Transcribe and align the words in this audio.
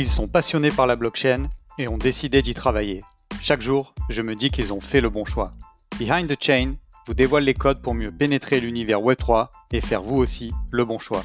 Ils 0.00 0.06
sont 0.06 0.28
passionnés 0.28 0.70
par 0.70 0.86
la 0.86 0.94
blockchain 0.94 1.50
et 1.76 1.88
ont 1.88 1.98
décidé 1.98 2.40
d'y 2.40 2.54
travailler. 2.54 3.02
Chaque 3.42 3.60
jour, 3.60 3.96
je 4.08 4.22
me 4.22 4.36
dis 4.36 4.52
qu'ils 4.52 4.72
ont 4.72 4.80
fait 4.80 5.00
le 5.00 5.10
bon 5.10 5.24
choix. 5.24 5.50
Behind 5.98 6.28
the 6.28 6.40
Chain 6.40 6.76
vous 7.08 7.14
dévoile 7.14 7.42
les 7.42 7.52
codes 7.52 7.82
pour 7.82 7.94
mieux 7.94 8.12
pénétrer 8.12 8.60
l'univers 8.60 9.00
Web3 9.00 9.48
et 9.72 9.80
faire 9.80 10.04
vous 10.04 10.14
aussi 10.14 10.52
le 10.70 10.84
bon 10.84 11.00
choix. 11.00 11.24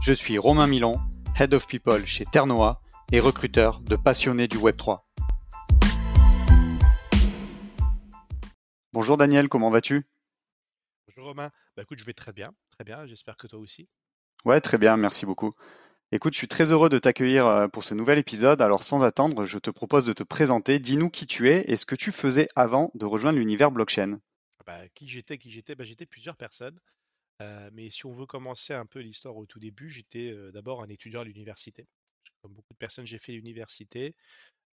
Je 0.00 0.12
suis 0.12 0.38
Romain 0.38 0.68
Milon, 0.68 1.00
Head 1.40 1.54
of 1.54 1.66
People 1.66 2.06
chez 2.06 2.24
Ternoa 2.24 2.80
et 3.10 3.18
recruteur 3.18 3.80
de 3.80 3.96
passionnés 3.96 4.46
du 4.46 4.58
Web3. 4.58 5.00
Bonjour 8.92 9.16
Daniel, 9.16 9.48
comment 9.48 9.70
vas-tu? 9.70 10.06
Bonjour 11.08 11.30
Romain, 11.30 11.50
bah 11.76 11.82
écoute, 11.82 11.98
je 11.98 12.04
vais 12.04 12.12
très 12.12 12.32
bien, 12.32 12.52
très 12.70 12.84
bien, 12.84 13.06
j'espère 13.06 13.36
que 13.36 13.48
toi 13.48 13.58
aussi. 13.58 13.88
Ouais, 14.44 14.60
très 14.60 14.78
bien, 14.78 14.96
merci 14.96 15.26
beaucoup. 15.26 15.52
Écoute, 16.14 16.34
je 16.34 16.38
suis 16.38 16.46
très 16.46 16.70
heureux 16.70 16.88
de 16.88 17.00
t'accueillir 17.00 17.44
euh, 17.44 17.66
pour 17.66 17.82
ce 17.82 17.92
nouvel 17.92 18.20
épisode. 18.20 18.62
Alors 18.62 18.84
sans 18.84 19.02
attendre, 19.02 19.46
je 19.46 19.58
te 19.58 19.68
propose 19.68 20.04
de 20.04 20.12
te 20.12 20.22
présenter. 20.22 20.78
Dis-nous 20.78 21.10
qui 21.10 21.26
tu 21.26 21.50
es 21.50 21.64
et 21.66 21.76
ce 21.76 21.84
que 21.84 21.96
tu 21.96 22.12
faisais 22.12 22.46
avant 22.54 22.92
de 22.94 23.04
rejoindre 23.04 23.36
l'univers 23.36 23.72
blockchain. 23.72 24.20
Bah, 24.64 24.88
qui 24.94 25.08
j'étais, 25.08 25.38
qui 25.38 25.50
j'étais, 25.50 25.74
bah, 25.74 25.82
j'étais 25.82 26.06
plusieurs 26.06 26.36
personnes. 26.36 26.78
Euh, 27.42 27.68
mais 27.72 27.90
si 27.90 28.06
on 28.06 28.12
veut 28.12 28.26
commencer 28.26 28.72
un 28.72 28.86
peu 28.86 29.00
l'histoire 29.00 29.36
au 29.36 29.44
tout 29.44 29.58
début, 29.58 29.90
j'étais 29.90 30.30
euh, 30.30 30.52
d'abord 30.52 30.84
un 30.84 30.88
étudiant 30.88 31.22
à 31.22 31.24
l'université. 31.24 31.88
Comme 32.42 32.52
beaucoup 32.52 32.74
de 32.74 32.78
personnes, 32.78 33.06
j'ai 33.06 33.18
fait 33.18 33.32
l'université. 33.32 34.14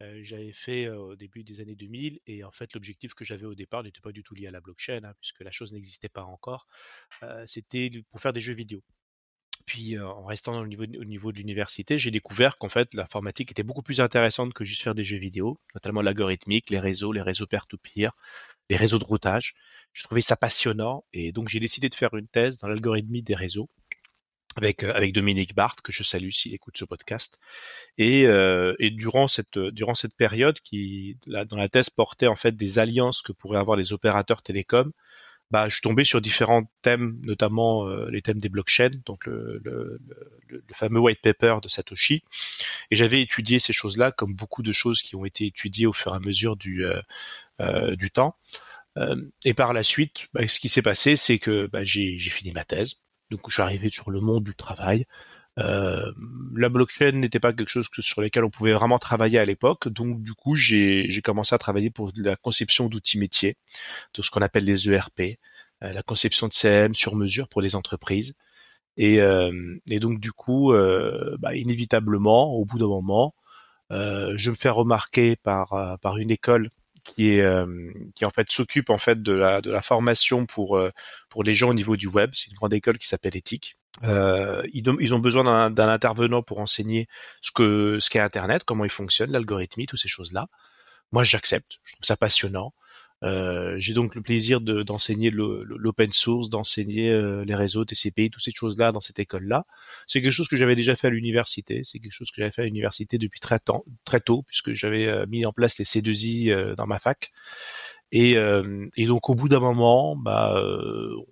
j'avais 0.02 0.52
fait 0.52 0.90
au 0.90 1.16
début 1.16 1.46
des 1.46 1.62
années 1.62 1.76
2000 1.76 2.20
et 2.28 2.44
en 2.44 2.52
fait 2.52 2.74
l'objectif 2.74 3.14
que 3.14 3.24
j'avais 3.24 3.46
au 3.46 3.56
départ 3.56 3.84
n'était 3.84 4.02
pas 4.02 4.12
du 4.12 4.24
tout 4.24 4.36
lié 4.36 4.48
à 4.48 4.52
la 4.52 4.60
blockchain 4.60 5.06
hein, 5.06 5.14
puisque 5.22 5.40
la 5.40 5.52
chose 5.52 5.72
n'existait 5.72 6.10
pas 6.10 6.24
encore. 6.24 6.68
C'était 7.48 7.90
pour 8.12 8.20
faire 8.20 8.34
des 8.34 8.42
jeux 8.42 8.54
vidéo. 8.54 8.84
Puis 9.70 10.00
en 10.00 10.26
restant 10.26 10.60
au 10.60 10.66
niveau, 10.66 10.84
au 10.84 11.06
niveau 11.06 11.32
de 11.32 11.38
l'université, 11.38 12.00
j'ai 12.00 12.10
découvert 12.10 12.58
qu'en 12.58 12.70
fait 12.70 12.92
l'informatique 12.96 13.52
était 13.52 13.62
beaucoup 13.62 13.84
plus 13.84 14.02
intéressante 14.02 14.52
que 14.52 14.64
juste 14.64 14.82
faire 14.82 14.96
des 14.96 15.04
jeux 15.04 15.20
vidéo, 15.20 15.60
notamment 15.76 16.02
l'algorithmique, 16.02 16.72
les 16.72 16.80
réseaux, 16.80 17.12
les 17.12 17.22
réseaux 17.22 17.46
peer-to-peer, 17.46 18.10
les 18.72 18.76
réseaux 18.76 18.98
de 18.98 19.04
routage. 19.04 19.54
Je 19.94 20.02
trouvais 20.02 20.22
ça 20.22 20.36
passionnant 20.36 21.04
et 21.14 21.32
donc 21.32 21.50
j'ai 21.50 21.60
décidé 21.60 21.88
de 21.88 21.94
faire 21.94 22.16
une 22.16 22.28
thèse 22.28 22.58
dans 22.58 22.68
l'algorithmie 22.68 23.22
des 23.22 23.36
réseaux 23.36 23.70
avec 24.56 24.84
avec 24.84 25.14
Dominique 25.14 25.54
Barthes 25.54 25.82
que 25.82 25.92
je 25.92 26.02
salue 26.02 26.32
s'il 26.32 26.56
écoute 26.56 26.76
ce 26.76 26.86
podcast 26.86 27.38
et, 28.00 28.24
et 28.24 28.90
durant 28.90 29.28
cette 29.28 29.60
durant 29.60 29.94
cette 29.94 30.16
période 30.16 30.60
qui 30.62 31.16
dans 31.28 31.58
la 31.58 31.70
thèse 31.70 31.92
portait 31.92 32.26
en 32.26 32.36
fait 32.36 32.56
des 32.56 32.80
alliances 32.80 33.22
que 33.22 33.34
pourraient 33.34 33.60
avoir 33.60 33.78
les 33.78 33.94
opérateurs 33.94 34.42
télécoms 34.42 34.92
bah, 35.52 35.68
je 35.68 35.74
suis 35.74 35.82
tombé 35.82 36.04
sur 36.04 36.22
différents 36.22 36.70
thèmes, 36.82 37.20
notamment 37.24 37.88
euh, 37.88 38.10
les 38.12 38.22
thèmes 38.22 38.40
des 38.40 38.50
blockchains, 38.50 38.92
donc 39.06 39.26
le, 39.26 39.60
le, 39.64 40.00
le, 40.48 40.64
le, 40.68 40.74
fameux 40.74 41.00
white 41.00 41.22
paper 41.22 41.58
de 41.62 41.68
Satoshi. 41.68 42.24
Et 42.92 42.96
j'avais 42.96 43.22
étudié 43.22 43.58
ces 43.60 43.74
choses-là, 43.74 44.12
comme 44.12 44.36
beaucoup 44.36 44.62
de 44.62 44.72
choses 44.72 45.02
qui 45.02 45.16
ont 45.16 45.26
été 45.26 45.48
étudiées 45.48 45.88
au 45.88 45.94
fur 45.94 46.14
et 46.14 46.18
à 46.18 46.20
mesure 46.20 46.56
du, 46.56 46.86
euh, 46.86 47.02
euh 47.62 47.96
du 47.96 48.12
temps. 48.12 48.36
Euh, 48.98 49.16
et 49.46 49.54
par 49.54 49.74
la 49.74 49.84
suite, 49.84 50.28
bah, 50.34 50.48
ce 50.48 50.60
qui 50.60 50.70
s'est 50.70 50.82
passé, 50.82 51.16
c'est 51.16 51.40
que 51.40 51.68
bah, 51.68 51.84
j'ai 51.84 52.18
fini 52.20 52.52
ma 52.52 52.66
thèse. 52.66 52.96
Donc 53.32 53.42
je 53.48 53.54
suis 53.54 53.62
arrivé 53.62 53.90
sur 53.90 54.12
le 54.12 54.20
monde 54.20 54.44
du 54.44 54.56
travail. 54.56 55.06
Euh, 55.60 56.12
la 56.56 56.70
blockchain 56.70 57.12
n'était 57.14 57.40
pas 57.40 57.54
quelque 57.54 57.70
chose 57.70 57.90
sur 58.00 58.22
lequel 58.22 58.44
on 58.44 58.50
pouvait 58.50 58.74
vraiment 58.74 59.00
travailler 59.00 59.40
à 59.40 59.46
l'époque, 59.46 59.90
donc 59.90 60.22
du 60.24 60.34
coup 60.34 60.56
j'ai 60.56 61.22
commencé 61.24 61.54
à 61.56 61.58
travailler 61.58 61.90
pour 61.90 62.12
la 62.16 62.36
conception 62.36 62.88
d'outils 62.88 63.20
métiers, 63.20 63.58
de 64.14 64.22
ce 64.22 64.32
qu'on 64.32 64.42
appelle 64.42 64.66
les 64.66 64.90
ERP, 64.90 65.38
euh, 65.84 65.94
la 65.94 66.04
conception 66.04 66.48
de 66.48 66.54
CM 66.54 66.96
sur 66.96 67.16
mesure 67.16 67.48
pour 67.50 67.62
les 67.62 67.76
entreprises. 67.76 68.36
Et, 68.98 69.22
euh, 69.22 69.52
donc 69.88 70.20
du 70.20 70.32
coup, 70.32 70.74
bah, 71.40 71.56
inévitablement, 71.56 72.54
au 72.54 72.66
bout 72.66 72.80
d'un 72.80 72.88
moment, 72.88 73.34
je 73.92 74.50
me 74.50 74.56
fais 74.56 74.70
remarquer 74.70 75.36
par 75.38 76.18
une 76.18 76.32
école 76.32 76.70
qui 77.04 77.30
est 77.30 77.66
qui 78.16 78.26
en 78.26 78.30
fait 78.32 78.52
s'occupe 78.52 78.90
en 78.90 78.98
fait 78.98 79.22
de 79.22 79.34
la 79.34 79.62
de 79.62 79.72
la 79.72 79.82
formation 79.82 80.46
pour 80.46 80.80
pour 81.30 81.44
les 81.44 81.54
gens 81.54 81.70
au 81.70 81.74
niveau 81.74 81.96
du 81.96 82.08
web. 82.08 82.32
C'est 82.34 82.48
une 82.48 82.56
grande 82.56 82.74
école 82.74 82.98
qui 82.98 83.08
s'appelle 83.08 83.36
Ethic. 83.36 83.78
Euh, 84.04 84.64
ils, 84.74 85.14
ont 85.14 85.20
besoin 85.20 85.70
d'un 85.70 85.90
intervenant 85.90 86.42
pour 86.42 86.60
enseigner 86.60 87.08
ce 87.42 87.52
que 87.52 87.98
ce 88.00 88.10
qu'est 88.10 88.20
Internet, 88.20 88.64
comment 88.64 88.86
il 88.86 88.92
fonctionne, 88.92 89.32
l'algorithmie, 89.32 89.88
toutes 89.88 90.00
ces 90.00 90.08
choses-là. 90.08 90.48
Moi, 91.12 91.24
j'accepte. 91.24 91.80
Je 91.84 91.94
trouve 91.94 92.06
ça 92.06 92.16
passionnant. 92.18 92.74
Euh, 93.24 93.76
j'ai 93.78 93.94
donc 93.94 94.16
le 94.16 94.22
plaisir 94.22 94.62
d'enseigner 94.62 95.30
l'open 95.30 96.12
source, 96.12 96.50
d'enseigner 96.50 97.10
euh, 97.10 97.44
les 97.44 97.56
réseaux 97.56 97.84
TCP, 97.84 98.30
toutes 98.30 98.44
ces 98.44 98.52
choses-là 98.52 98.92
dans 98.92 99.02
cette 99.02 99.20
école-là. 99.20 99.66
C'est 100.08 100.22
quelque 100.22 100.32
chose 100.32 100.48
que 100.48 100.56
j'avais 100.56 100.76
déjà 100.76 100.96
fait 100.96 101.08
à 101.08 101.10
l'université. 101.10 101.82
C'est 101.84 102.00
quelque 102.00 102.14
chose 102.14 102.32
que 102.32 102.38
j'avais 102.38 102.52
fait 102.52 102.62
à 102.62 102.66
l'université 102.66 103.18
depuis 103.18 103.40
très, 103.40 103.60
temps, 103.60 103.84
très 104.06 104.22
tôt, 104.22 104.44
puisque 104.48 104.74
j'avais 104.74 105.08
euh, 105.08 105.26
mis 105.28 105.46
en 105.46 105.52
place 105.52 105.78
les 105.78 105.86
C2I 105.86 106.52
euh, 106.52 106.76
dans 106.76 106.88
ma 106.88 106.98
fac. 106.98 107.32
Et, 108.12 108.32
et 108.32 109.06
donc 109.06 109.30
au 109.30 109.36
bout 109.36 109.50
d'un 109.50 109.60
moment, 109.60 110.16
bah, 110.16 110.60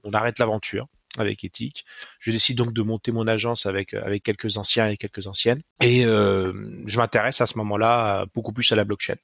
on 0.03 0.11
arrête 0.11 0.37
l'aventure 0.37 0.85
avec 1.17 1.43
Ethic. 1.43 1.85
Je 2.19 2.29
décide 2.29 2.55
donc 2.55 2.71
de 2.71 2.83
monter 2.83 3.11
mon 3.11 3.25
agence 3.25 3.65
avec 3.65 3.95
avec 3.95 4.21
quelques 4.21 4.57
anciens 4.57 4.87
et 4.87 4.95
quelques 4.95 5.25
anciennes 5.25 5.63
et 5.81 6.03
je 6.03 6.97
m'intéresse 6.99 7.41
à 7.41 7.47
ce 7.47 7.57
moment-là 7.57 8.27
beaucoup 8.35 8.53
plus 8.53 8.71
à 8.71 8.75
la 8.75 8.83
blockchain. 8.83 9.15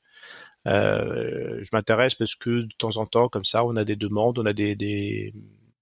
Euh, 0.67 1.59
je 1.61 1.69
m'intéresse 1.73 2.15
parce 2.15 2.35
que 2.35 2.61
de 2.61 2.73
temps 2.77 2.97
en 2.97 3.05
temps, 3.05 3.29
comme 3.29 3.45
ça, 3.45 3.65
on 3.65 3.75
a 3.75 3.83
des 3.83 3.95
demandes, 3.95 4.39
on 4.39 4.45
a 4.45 4.53
des, 4.53 4.75
des, 4.75 5.33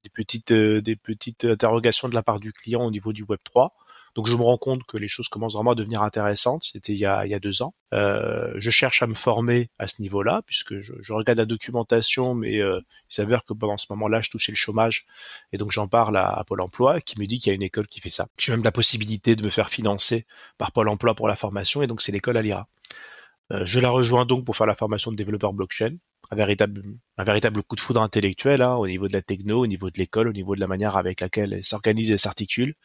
des 0.04 0.10
petites 0.10 0.52
euh, 0.52 0.82
des 0.82 0.96
petites 0.96 1.46
interrogations 1.46 2.10
de 2.10 2.16
la 2.16 2.24
part 2.24 2.40
du 2.40 2.54
client 2.54 2.84
au 2.86 2.92
niveau 2.92 3.14
du 3.14 3.24
Web 3.24 3.40
3. 3.44 3.74
Donc 4.16 4.28
je 4.28 4.36
me 4.36 4.42
rends 4.42 4.58
compte 4.58 4.84
que 4.84 4.98
les 4.98 5.08
choses 5.08 5.30
commencent 5.30 5.54
vraiment 5.54 5.72
à 5.72 5.76
devenir 5.76 6.02
intéressantes. 6.02 6.66
C'était 6.72 6.94
il 6.94 7.00
y 7.00 7.06
a, 7.06 7.26
il 7.26 7.32
y 7.32 7.34
a 7.34 7.40
deux 7.40 7.62
ans. 7.62 7.74
Euh, 7.94 8.54
je 8.58 8.70
cherche 8.70 9.02
à 9.02 9.08
me 9.08 9.14
former 9.14 9.70
à 9.80 9.88
ce 9.88 10.02
niveau-là, 10.02 10.42
puisque 10.46 10.82
je, 10.82 10.94
je, 11.02 11.14
regarde 11.14 11.38
la 11.38 11.46
documentation, 11.46 12.34
mais 12.34 12.62
euh, 12.62 12.82
il 13.10 13.16
s'avère 13.16 13.46
que 13.46 13.54
pendant 13.54 13.78
ce 13.78 13.86
moment-là, 13.92 14.22
je 14.22 14.30
touchais 14.30 14.52
le 14.52 14.58
chômage, 14.58 15.06
et 15.54 15.58
donc 15.58 15.72
j'en 15.72 15.88
parle 15.88 16.18
à, 16.18 16.44
Pôle 16.46 16.62
Emploi, 16.62 17.00
qui 17.02 17.20
me 17.20 17.26
dit 17.26 17.40
qu'il 17.40 17.52
y 17.52 17.54
a 17.54 17.56
une 17.56 17.64
école 17.64 17.88
qui 17.88 18.02
fait 18.02 18.10
ça. 18.10 18.28
J'ai 18.38 18.52
même 18.52 18.64
la 18.64 18.72
possibilité 18.72 19.36
de 19.36 19.44
me 19.44 19.50
faire 19.50 19.70
financer 19.70 20.26
par 20.58 20.72
Pôle 20.74 20.90
Emploi 20.90 21.16
pour 21.16 21.28
la 21.28 21.36
formation, 21.36 21.82
et 21.82 21.88
donc 21.88 22.02
c'est 22.02 22.12
l'école 22.12 22.38
Alira. 22.38 22.60
Euh, 22.60 23.21
je 23.64 23.80
la 23.80 23.90
rejoins 23.90 24.26
donc 24.26 24.46
pour 24.46 24.56
faire 24.56 24.68
la 24.68 24.76
formation 24.76 25.12
de 25.12 25.16
développeur 25.16 25.54
blockchain, 25.54 25.98
un 26.32 26.36
véritable, 26.36 27.64
coup 27.64 27.76
de 27.76 27.82
foudre 27.82 28.02
intellectuel 28.02 28.62
hein, 28.62 28.76
au 28.76 28.88
niveau 28.88 29.08
de 29.08 29.14
la 29.14 29.22
techno, 29.22 29.60
au 29.60 29.68
niveau 29.68 29.90
de 29.90 29.98
l'école, 29.98 30.30
au 30.30 30.34
niveau 30.34 30.56
de 30.56 30.62
la 30.62 30.68
manière 30.68 30.96
avec 30.96 31.20
laquelle 31.20 31.54
elle 31.54 31.66
s'organise 31.66 32.10
et 32.10 32.18
s'articule. 32.18 32.76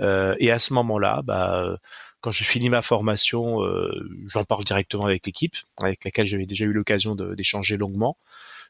Euh, 0.00 0.34
et 0.40 0.50
à 0.50 0.58
ce 0.58 0.72
moment-là, 0.74 1.22
bah, 1.22 1.78
quand 2.20 2.32
je 2.32 2.42
finis 2.42 2.68
ma 2.70 2.82
formation, 2.82 3.62
euh, 3.62 3.92
j'en 4.28 4.44
parle 4.44 4.64
directement 4.64 5.04
avec 5.06 5.24
l'équipe, 5.24 5.54
avec 5.80 6.04
laquelle 6.04 6.26
j'avais 6.26 6.46
déjà 6.46 6.64
eu 6.64 6.72
l'occasion 6.72 7.14
d'échanger 7.14 7.76
longuement. 7.76 8.16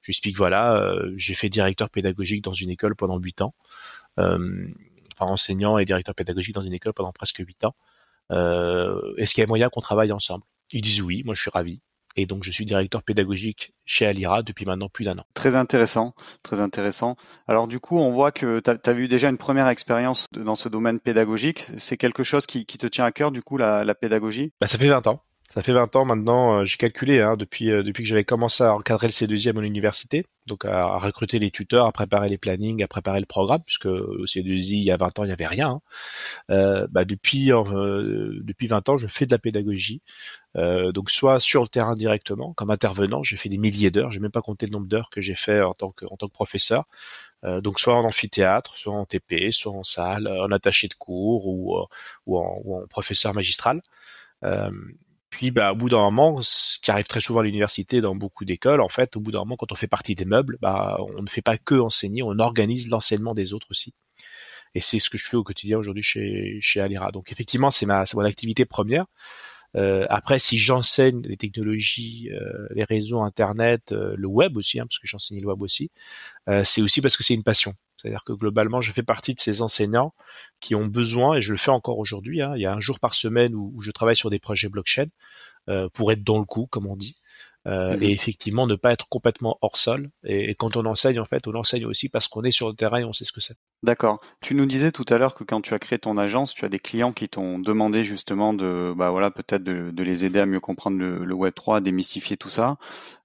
Je 0.02 0.08
lui 0.08 0.10
explique 0.12 0.36
voilà, 0.36 0.76
euh, 0.76 1.14
j'ai 1.16 1.34
fait 1.34 1.48
directeur 1.48 1.88
pédagogique 1.88 2.44
dans 2.44 2.52
une 2.52 2.68
école 2.68 2.94
pendant 2.94 3.18
huit 3.18 3.40
ans, 3.40 3.54
enfin 4.18 4.76
enseignant 5.20 5.78
et 5.78 5.86
directeur 5.86 6.14
pédagogique 6.14 6.54
dans 6.54 6.60
une 6.60 6.74
école 6.74 6.92
pendant 6.92 7.12
presque 7.12 7.38
huit 7.38 7.64
ans. 7.64 7.74
Est-ce 8.30 9.34
qu'il 9.34 9.42
y 9.42 9.44
a 9.44 9.46
moyen 9.46 9.68
qu'on 9.68 9.80
travaille 9.80 10.12
ensemble? 10.12 10.44
Ils 10.72 10.82
disent 10.82 11.02
oui, 11.02 11.22
moi 11.24 11.34
je 11.34 11.42
suis 11.42 11.50
ravi 11.50 11.80
et 12.16 12.26
donc 12.26 12.44
je 12.44 12.50
suis 12.50 12.64
directeur 12.64 13.02
pédagogique 13.02 13.72
chez 13.84 14.06
Alira 14.06 14.42
depuis 14.42 14.64
maintenant 14.64 14.88
plus 14.88 15.04
d'un 15.04 15.18
an. 15.18 15.24
Très 15.34 15.56
intéressant, 15.56 16.14
très 16.42 16.60
intéressant. 16.60 17.16
Alors 17.48 17.66
du 17.68 17.80
coup, 17.80 17.98
on 17.98 18.10
voit 18.10 18.32
que 18.32 18.60
tu 18.60 18.70
as, 18.70 18.92
eu 18.92 19.08
déjà 19.08 19.28
une 19.28 19.38
première 19.38 19.68
expérience 19.68 20.26
dans 20.32 20.54
ce 20.54 20.68
domaine 20.68 21.00
pédagogique. 21.00 21.66
C'est 21.76 21.96
quelque 21.96 22.22
chose 22.22 22.46
qui, 22.46 22.64
te 22.66 22.86
tient 22.86 23.04
à 23.04 23.12
cœur, 23.12 23.30
du 23.30 23.42
coup, 23.42 23.56
la, 23.56 23.84
la 23.84 23.94
pédagogie? 23.94 24.52
Bah, 24.60 24.66
Ça 24.66 24.78
fait 24.78 24.88
20 24.88 25.06
ans. 25.06 25.22
Ça 25.54 25.62
fait 25.62 25.72
20 25.72 25.94
ans 25.94 26.04
maintenant, 26.04 26.58
euh, 26.58 26.64
j'ai 26.64 26.76
calculé, 26.76 27.20
hein, 27.20 27.36
depuis, 27.36 27.70
euh, 27.70 27.84
depuis 27.84 28.02
que 28.02 28.08
j'avais 28.08 28.24
commencé 28.24 28.64
à 28.64 28.74
encadrer 28.74 29.06
le 29.06 29.12
C2I 29.12 29.50
à 29.50 29.52
mon 29.52 29.62
université, 29.62 30.26
donc 30.46 30.64
à, 30.64 30.98
recruter 30.98 31.38
les 31.38 31.52
tuteurs, 31.52 31.86
à 31.86 31.92
préparer 31.92 32.26
les 32.26 32.38
plannings, 32.38 32.82
à 32.82 32.88
préparer 32.88 33.20
le 33.20 33.26
programme, 33.26 33.62
puisque 33.64 33.86
au 33.86 34.24
C2I, 34.26 34.72
il 34.72 34.82
y 34.82 34.90
a 34.90 34.96
20 34.96 35.20
ans, 35.20 35.22
il 35.22 35.28
n'y 35.28 35.32
avait 35.32 35.46
rien. 35.46 35.68
Hein. 35.68 35.80
Euh, 36.50 36.88
bah 36.90 37.04
depuis, 37.04 37.50
depuis 37.50 38.66
20 38.66 38.88
ans, 38.88 38.98
je 38.98 39.06
fais 39.06 39.26
de 39.26 39.30
la 39.30 39.38
pédagogie, 39.38 40.02
donc 40.56 41.10
soit 41.10 41.38
sur 41.38 41.62
le 41.62 41.68
terrain 41.68 41.94
directement, 41.94 42.52
comme 42.54 42.70
intervenant, 42.70 43.22
j'ai 43.22 43.36
fait 43.36 43.48
des 43.48 43.58
milliers 43.58 43.92
d'heures, 43.92 44.10
j'ai 44.10 44.20
même 44.20 44.32
pas 44.32 44.42
compté 44.42 44.66
le 44.66 44.72
nombre 44.72 44.88
d'heures 44.88 45.10
que 45.10 45.20
j'ai 45.20 45.36
fait 45.36 45.62
en 45.62 45.74
tant 45.74 45.92
que, 45.92 46.04
en 46.06 46.16
tant 46.16 46.26
que 46.26 46.32
professeur, 46.32 46.84
donc 47.44 47.78
soit 47.78 47.94
en 47.94 48.04
amphithéâtre, 48.04 48.76
soit 48.76 48.94
en 48.94 49.06
TP, 49.06 49.52
soit 49.52 49.72
en 49.72 49.84
salle, 49.84 50.26
en 50.26 50.50
attaché 50.50 50.88
de 50.88 50.94
cours 50.94 51.46
ou, 51.46 51.76
ou, 52.26 52.38
en, 52.38 52.60
ou 52.64 52.76
en 52.82 52.86
professeur 52.88 53.34
magistral. 53.34 53.82
Euh, 55.34 55.38
puis, 55.38 55.50
bah, 55.50 55.72
au 55.72 55.76
bout 55.76 55.88
d'un 55.88 55.98
moment, 56.10 56.38
ce 56.42 56.78
qui 56.78 56.90
arrive 56.90 57.06
très 57.06 57.20
souvent 57.20 57.40
à 57.40 57.42
l'université, 57.42 58.00
dans 58.00 58.14
beaucoup 58.14 58.44
d'écoles, 58.44 58.80
en 58.80 58.88
fait, 58.88 59.16
au 59.16 59.20
bout 59.20 59.32
d'un 59.32 59.40
moment, 59.40 59.56
quand 59.56 59.72
on 59.72 59.76
fait 59.76 59.86
partie 59.88 60.14
des 60.14 60.24
meubles, 60.24 60.58
bah, 60.60 60.96
on 61.16 61.22
ne 61.22 61.28
fait 61.28 61.42
pas 61.42 61.58
que 61.58 61.74
enseigner, 61.74 62.22
on 62.22 62.38
organise 62.38 62.88
l'enseignement 62.88 63.34
des 63.34 63.52
autres 63.52 63.66
aussi. 63.70 63.94
Et 64.74 64.80
c'est 64.80 64.98
ce 64.98 65.10
que 65.10 65.18
je 65.18 65.26
fais 65.28 65.36
au 65.36 65.44
quotidien 65.44 65.78
aujourd'hui 65.78 66.02
chez, 66.02 66.58
chez 66.60 66.80
Alira. 66.80 67.12
Donc, 67.12 67.30
effectivement, 67.32 67.70
c'est 67.70 67.86
ma, 67.86 68.04
mon 68.14 68.22
activité 68.22 68.64
première. 68.64 69.06
Euh, 69.76 70.06
après, 70.08 70.38
si 70.38 70.56
j'enseigne 70.56 71.22
les 71.22 71.36
technologies, 71.36 72.30
euh, 72.32 72.68
les 72.74 72.84
réseaux 72.84 73.22
Internet, 73.22 73.92
euh, 73.92 74.14
le 74.16 74.28
web 74.28 74.56
aussi, 74.56 74.78
hein, 74.78 74.86
parce 74.86 74.98
que 74.98 75.06
j'enseigne 75.06 75.40
le 75.40 75.48
web 75.48 75.62
aussi, 75.62 75.90
c'est 76.64 76.82
aussi 76.82 77.00
parce 77.00 77.16
que 77.16 77.24
c'est 77.24 77.34
une 77.34 77.42
passion. 77.42 77.74
C'est-à-dire 78.04 78.24
que 78.24 78.34
globalement, 78.34 78.82
je 78.82 78.92
fais 78.92 79.02
partie 79.02 79.32
de 79.32 79.40
ces 79.40 79.62
enseignants 79.62 80.12
qui 80.60 80.74
ont 80.74 80.84
besoin, 80.84 81.36
et 81.36 81.40
je 81.40 81.52
le 81.52 81.56
fais 81.56 81.70
encore 81.70 81.98
aujourd'hui, 81.98 82.42
hein, 82.42 82.52
il 82.54 82.60
y 82.60 82.66
a 82.66 82.74
un 82.74 82.80
jour 82.80 83.00
par 83.00 83.14
semaine 83.14 83.54
où, 83.54 83.80
je 83.80 83.90
travaille 83.92 84.16
sur 84.16 84.28
des 84.28 84.38
projets 84.38 84.68
blockchain 84.68 85.06
euh, 85.70 85.88
pour 85.88 86.12
être 86.12 86.22
dans 86.22 86.38
le 86.38 86.44
coup, 86.44 86.66
comme 86.66 86.86
on 86.86 86.96
dit. 86.96 87.16
Euh, 87.66 87.96
mhm. 87.96 88.02
et 88.02 88.10
effectivement 88.10 88.66
ne 88.66 88.74
pas 88.74 88.92
être 88.92 89.08
complètement 89.08 89.56
hors 89.62 89.78
sol. 89.78 90.10
Et, 90.22 90.54
quand 90.54 90.76
on 90.76 90.84
enseigne, 90.84 91.18
en 91.18 91.24
fait, 91.24 91.46
on 91.46 91.54
enseigne 91.54 91.86
aussi 91.86 92.10
parce 92.10 92.28
qu'on 92.28 92.42
est 92.42 92.50
sur 92.50 92.68
le 92.68 92.74
terrain 92.74 92.98
et 92.98 93.04
on 93.04 93.14
sait 93.14 93.24
ce 93.24 93.32
que 93.32 93.40
c'est. 93.40 93.56
D'accord. 93.82 94.20
Tu 94.42 94.54
nous 94.54 94.66
disais 94.66 94.92
tout 94.92 95.06
à 95.08 95.16
l'heure 95.16 95.34
que 95.34 95.44
quand 95.44 95.62
tu 95.62 95.72
as 95.72 95.78
créé 95.78 95.98
ton 95.98 96.18
agence, 96.18 96.52
tu 96.52 96.66
as 96.66 96.68
des 96.68 96.78
clients 96.78 97.12
qui 97.12 97.26
t'ont 97.30 97.58
demandé 97.58 98.04
justement 98.04 98.52
de, 98.52 98.92
bah 98.94 99.10
voilà, 99.10 99.30
peut-être 99.30 99.64
de, 99.64 100.02
les 100.02 100.26
aider 100.26 100.40
à 100.40 100.46
mieux 100.46 100.60
comprendre 100.60 100.98
le, 100.98 101.32
Web 101.32 101.54
3, 101.54 101.78
à 101.78 101.80
démystifier 101.80 102.36
tout 102.36 102.50
ça. 102.50 102.76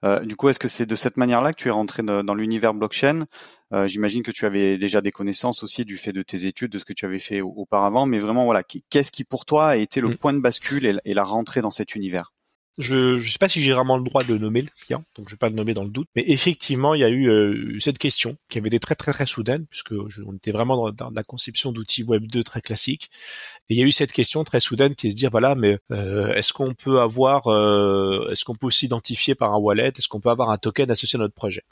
Euh, 0.06 0.22
du 0.22 0.38
coup, 0.38 0.48
est-ce 0.48 0.60
que 0.60 0.70
c'est 0.70 0.86
de 0.86 0.96
cette 0.96 1.18
manière-là 1.18 1.52
que 1.52 1.62
tu 1.62 1.68
es 1.68 1.72
rentré 1.72 2.02
dans, 2.02 2.34
l'univers 2.34 2.74
blockchain? 2.74 3.26
Euh, 3.74 3.88
J'imagine 3.88 4.24
que 4.24 4.32
tu 4.32 4.46
avais 4.46 4.78
déjà 4.78 5.02
des 5.02 5.12
connaissances 5.12 5.64
aussi 5.64 5.86
du 5.86 5.98
fait 5.98 6.14
de 6.14 6.22
tes 6.22 6.46
études, 6.46 6.72
de 6.72 6.80
ce 6.80 6.86
que 6.86 6.94
tu 6.94 7.06
avais 7.06 7.20
fait 7.20 7.42
auparavant, 7.42 8.06
mais 8.06 8.20
vraiment, 8.20 8.46
voilà, 8.46 8.64
qu'est-ce 8.64 9.12
qui 9.12 9.24
pour 9.24 9.46
toi 9.46 9.70
a 9.70 9.76
été 9.78 10.02
le 10.02 10.10
mm. 10.10 10.18
point 10.18 10.34
de 10.34 10.40
bascule 10.40 11.00
et 11.04 11.14
la 11.14 11.24
rentrée 11.24 11.62
dans 11.62 11.72
cet 11.72 11.96
univers? 11.96 12.32
Je 12.80 13.18
ne 13.18 13.22
sais 13.22 13.38
pas 13.38 13.50
si 13.50 13.62
j'ai 13.62 13.74
vraiment 13.74 13.98
le 13.98 14.04
droit 14.06 14.24
de 14.24 14.38
nommer 14.38 14.62
le 14.62 14.70
client, 14.70 15.04
donc 15.18 15.28
je 15.28 15.34
vais 15.34 15.38
pas 15.38 15.50
le 15.50 15.56
nommer 15.56 15.74
dans 15.74 15.84
le 15.84 15.90
doute. 15.90 16.08
Mais 16.16 16.24
effectivement, 16.28 16.94
il 16.94 17.02
y 17.02 17.04
a 17.04 17.10
eu 17.10 17.30
euh, 17.30 17.78
cette 17.82 17.98
question 17.98 18.38
qui 18.50 18.58
avait 18.58 18.70
été 18.70 18.80
très 18.80 18.96
très 18.96 19.12
très 19.12 19.26
soudaine, 19.26 19.66
puisque 19.70 19.92
on 20.26 20.34
était 20.34 20.54
vraiment 20.54 20.90
dans, 20.94 21.10
la 21.10 21.24
conception 21.24 21.74
d'outils 21.74 22.04
Web 22.04 22.28
2 22.28 22.42
très 22.42 22.62
classiques. 22.62 23.10
Et 23.70 23.74
il 23.74 23.78
y 23.78 23.84
a 23.84 23.86
eu 23.86 23.92
cette 23.92 24.14
question 24.14 24.46
très 24.46 24.62
soudaine 24.62 24.96
qui 24.96 25.08
est 25.08 25.10
de 25.10 25.14
se 25.14 25.20
dire 25.20 25.30
voilà, 25.30 25.56
mais 25.56 25.78
euh, 25.92 26.34
est-ce 26.36 26.54
qu'on 26.54 26.74
peut 26.74 27.02
avoir, 27.02 27.48
euh, 27.48 28.30
est-ce 28.32 28.46
qu'on 28.46 28.56
peut 28.56 28.72
s'identifier 28.72 29.36
par 29.36 29.54
un 29.54 29.58
wallet, 29.58 29.92
est-ce 29.98 30.08
qu'on 30.08 30.22
peut 30.22 30.30
avoir 30.30 30.50
un 30.50 30.58
token 30.58 30.90
associé 30.90 31.18
à 31.18 31.20
notre 31.20 31.36
projet? 31.36 31.66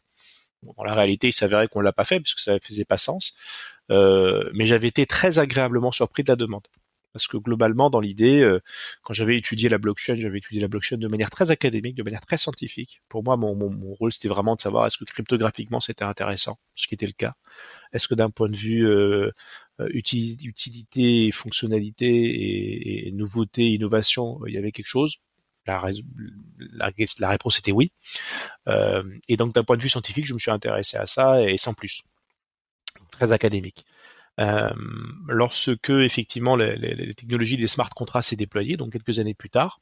Bon, 0.63 0.73
Dans 0.77 0.83
la 0.83 0.95
réalité, 0.95 1.27
il 1.27 1.33
s'avérait 1.33 1.67
qu'on 1.67 1.81
l'a 1.81 1.93
pas 1.93 2.05
fait 2.05 2.19
puisque 2.19 2.39
ça 2.39 2.53
ne 2.53 2.59
faisait 2.59 2.85
pas 2.85 2.97
sens. 2.97 3.35
mais 3.89 4.65
j'avais 4.65 4.87
été 4.87 5.05
très 5.05 5.39
agréablement 5.39 5.91
surpris 5.91 6.23
de 6.23 6.31
la 6.31 6.35
demande. 6.35 6.67
Parce 7.17 7.27
que 7.27 7.37
globalement, 7.37 7.89
dans 7.89 7.99
l'idée, 7.99 8.41
euh, 8.41 8.59
quand 9.01 9.13
j'avais 9.13 9.37
étudié 9.37 9.69
la 9.69 9.79
blockchain, 9.79 10.15
j'avais 10.17 10.37
étudié 10.37 10.61
la 10.61 10.67
blockchain 10.67 10.97
de 10.97 11.07
manière 11.07 11.31
très 11.31 11.49
académique, 11.49 11.95
de 11.95 12.03
manière 12.03 12.23
très 12.23 12.37
scientifique. 12.37 13.01
Pour 13.09 13.23
moi, 13.23 13.37
mon, 13.37 13.55
rôle, 13.95 14.11
c'était 14.11 14.27
vraiment 14.27 14.55
de 14.55 14.61
savoir 14.61 14.85
est-ce 14.85 14.99
que 14.99 15.03
cryptographiquement, 15.05 15.79
c'était 15.79 16.03
intéressant, 16.03 16.59
ce 16.75 16.87
qui 16.87 16.93
était 16.93 17.07
le 17.07 17.13
cas. 17.13 17.33
Est-ce 17.91 18.07
que 18.07 18.13
d'un 18.13 18.29
point 18.29 18.49
de 18.49 18.55
vue 18.55 18.87
euh, 18.87 19.31
euh, 19.79 19.87
utilité, 19.89 21.31
fonctionnalité 21.31 23.07
et, 23.07 23.11
nouveauté, 23.13 23.69
innovation, 23.69 24.39
il 24.45 24.53
y 24.53 24.57
avait 24.59 24.71
quelque 24.71 24.85
chose? 24.85 25.17
La, 25.67 27.29
réponse 27.29 27.59
était 27.59 27.71
oui. 27.71 27.91
et 29.27 29.37
donc 29.37 29.53
d'un 29.53 29.63
point 29.63 29.77
de 29.77 29.81
vue 29.81 29.89
scientifique, 29.89 30.25
je 30.25 30.33
me 30.33 30.39
suis 30.39 30.51
intéressé 30.51 30.97
à 30.97 31.05
ça 31.05 31.41
et 31.41 31.57
sans 31.57 31.73
plus. 31.73 32.03
Très 33.11 33.31
académique. 33.31 33.85
Euh, 34.39 34.69
lorsque 35.27 35.89
effectivement 35.89 36.55
les, 36.55 37.13
technologies 37.15 37.57
des 37.57 37.67
smart 37.67 37.89
contracts 37.89 38.29
s'est 38.29 38.35
déployées, 38.35 38.77
donc 38.77 38.93
quelques 38.93 39.19
années 39.19 39.33
plus 39.33 39.49
tard, 39.49 39.79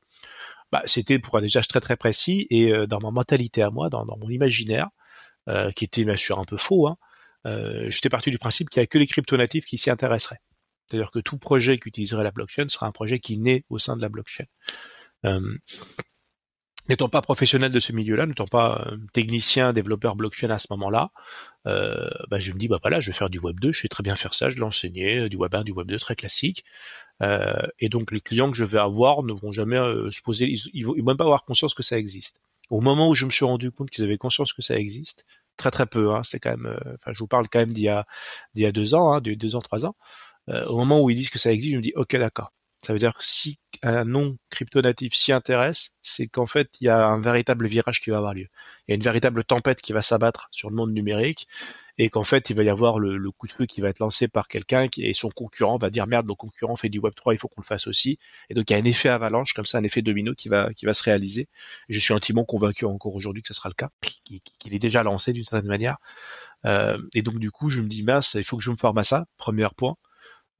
bah, 0.72 0.84
c'était 0.86 1.20
pour 1.20 1.38
un 1.38 1.44
usage 1.44 1.68
très 1.68 1.82
très 1.82 1.98
précis 1.98 2.48
et 2.50 2.72
euh, 2.72 2.88
dans 2.88 3.00
ma 3.00 3.12
mentalité 3.12 3.62
à 3.62 3.70
moi, 3.70 3.90
dans, 3.90 4.06
mon 4.06 4.30
imaginaire, 4.30 4.90
euh, 5.50 5.72
qui 5.72 5.86
était 5.86 6.06
bien 6.06 6.16
sûr 6.16 6.40
un 6.40 6.46
peu 6.46 6.58
faux, 6.58 6.88
hein, 6.88 6.98
j'étais 7.88 8.10
parti 8.10 8.32
du 8.32 8.40
principe 8.40 8.70
qu'il 8.70 8.80
n'y 8.80 8.86
a 8.86 8.88
que 8.88 8.98
les 8.98 9.06
crypto-natifs 9.06 9.66
qui 9.66 9.78
s'y 9.78 9.92
intéresseraient. 9.92 10.40
C'est-à-dire 10.88 11.12
que 11.12 11.20
tout 11.20 11.38
projet 11.38 11.78
qui 11.78 11.90
utiliserait 11.90 12.24
la 12.24 12.32
blockchain 12.32 12.68
sera 12.70 12.88
un 12.88 12.92
projet 12.92 13.20
qui 13.20 13.38
naît 13.38 13.64
au 13.70 13.78
sein 13.78 13.96
de 13.96 14.02
la 14.02 14.10
blockchain. 14.10 14.46
N'étant 16.88 17.10
pas 17.10 17.22
professionnel 17.22 17.72
de 17.72 17.80
ce 17.80 17.92
milieu-là, 17.94 18.28
n'étant 18.28 18.46
pas 18.46 18.86
euh, 18.86 18.98
technicien, 19.12 19.74
développeur 19.74 20.16
blockchain 20.16 20.52
à 20.52 20.60
ce 20.60 20.68
moment-là, 20.72 21.10
euh, 21.66 22.10
bah, 22.30 22.38
je 22.38 22.52
me 22.54 22.60
dis 22.60 22.68
bah 22.68 22.78
voilà, 22.80 23.00
je 23.00 23.08
vais 23.10 23.18
faire 23.18 23.32
du 23.32 23.40
Web 23.40 23.60
2, 23.60 23.72
je 23.72 23.82
sais 23.82 23.88
très 23.88 24.04
bien 24.04 24.16
faire 24.16 24.36
ça, 24.36 24.52
je 24.52 24.58
l'ai 24.58 25.18
euh, 25.18 25.30
du 25.30 25.36
Web 25.36 25.56
1, 25.56 25.64
du 25.64 25.72
Web 25.72 25.88
2 25.88 25.98
très 25.98 26.16
classique. 26.16 26.64
et 27.80 27.90
donc 27.90 28.12
les 28.12 28.22
clients 28.22 28.52
que 28.52 28.58
je 28.58 28.66
vais 28.66 28.78
avoir 28.78 29.24
ne 29.24 29.34
vont 29.34 29.52
jamais 29.52 29.78
se 30.12 30.22
poser, 30.22 30.46
ils, 30.74 30.82
ne 30.82 30.88
vont 30.88 30.96
même 31.04 31.18
pas 31.18 31.24
avoir 31.24 31.44
conscience 31.46 31.74
que 31.74 31.84
ça 31.84 31.98
existe. 31.98 32.40
Au 32.70 32.82
moment 32.82 33.10
où 33.10 33.16
je 33.16 33.26
me 33.26 33.32
suis 33.32 33.46
rendu 33.46 33.72
compte 33.72 33.90
qu'ils 33.90 34.04
avaient 34.04 34.18
conscience 34.18 34.54
que 34.54 34.62
ça 34.62 34.78
existe, 34.78 35.26
très 35.58 35.72
très 35.72 35.86
peu, 35.88 36.14
hein, 36.14 36.22
c'est 36.24 36.40
quand 36.40 36.52
même, 36.52 36.78
enfin 36.96 37.14
je 37.14 37.20
vous 37.20 37.28
parle 37.28 37.48
quand 37.50 37.60
même 37.60 37.74
d'il 37.74 37.84
y 37.84 37.90
a 37.90 38.06
d'il 38.54 38.64
y 38.64 38.66
a 38.68 38.72
deux 38.72 38.94
ans, 38.94 39.14
hein, 39.14 39.22
deux 39.22 39.56
ans, 39.56 39.62
trois 39.62 39.86
ans. 39.86 39.96
au 40.48 40.78
moment 40.78 41.02
où 41.02 41.10
ils 41.10 41.16
disent 41.16 41.32
que 41.32 41.40
ça 41.40 41.52
existe, 41.52 41.74
je 41.74 41.78
me 41.78 41.84
dis 41.84 41.94
ok 41.96 42.16
d'accord, 42.18 42.52
ça 42.86 42.94
veut 42.94 43.00
dire 43.00 43.16
que 43.16 43.26
si 43.26 43.58
un 43.82 44.06
non 44.06 44.38
crypto-natif 44.52 45.16
s'y 45.16 45.32
intéresse, 45.32 45.96
c'est 46.04 46.28
qu'en 46.28 46.46
fait, 46.46 46.70
il 46.80 46.86
y 46.86 46.90
a 46.90 47.04
un 47.04 47.20
véritable 47.20 47.66
virage 47.68 48.00
qui 48.00 48.12
va 48.12 48.18
avoir 48.18 48.36
lieu. 48.36 48.48
Il 48.88 48.92
y 48.92 48.94
a 48.94 48.96
une 48.96 49.02
véritable 49.02 49.44
tempête 49.44 49.82
qui 49.82 49.92
va 49.92 50.04
s'abattre 50.04 50.50
sur 50.52 50.70
le 50.70 50.76
monde 50.76 50.94
numérique 50.94 51.48
et 51.98 52.10
qu'en 52.10 52.24
fait, 52.24 52.50
il 52.52 52.56
va 52.56 52.64
y 52.64 52.70
avoir 52.70 53.00
le, 53.00 53.32
coup 53.32 53.48
de 53.48 53.52
feu 53.54 53.66
qui 53.66 53.82
va 53.82 53.90
être 53.90 54.00
lancé 54.00 54.28
par 54.28 54.48
quelqu'un 54.48 54.88
et 54.98 55.14
son 55.16 55.32
concurrent 55.32 55.80
va 55.80 55.90
dire 55.90 56.06
merde, 56.06 56.28
mon 56.28 56.36
concurrent 56.36 56.76
fait 56.76 56.90
du 56.90 57.00
Web 57.00 57.16
3, 57.16 57.34
il 57.34 57.40
faut 57.40 57.48
qu'on 57.48 57.62
le 57.62 57.66
fasse 57.66 57.88
aussi. 57.88 58.20
Et 58.52 58.54
donc, 58.54 58.70
il 58.70 58.74
y 58.74 58.76
a 58.76 58.80
un 58.80 58.86
effet 58.86 59.10
avalanche, 59.10 59.54
comme 59.54 59.66
ça, 59.66 59.80
un 59.80 59.84
effet 59.84 60.04
domino 60.04 60.36
qui 60.36 60.48
va, 60.48 60.72
qui 60.74 60.86
va 60.86 60.94
se 60.94 61.02
réaliser. 61.04 61.48
je 61.90 62.00
suis 62.00 62.14
intimement 62.14 62.46
convaincu 62.46 62.86
encore 62.86 63.16
aujourd'hui 63.16 63.42
que 63.42 63.48
ce 63.48 63.56
sera 63.56 63.70
le 63.70 63.76
cas, 63.76 63.90
qu'il 64.60 64.76
est 64.76 64.80
déjà 64.80 65.02
lancé 65.02 65.34
d'une 65.34 65.44
certaine 65.44 65.68
manière. 65.68 65.98
Euh, 66.66 67.00
et 67.16 67.24
donc, 67.24 67.40
du 67.40 67.50
coup, 67.50 67.70
je 67.70 67.82
me 67.82 67.88
dis, 67.88 68.04
mince, 68.04 68.36
il 68.36 68.44
faut 68.44 68.58
que 68.58 68.64
je 68.64 68.72
me 68.72 68.78
forme 68.78 69.00
à 69.00 69.04
ça, 69.04 69.26
premier 69.38 69.68
point. 69.76 69.96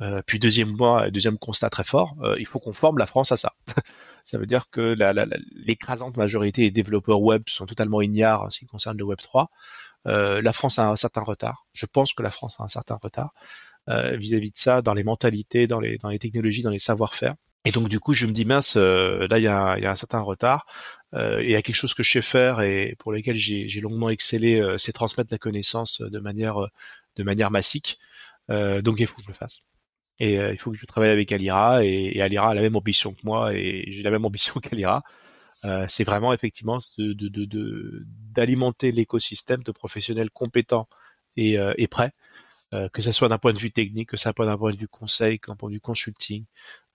Euh, 0.02 0.22
puis 0.26 0.40
deuxième 0.40 0.76
deuxième 1.10 1.38
constat 1.38 1.70
très 1.70 1.86
fort, 1.86 2.16
euh, 2.22 2.36
il 2.38 2.46
faut 2.46 2.60
qu'on 2.60 2.74
forme 2.74 2.98
la 2.98 3.06
France 3.06 3.32
à 3.32 3.38
ça. 3.38 3.54
ça 4.24 4.38
veut 4.38 4.46
dire 4.46 4.70
que 4.70 4.96
l'écrasante 5.66 6.18
majorité 6.18 6.64
des 6.64 6.72
développeurs 6.72 7.22
web 7.22 7.44
sont 7.48 7.66
totalement 7.66 8.02
ignares 8.02 8.42
en 8.44 8.50
ce 8.50 8.60
qui 8.60 8.66
concerne 8.66 8.98
le 8.98 9.06
Web 9.06 9.20
3. 9.22 9.50
Euh, 10.08 10.42
la 10.42 10.54
France 10.54 10.80
a 10.80 10.90
un 10.90 10.96
certain 10.96 11.22
retard. 11.22 11.66
Je 11.74 11.86
pense 11.86 12.14
que 12.14 12.24
la 12.24 12.32
France 12.32 12.56
a 12.60 12.64
un 12.64 12.70
certain 12.70 12.98
retard 13.02 13.34
vis-à-vis 13.88 14.50
de 14.50 14.58
ça, 14.58 14.82
dans 14.82 14.96
les 14.96 15.04
mentalités, 15.04 15.68
dans 15.68 15.80
les, 15.80 16.00
dans 16.00 16.10
les 16.10 16.18
technologies, 16.18 16.64
dans 16.64 16.72
les 16.72 16.80
savoir-faire. 16.80 17.36
Et 17.66 17.72
donc 17.72 17.88
du 17.88 18.00
coup, 18.00 18.14
je 18.14 18.26
me 18.26 18.32
dis 18.32 18.44
mince, 18.44 18.78
là 18.78 19.38
il 19.38 19.44
y 19.44 19.48
a, 19.48 19.78
y 19.78 19.86
a, 19.86 19.92
un 19.92 19.96
certain 19.96 20.22
retard. 20.22 20.66
il 21.14 21.48
y 21.48 21.56
a 21.56 21.62
quelque 21.62 21.76
chose 21.76 21.94
que 21.94 22.02
je 22.02 22.14
sais 22.14 22.24
faire 22.24 22.62
et 22.62 22.96
pour 22.98 23.12
lequel 23.12 23.36
j'ai 23.36 23.80
longuement 23.80 24.10
excellé, 24.10 24.60
c'est 24.80 24.92
transmettre 24.92 25.32
la 25.32 25.38
connaissance 25.38 26.02
de 26.02 26.20
manière 26.20 26.58
de 27.16 27.24
manière 27.24 27.52
massique. 27.52 28.00
donc 28.50 29.00
il 29.00 29.06
faut 29.06 29.18
que 29.18 29.24
je 29.24 29.28
le 29.28 29.34
fasse. 29.36 29.62
Et 30.20 30.40
euh, 30.40 30.54
il 30.54 30.58
faut 30.58 30.72
que 30.72 30.78
je 30.78 30.86
travaille 30.86 31.10
avec 31.10 31.32
Alira 31.32 31.84
et, 31.84 32.22
Alira 32.22 32.52
a 32.52 32.54
la 32.54 32.62
même 32.62 32.76
ambition 32.76 33.14
que 33.14 33.22
moi 33.24 33.54
et 33.54 33.86
j'ai 33.90 34.04
la 34.04 34.12
même 34.12 34.26
ambition 34.26 34.60
qu'Alira. 34.62 35.04
Euh, 35.66 35.86
c'est 35.90 36.04
vraiment 36.04 36.34
effectivement 36.34 36.80
d'alimenter 36.98 38.92
l'écosystème 38.92 39.64
de 39.64 39.72
professionnels 39.72 40.30
compétents 40.30 40.88
et, 41.38 41.58
euh, 41.58 41.74
prêts, 41.90 42.14
que 42.94 43.02
ce 43.02 43.12
soit 43.14 43.30
d'un 43.30 43.38
point 43.38 43.54
de 43.54 43.60
vue 43.60 43.72
technique, 43.72 44.10
que 44.10 44.18
ce 44.18 44.30
soit 44.30 44.46
d'un 44.46 44.58
point 44.58 44.72
de 44.72 44.78
vue 44.78 44.88
conseil, 44.88 45.40
d'un 45.48 45.56
point 45.56 45.70
de 45.70 45.76
vue 45.76 45.82
consulting, 45.82 46.46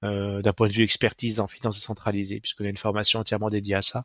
d'un 0.02 0.52
point 0.52 0.68
de 0.68 0.72
vue 0.74 0.82
expertise 0.82 1.40
en 1.40 1.48
finance 1.48 1.76
décentralisée, 1.76 2.38
puisqu'on 2.40 2.64
a 2.66 2.68
une 2.68 2.76
formation 2.76 3.20
entièrement 3.20 3.48
dédiée 3.48 3.76
à 3.76 3.82
ça. 3.82 4.04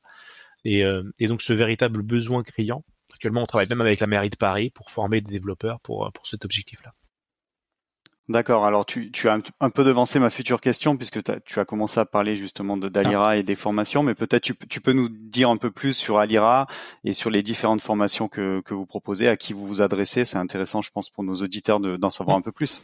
Et, 0.64 0.86
donc 1.28 1.42
ce 1.42 1.54
véritable 1.54 2.02
besoin 2.02 2.44
criant. 2.44 2.86
Actuellement, 3.14 3.44
on 3.44 3.46
travaille 3.46 3.68
même 3.68 3.82
avec 3.82 4.00
la 4.00 4.08
mairie 4.08 4.30
de 4.30 4.38
Paris 4.38 4.70
pour 4.70 4.90
former 4.90 5.20
des 5.20 5.32
développeurs 5.32 5.82
pour, 5.82 6.10
pour 6.14 6.28
cet 6.28 6.46
objectif-là. 6.46 6.94
D'accord. 8.28 8.66
Alors 8.66 8.88
tu, 8.88 9.12
as 9.30 9.40
un 9.60 9.70
peu 9.70 9.84
devancé 9.84 10.18
ma 10.18 10.32
future 10.32 10.60
question 10.60 10.98
puisque 10.98 11.20
tu 11.44 11.60
as 11.60 11.66
commencé 11.66 12.00
à 12.00 12.06
parler 12.06 12.36
justement 12.36 12.76
d'Alira 12.76 13.38
et 13.38 13.44
des 13.44 13.56
formations, 13.56 14.02
mais 14.02 14.16
peut-être 14.16 14.42
tu, 14.42 14.82
peux 14.82 14.94
nous 14.94 15.10
dire 15.10 15.50
un 15.50 15.58
peu 15.58 15.70
plus 15.70 15.94
sur 15.94 16.18
Alira 16.18 16.66
et 17.04 17.14
sur 17.14 17.30
les 17.30 17.44
différentes 17.44 17.82
formations 17.82 18.28
que, 18.28 18.64
vous 18.68 18.88
proposez, 18.88 19.28
à 19.28 19.36
qui 19.38 19.54
vous 19.54 19.68
vous 19.68 19.82
adressez. 19.82 20.26
C'est 20.26 20.38
intéressant, 20.38 20.82
je 20.82 20.90
pense, 20.90 21.12
pour 21.12 21.24
nos 21.24 21.36
auditeurs 21.36 21.80
d'en 21.80 22.10
savoir 22.10 22.36
un 22.36 22.42
peu 22.42 22.52
plus. 22.52 22.82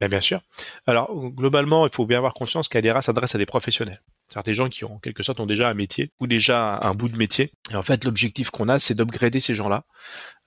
Ben, 0.00 0.08
bien 0.08 0.20
sûr. 0.20 0.40
Alors 0.86 1.12
globalement, 1.30 1.84
il 1.86 1.92
faut 1.92 2.06
bien 2.06 2.18
avoir 2.18 2.34
conscience 2.34 2.68
qu'Alira 2.68 3.02
s'adresse 3.02 3.34
à 3.34 3.38
des 3.38 3.46
professionnels. 3.46 4.02
C'est-à-dire 4.28 4.44
des 4.44 4.54
gens 4.54 4.68
qui 4.68 4.84
en 4.84 4.98
quelque 4.98 5.24
sorte 5.24 5.40
ont 5.40 5.46
déjà 5.46 5.68
un 5.68 5.74
métier 5.74 6.12
ou 6.20 6.28
déjà 6.28 6.78
un 6.80 6.94
bout 6.94 7.08
de 7.08 7.16
métier. 7.16 7.50
Et 7.72 7.76
en 7.76 7.82
fait, 7.82 8.04
l'objectif 8.04 8.50
qu'on 8.50 8.68
a, 8.68 8.78
c'est 8.78 8.94
d'upgrader 8.94 9.40
ces 9.40 9.54
gens-là 9.54 9.84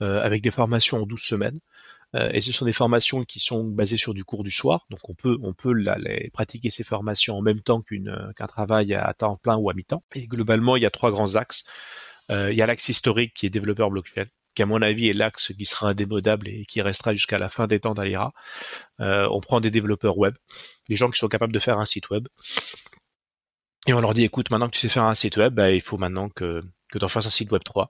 euh, 0.01 0.21
avec 0.21 0.41
des 0.41 0.51
formations 0.51 1.01
en 1.01 1.05
12 1.05 1.19
semaines 1.19 1.59
et 2.15 2.41
ce 2.41 2.51
sont 2.51 2.65
des 2.65 2.73
formations 2.73 3.23
qui 3.23 3.39
sont 3.39 3.63
basées 3.63 3.97
sur 3.97 4.13
du 4.13 4.23
cours 4.23 4.43
du 4.43 4.51
soir, 4.51 4.87
donc 4.89 5.07
on 5.09 5.13
peut 5.13 5.37
on 5.43 5.53
peut 5.53 5.73
pratiquer 6.33 6.71
ces 6.71 6.83
formations 6.83 7.37
en 7.37 7.41
même 7.41 7.61
temps 7.61 7.83
euh, 7.91 8.33
qu'un 8.33 8.47
travail 8.47 8.95
à 8.95 9.13
temps 9.13 9.37
plein 9.37 9.57
ou 9.57 9.69
à 9.69 9.73
mi-temps. 9.73 10.03
Et 10.15 10.27
globalement, 10.27 10.75
il 10.75 10.83
y 10.83 10.85
a 10.87 10.91
trois 10.91 11.11
grands 11.11 11.35
axes. 11.35 11.65
Euh, 12.31 12.51
il 12.51 12.57
y 12.57 12.61
a 12.61 12.65
l'axe 12.65 12.89
historique 12.89 13.33
qui 13.35 13.45
est 13.45 13.49
développeur 13.49 13.91
blockchain, 13.91 14.25
qui 14.55 14.63
à 14.63 14.65
mon 14.65 14.81
avis 14.81 15.09
est 15.09 15.13
l'axe 15.13 15.53
qui 15.55 15.65
sera 15.65 15.89
indémodable 15.89 16.47
et 16.47 16.65
qui 16.65 16.81
restera 16.81 17.13
jusqu'à 17.13 17.37
la 17.37 17.49
fin 17.49 17.67
des 17.67 17.79
temps 17.79 17.93
d'Alira. 17.93 18.31
on 18.99 19.39
prend 19.41 19.61
des 19.61 19.71
développeurs 19.71 20.17
web, 20.17 20.35
des 20.89 20.95
gens 20.95 21.09
qui 21.11 21.19
sont 21.19 21.27
capables 21.27 21.53
de 21.53 21.59
faire 21.59 21.79
un 21.79 21.85
site 21.85 22.09
web. 22.09 22.27
Et 23.87 23.93
on 23.93 24.01
leur 24.01 24.13
dit, 24.13 24.23
écoute, 24.23 24.51
maintenant 24.51 24.67
que 24.67 24.75
tu 24.75 24.81
sais 24.81 24.89
faire 24.89 25.03
un 25.03 25.15
site 25.15 25.37
web, 25.37 25.53
bah, 25.53 25.71
il 25.71 25.81
faut 25.81 25.97
maintenant 25.97 26.29
que, 26.29 26.61
que 26.91 26.99
tu 26.99 27.05
en 27.05 27.09
fasses 27.09 27.25
un 27.25 27.31
site 27.31 27.51
web 27.51 27.63
3. 27.63 27.89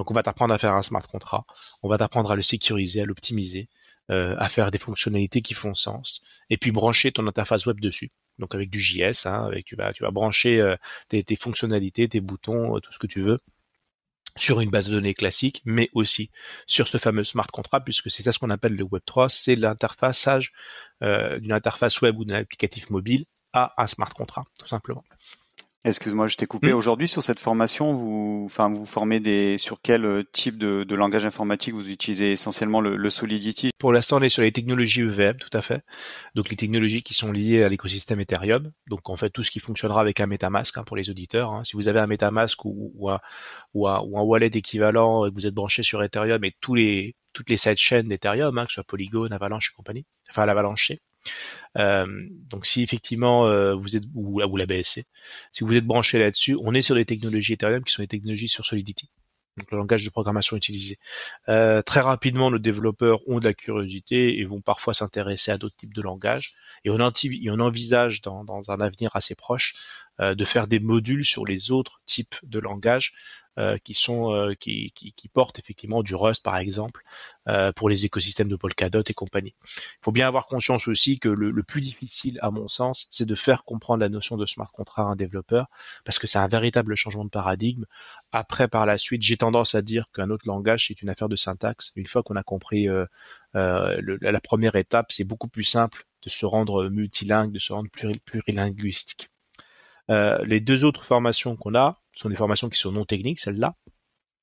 Donc 0.00 0.10
on 0.10 0.14
va 0.14 0.22
t'apprendre 0.22 0.54
à 0.54 0.56
faire 0.56 0.72
un 0.72 0.80
smart 0.80 1.06
contract, 1.06 1.46
on 1.82 1.88
va 1.90 1.98
t'apprendre 1.98 2.30
à 2.30 2.34
le 2.34 2.40
sécuriser, 2.40 3.02
à 3.02 3.04
l'optimiser, 3.04 3.68
euh, 4.10 4.34
à 4.38 4.48
faire 4.48 4.70
des 4.70 4.78
fonctionnalités 4.78 5.42
qui 5.42 5.52
font 5.52 5.74
sens, 5.74 6.22
et 6.48 6.56
puis 6.56 6.72
brancher 6.72 7.12
ton 7.12 7.26
interface 7.26 7.66
web 7.66 7.78
dessus. 7.80 8.10
Donc 8.38 8.54
avec 8.54 8.70
du 8.70 8.80
JS, 8.80 9.26
hein, 9.26 9.50
tu 9.66 9.76
vas 9.76 10.10
brancher 10.10 10.58
euh, 10.58 10.74
tes, 11.10 11.36
fonctionnalités, 11.36 12.08
tes 12.08 12.22
boutons, 12.22 12.74
euh, 12.74 12.80
tout 12.80 12.90
ce 12.94 12.98
que 12.98 13.06
tu 13.06 13.20
veux 13.20 13.40
sur 14.38 14.62
une 14.62 14.70
base 14.70 14.88
de 14.88 14.94
données 14.94 15.12
classique, 15.12 15.60
mais 15.66 15.90
aussi 15.92 16.30
sur 16.66 16.88
ce 16.88 16.96
fameux 16.96 17.24
smart 17.24 17.48
contract, 17.48 17.84
puisque 17.84 18.10
c'est 18.10 18.22
ça 18.22 18.32
ce 18.32 18.38
qu'on 18.38 18.48
appelle 18.48 18.76
le 18.76 18.84
Web3, 18.84 19.28
c'est 19.28 19.54
l'interfaçage 19.54 20.54
d'une 21.02 21.52
interface 21.52 22.00
web 22.00 22.18
ou 22.18 22.24
d'un 22.24 22.36
applicatif 22.36 22.88
mobile 22.88 23.26
à 23.52 23.74
un 23.76 23.86
smart 23.86 24.14
contract, 24.14 24.48
tout 24.58 24.66
simplement. 24.66 25.04
Excuse-moi, 25.82 26.28
je 26.28 26.36
t'ai 26.36 26.44
coupé. 26.44 26.72
Hmm. 26.72 26.76
Aujourd'hui, 26.76 27.08
sur 27.08 27.22
cette 27.22 27.40
formation, 27.40 27.94
vous, 27.94 28.42
enfin, 28.44 28.68
vous 28.68 28.84
formez 28.84 29.18
des, 29.18 29.56
sur 29.56 29.80
quel 29.80 30.04
euh, 30.04 30.22
type 30.30 30.58
de, 30.58 30.84
de 30.84 30.94
langage 30.94 31.24
informatique 31.24 31.72
vous 31.72 31.88
utilisez 31.88 32.32
essentiellement 32.32 32.82
le, 32.82 32.96
le 32.96 33.10
Solidity? 33.10 33.70
Pour 33.78 33.90
l'instant, 33.90 34.18
on 34.18 34.22
est 34.22 34.28
sur 34.28 34.42
les 34.42 34.52
technologies 34.52 35.00
EVM, 35.00 35.38
tout 35.38 35.48
à 35.56 35.62
fait. 35.62 35.82
Donc, 36.34 36.50
les 36.50 36.56
technologies 36.56 37.02
qui 37.02 37.14
sont 37.14 37.32
liées 37.32 37.62
à 37.62 37.70
l'écosystème 37.70 38.20
Ethereum. 38.20 38.72
Donc, 38.88 39.08
en 39.08 39.16
fait, 39.16 39.30
tout 39.30 39.42
ce 39.42 39.50
qui 39.50 39.58
fonctionnera 39.58 40.02
avec 40.02 40.20
un 40.20 40.26
MetaMask 40.26 40.76
hein, 40.76 40.84
pour 40.84 40.98
les 40.98 41.08
auditeurs. 41.08 41.50
Hein. 41.50 41.64
Si 41.64 41.76
vous 41.76 41.88
avez 41.88 42.00
un 42.00 42.06
MetaMask 42.06 42.62
ou, 42.66 42.92
ou, 42.94 43.08
un, 43.08 43.20
ou, 43.72 43.88
un, 43.88 44.00
ou 44.00 44.18
un 44.18 44.22
wallet 44.22 44.50
équivalent 44.52 45.24
et 45.24 45.30
que 45.30 45.34
vous 45.34 45.46
êtes 45.46 45.54
branché 45.54 45.82
sur 45.82 46.02
Ethereum 46.02 46.44
et 46.44 46.54
tous 46.60 46.74
les, 46.74 47.14
toutes 47.32 47.48
les 47.48 47.56
sidechains 47.56 48.02
d'Ethereum, 48.02 48.58
hein, 48.58 48.66
que 48.66 48.70
ce 48.70 48.74
soit 48.74 48.84
Polygon, 48.84 49.28
Avalanche 49.30 49.70
et 49.72 49.76
compagnie, 49.76 50.04
enfin 50.28 50.44
l'Avalanche 50.44 50.92
euh, 50.92 50.96
donc 51.76 52.66
si 52.66 52.82
effectivement 52.82 53.46
euh, 53.46 53.74
vous 53.74 53.96
êtes 53.96 54.04
ou, 54.14 54.40
la 54.40 54.66
si 54.82 55.04
vous 55.60 55.74
êtes 55.74 55.84
branché 55.84 56.18
là-dessus, 56.18 56.56
on 56.62 56.74
est 56.74 56.82
sur 56.82 56.94
des 56.94 57.04
technologies 57.04 57.54
Ethereum 57.54 57.84
qui 57.84 57.92
sont 57.92 58.02
des 58.02 58.08
technologies 58.08 58.48
sur 58.48 58.64
Solidity, 58.64 59.10
donc 59.56 59.70
le 59.70 59.78
langage 59.78 60.04
de 60.04 60.10
programmation 60.10 60.56
utilisé. 60.56 60.98
Euh, 61.48 61.82
très 61.82 62.00
rapidement, 62.00 62.50
nos 62.50 62.58
développeurs 62.58 63.20
ont 63.28 63.38
de 63.38 63.44
la 63.44 63.54
curiosité 63.54 64.38
et 64.38 64.44
vont 64.44 64.60
parfois 64.60 64.94
s'intéresser 64.94 65.50
à 65.50 65.58
d'autres 65.58 65.76
types 65.76 65.94
de 65.94 66.02
langages. 66.02 66.54
Et 66.84 66.90
on, 66.90 66.98
envisage 66.98 68.22
dans, 68.22 68.70
un 68.70 68.80
avenir 68.80 69.14
assez 69.14 69.34
proche 69.34 69.74
de 70.18 70.44
faire 70.46 70.66
des 70.66 70.80
modules 70.80 71.26
sur 71.26 71.44
les 71.44 71.70
autres 71.70 72.00
types 72.06 72.36
de 72.42 72.58
langages 72.58 73.12
euh, 73.49 73.49
qui 73.82 73.94
sont 73.94 74.32
euh, 74.32 74.54
qui, 74.54 74.92
qui, 74.94 75.28
portent 75.28 75.58
effectivement 75.58 76.02
du 76.02 76.14
Rust 76.14 76.42
par 76.42 76.56
exemple 76.56 77.02
euh, 77.48 77.72
pour 77.72 77.88
les 77.88 78.04
écosystèmes 78.04 78.48
de 78.48 78.56
Polkadot 78.56 79.02
et 79.06 79.14
compagnie. 79.14 79.54
Il 79.64 80.02
faut 80.02 80.12
bien 80.12 80.26
avoir 80.26 80.46
conscience 80.46 80.88
aussi 80.88 81.18
que 81.18 81.28
le, 81.28 81.50
le 81.50 81.62
plus 81.62 81.80
difficile 81.80 82.38
à 82.42 82.50
mon 82.50 82.68
sens, 82.68 83.06
c'est 83.10 83.26
de 83.26 83.34
faire 83.34 83.64
comprendre 83.64 84.00
la 84.00 84.08
notion 84.08 84.36
de 84.36 84.46
smart 84.46 84.70
contract 84.72 85.08
à 85.08 85.12
un 85.12 85.16
développeur 85.16 85.66
parce 86.04 86.18
que 86.18 86.26
c'est 86.26 86.38
un 86.38 86.48
véritable 86.48 86.94
changement 86.94 87.24
de 87.24 87.30
paradigme. 87.30 87.84
Après 88.32 88.68
par 88.68 88.86
la 88.86 88.98
suite, 88.98 89.22
j'ai 89.22 89.36
tendance 89.36 89.74
à 89.74 89.82
dire 89.82 90.06
qu'un 90.12 90.30
autre 90.30 90.46
langage 90.46 90.86
c'est 90.88 91.02
une 91.02 91.08
affaire 91.08 91.28
de 91.28 91.36
syntaxe. 91.36 91.92
Une 91.96 92.06
fois 92.06 92.22
qu'on 92.22 92.36
a 92.36 92.42
compris 92.42 92.88
la 93.54 94.40
première 94.42 94.76
étape, 94.76 95.12
c'est 95.12 95.24
beaucoup 95.24 95.48
plus 95.48 95.64
simple 95.64 96.06
de 96.22 96.30
se 96.30 96.46
rendre 96.46 96.88
multilingue, 96.88 97.52
de 97.52 97.58
se 97.58 97.72
rendre 97.72 97.88
plurilinguistique. 98.24 99.29
Euh, 100.10 100.38
les 100.44 100.60
deux 100.60 100.84
autres 100.84 101.04
formations 101.04 101.56
qu'on 101.56 101.74
a 101.74 102.00
sont 102.14 102.28
des 102.28 102.36
formations 102.36 102.68
qui 102.68 102.78
sont 102.78 102.92
non 102.92 103.04
techniques, 103.04 103.40
celles-là. 103.40 103.74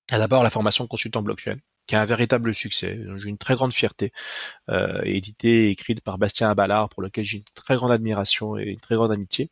D'abord 0.10 0.44
la 0.44 0.50
formation 0.50 0.88
consultant 0.88 1.22
blockchain, 1.22 1.58
qui 1.86 1.96
a 1.96 2.02
un 2.02 2.06
véritable 2.06 2.54
succès. 2.54 3.00
J'ai 3.18 3.30
une 3.30 3.38
très 3.38 3.56
grande 3.56 3.74
fierté, 3.74 4.14
euh, 4.70 5.02
éditée 5.04 5.68
et 5.68 5.72
écrite 5.72 6.02
par 6.02 6.18
Bastien 6.18 6.50
Aballard, 6.50 6.90
pour 6.90 7.02
lequel 7.02 7.26
j'ai 7.26 7.38
une 7.38 7.44
très 7.56 7.76
grande 7.76 7.92
admiration 7.92 8.58
et 8.58 8.64
une 8.64 8.80
très 8.80 8.96
grande 8.96 9.12
amitié, 9.12 9.50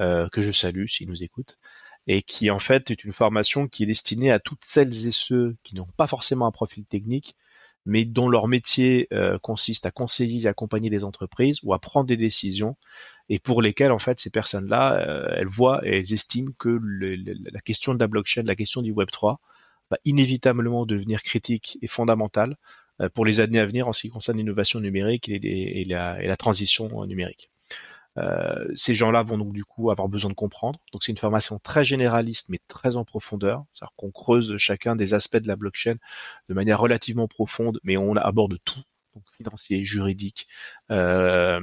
euh, 0.00 0.28
que 0.28 0.42
je 0.42 0.50
salue 0.50 0.86
s'il 0.86 1.08
nous 1.08 1.22
écoute, 1.22 1.58
et 2.06 2.22
qui 2.22 2.50
en 2.50 2.58
fait 2.58 2.90
est 2.90 3.04
une 3.04 3.12
formation 3.12 3.66
qui 3.66 3.84
est 3.84 3.86
destinée 3.86 4.30
à 4.30 4.38
toutes 4.38 4.64
celles 4.64 5.06
et 5.06 5.12
ceux 5.12 5.56
qui 5.62 5.74
n'ont 5.74 5.86
pas 5.96 6.06
forcément 6.06 6.46
un 6.46 6.52
profil 6.52 6.84
technique, 6.84 7.34
mais 7.88 8.04
dont 8.04 8.28
leur 8.28 8.48
métier 8.48 9.08
euh, 9.12 9.38
consiste 9.38 9.86
à 9.86 9.90
conseiller 9.90 10.42
et 10.42 10.46
accompagner 10.46 10.90
des 10.90 11.04
entreprises 11.04 11.60
ou 11.62 11.72
à 11.72 11.78
prendre 11.78 12.06
des 12.06 12.18
décisions 12.18 12.76
et 13.30 13.38
pour 13.38 13.62
lesquelles 13.62 13.92
en 13.92 13.98
fait 13.98 14.20
ces 14.20 14.28
personnes-là, 14.28 15.00
euh, 15.08 15.34
elles 15.34 15.48
voient 15.48 15.80
et 15.84 15.98
elles 15.98 16.12
estiment 16.12 16.52
que 16.58 16.78
la 16.78 17.60
question 17.62 17.94
de 17.94 17.98
la 17.98 18.06
blockchain, 18.06 18.42
la 18.42 18.56
question 18.56 18.82
du 18.82 18.92
Web 18.92 19.10
3 19.10 19.40
va 19.90 19.96
inévitablement 20.04 20.84
devenir 20.84 21.22
critique 21.22 21.78
et 21.80 21.88
fondamentale 21.88 22.56
euh, 23.00 23.08
pour 23.08 23.24
les 23.24 23.40
années 23.40 23.58
à 23.58 23.64
venir 23.64 23.88
en 23.88 23.94
ce 23.94 24.02
qui 24.02 24.10
concerne 24.10 24.36
l'innovation 24.36 24.80
numérique 24.80 25.30
et 25.30 25.84
la 25.86 26.36
transition 26.36 27.06
numérique. 27.06 27.50
Euh, 28.18 28.66
ces 28.74 28.94
gens-là 28.94 29.22
vont 29.22 29.38
donc 29.38 29.52
du 29.52 29.64
coup 29.64 29.90
avoir 29.90 30.08
besoin 30.08 30.30
de 30.30 30.34
comprendre. 30.34 30.80
Donc 30.92 31.04
c'est 31.04 31.12
une 31.12 31.18
formation 31.18 31.58
très 31.58 31.84
généraliste 31.84 32.48
mais 32.48 32.60
très 32.68 32.96
en 32.96 33.04
profondeur. 33.04 33.64
C'est-à-dire 33.72 33.94
qu'on 33.96 34.10
creuse 34.10 34.56
chacun 34.58 34.96
des 34.96 35.14
aspects 35.14 35.36
de 35.36 35.48
la 35.48 35.56
blockchain 35.56 35.96
de 36.48 36.54
manière 36.54 36.80
relativement 36.80 37.28
profonde, 37.28 37.80
mais 37.84 37.96
on 37.96 38.16
aborde 38.16 38.58
tout 38.64 38.82
donc 39.18 39.26
financier, 39.36 39.84
juridique, 39.84 40.46
euh, 40.90 41.60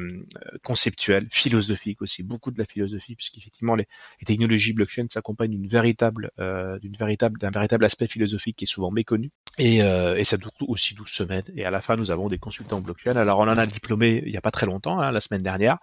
conceptuel, 0.64 1.28
philosophique 1.32 2.02
aussi, 2.02 2.22
beaucoup 2.24 2.52
de 2.52 2.60
la 2.60 2.66
philosophie, 2.66 3.16
puisqu'effectivement 3.16 3.76
les, 3.76 3.88
les 4.20 4.26
technologies 4.26 4.74
blockchain 4.74 5.06
s'accompagnent 5.10 5.52
d'une 5.52 5.68
véritable, 5.68 6.32
euh, 6.40 6.78
d'un 6.80 7.50
véritable 7.50 7.86
aspect 7.86 8.08
philosophique 8.08 8.58
qui 8.58 8.66
est 8.66 8.68
souvent 8.68 8.92
méconnu. 8.92 9.32
Et, 9.58 9.82
euh, 9.82 10.22
ça 10.26 10.38
dure 10.38 10.52
aussi 10.68 10.96
12 10.96 11.08
semaines. 11.08 11.44
Et 11.56 11.66
à 11.66 11.72
la 11.72 11.82
fin, 11.82 11.96
nous 11.96 12.10
avons 12.10 12.28
des 12.28 12.40
consultants 12.40 12.82
blockchain. 12.82 13.16
Alors 13.16 13.40
on 13.40 13.44
en 13.44 13.58
a 13.58 13.66
diplômé 13.68 14.24
il 14.26 14.32
n'y 14.32 14.38
a 14.38 14.42
pas 14.42 14.52
très 14.52 14.66
longtemps, 14.66 15.00
hein, 15.00 15.12
la 15.12 15.22
semaine 15.22 15.44
dernière. 15.44 15.78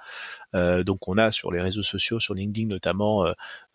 Donc 0.53 1.09
on 1.09 1.17
a 1.17 1.33
sur 1.33 1.51
les 1.51 1.63
réseaux 1.63 1.83
sociaux, 1.83 2.21
sur 2.21 2.35
LinkedIn 2.35 2.67
notamment, 2.69 3.25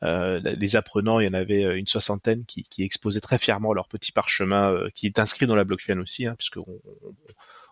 les 0.04 0.76
apprenants, 0.76 1.20
il 1.20 1.26
y 1.26 1.30
en 1.30 1.34
avait 1.34 1.64
une 1.80 1.88
soixantaine 1.88 2.46
qui, 2.46 2.84
exposaient 2.84 3.22
très 3.22 3.38
fièrement 3.40 3.74
leur 3.74 3.88
petit 3.88 4.12
parchemin 4.12 4.76
qui 4.94 5.08
est 5.08 5.20
inscrit 5.20 5.48
dans 5.48 5.56
la 5.56 5.64
blockchain 5.64 6.00
aussi, 6.00 6.28
hein, 6.28 6.36
puisque 6.38 6.60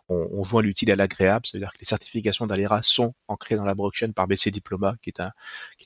on 0.09 0.43
joint 0.43 0.61
l'utile 0.61 0.91
à 0.91 0.95
l'agréable, 0.95 1.45
c'est-à-dire 1.45 1.73
que 1.73 1.79
les 1.79 1.85
certifications 1.85 2.45
d'Alera 2.45 2.81
sont 2.81 3.13
ancrées 3.27 3.55
dans 3.55 3.65
la 3.65 3.73
blockchain 3.73 4.11
par 4.11 4.27
BC 4.27 4.51
Diploma, 4.51 4.95
qui 5.01 5.09
est, 5.09 5.19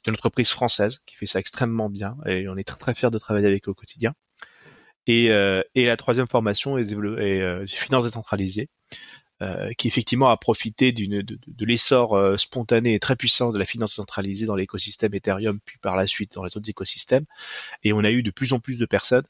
une 0.06 0.14
entreprise 0.14 0.50
française 0.50 1.02
qui 1.06 1.16
fait 1.16 1.26
ça 1.26 1.40
extrêmement 1.40 1.90
bien 1.90 2.18
et 2.26 2.50
on 2.50 2.58
est 2.58 2.64
très 2.64 2.78
très 2.78 2.96
fiers 2.96 3.12
de 3.12 3.18
travailler 3.18 3.48
avec 3.48 3.68
eux 3.68 3.72
au 3.72 3.76
quotidien. 3.76 4.14
Et, 5.08 5.32
euh, 5.32 5.64
la 5.76 5.98
troisième 5.98 6.28
formation 6.28 6.78
est, 6.78 6.94
euh, 6.94 7.66
finance 7.66 8.06
décentralisée, 8.06 8.70
euh, 9.42 9.72
qui 9.78 9.88
effectivement 9.88 10.30
a 10.30 10.36
profité 10.38 10.92
de, 10.92 11.22
de, 11.22 11.66
l'essor 11.66 12.14
euh, 12.14 12.36
spontané 12.36 12.94
et 12.94 13.00
très 13.00 13.16
puissant 13.16 13.54
de 13.54 13.58
la 13.58 13.64
finance 13.64 13.94
centralisée 13.94 14.46
dans 14.46 14.56
l'écosystème 14.56 15.14
Ethereum, 15.14 15.62
puis 15.64 15.78
par 15.78 15.96
la 15.96 16.08
suite 16.08 16.34
dans 16.34 16.44
les 16.44 16.58
autres 16.58 16.70
écosystèmes. 16.70 17.24
Et 17.84 17.94
on 17.94 18.00
a 18.00 18.12
eu 18.12 18.22
de 18.22 18.32
plus 18.32 18.52
en 18.52 18.60
plus 18.60 18.78
de 18.78 18.86
personnes 18.86 19.24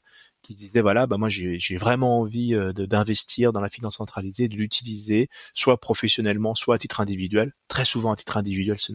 qui 0.50 0.56
disaient 0.56 0.80
voilà 0.80 1.06
bah 1.06 1.16
moi 1.16 1.28
j'ai 1.28 1.76
vraiment 1.76 2.18
envie 2.18 2.56
euh, 2.56 2.72
d'investir 2.72 3.52
dans 3.52 3.60
la 3.60 3.68
finance 3.68 3.98
centralisée, 3.98 4.48
de 4.48 4.56
l'utiliser 4.56 5.28
soit 5.54 5.78
professionnellement, 5.78 6.56
soit 6.56 6.74
à 6.74 6.78
titre 6.78 7.00
individuel, 7.00 7.52
très 7.68 7.84
souvent 7.84 8.12
à 8.12 8.16
titre 8.16 8.36
individuel 8.36 8.76
c'est 8.76 8.92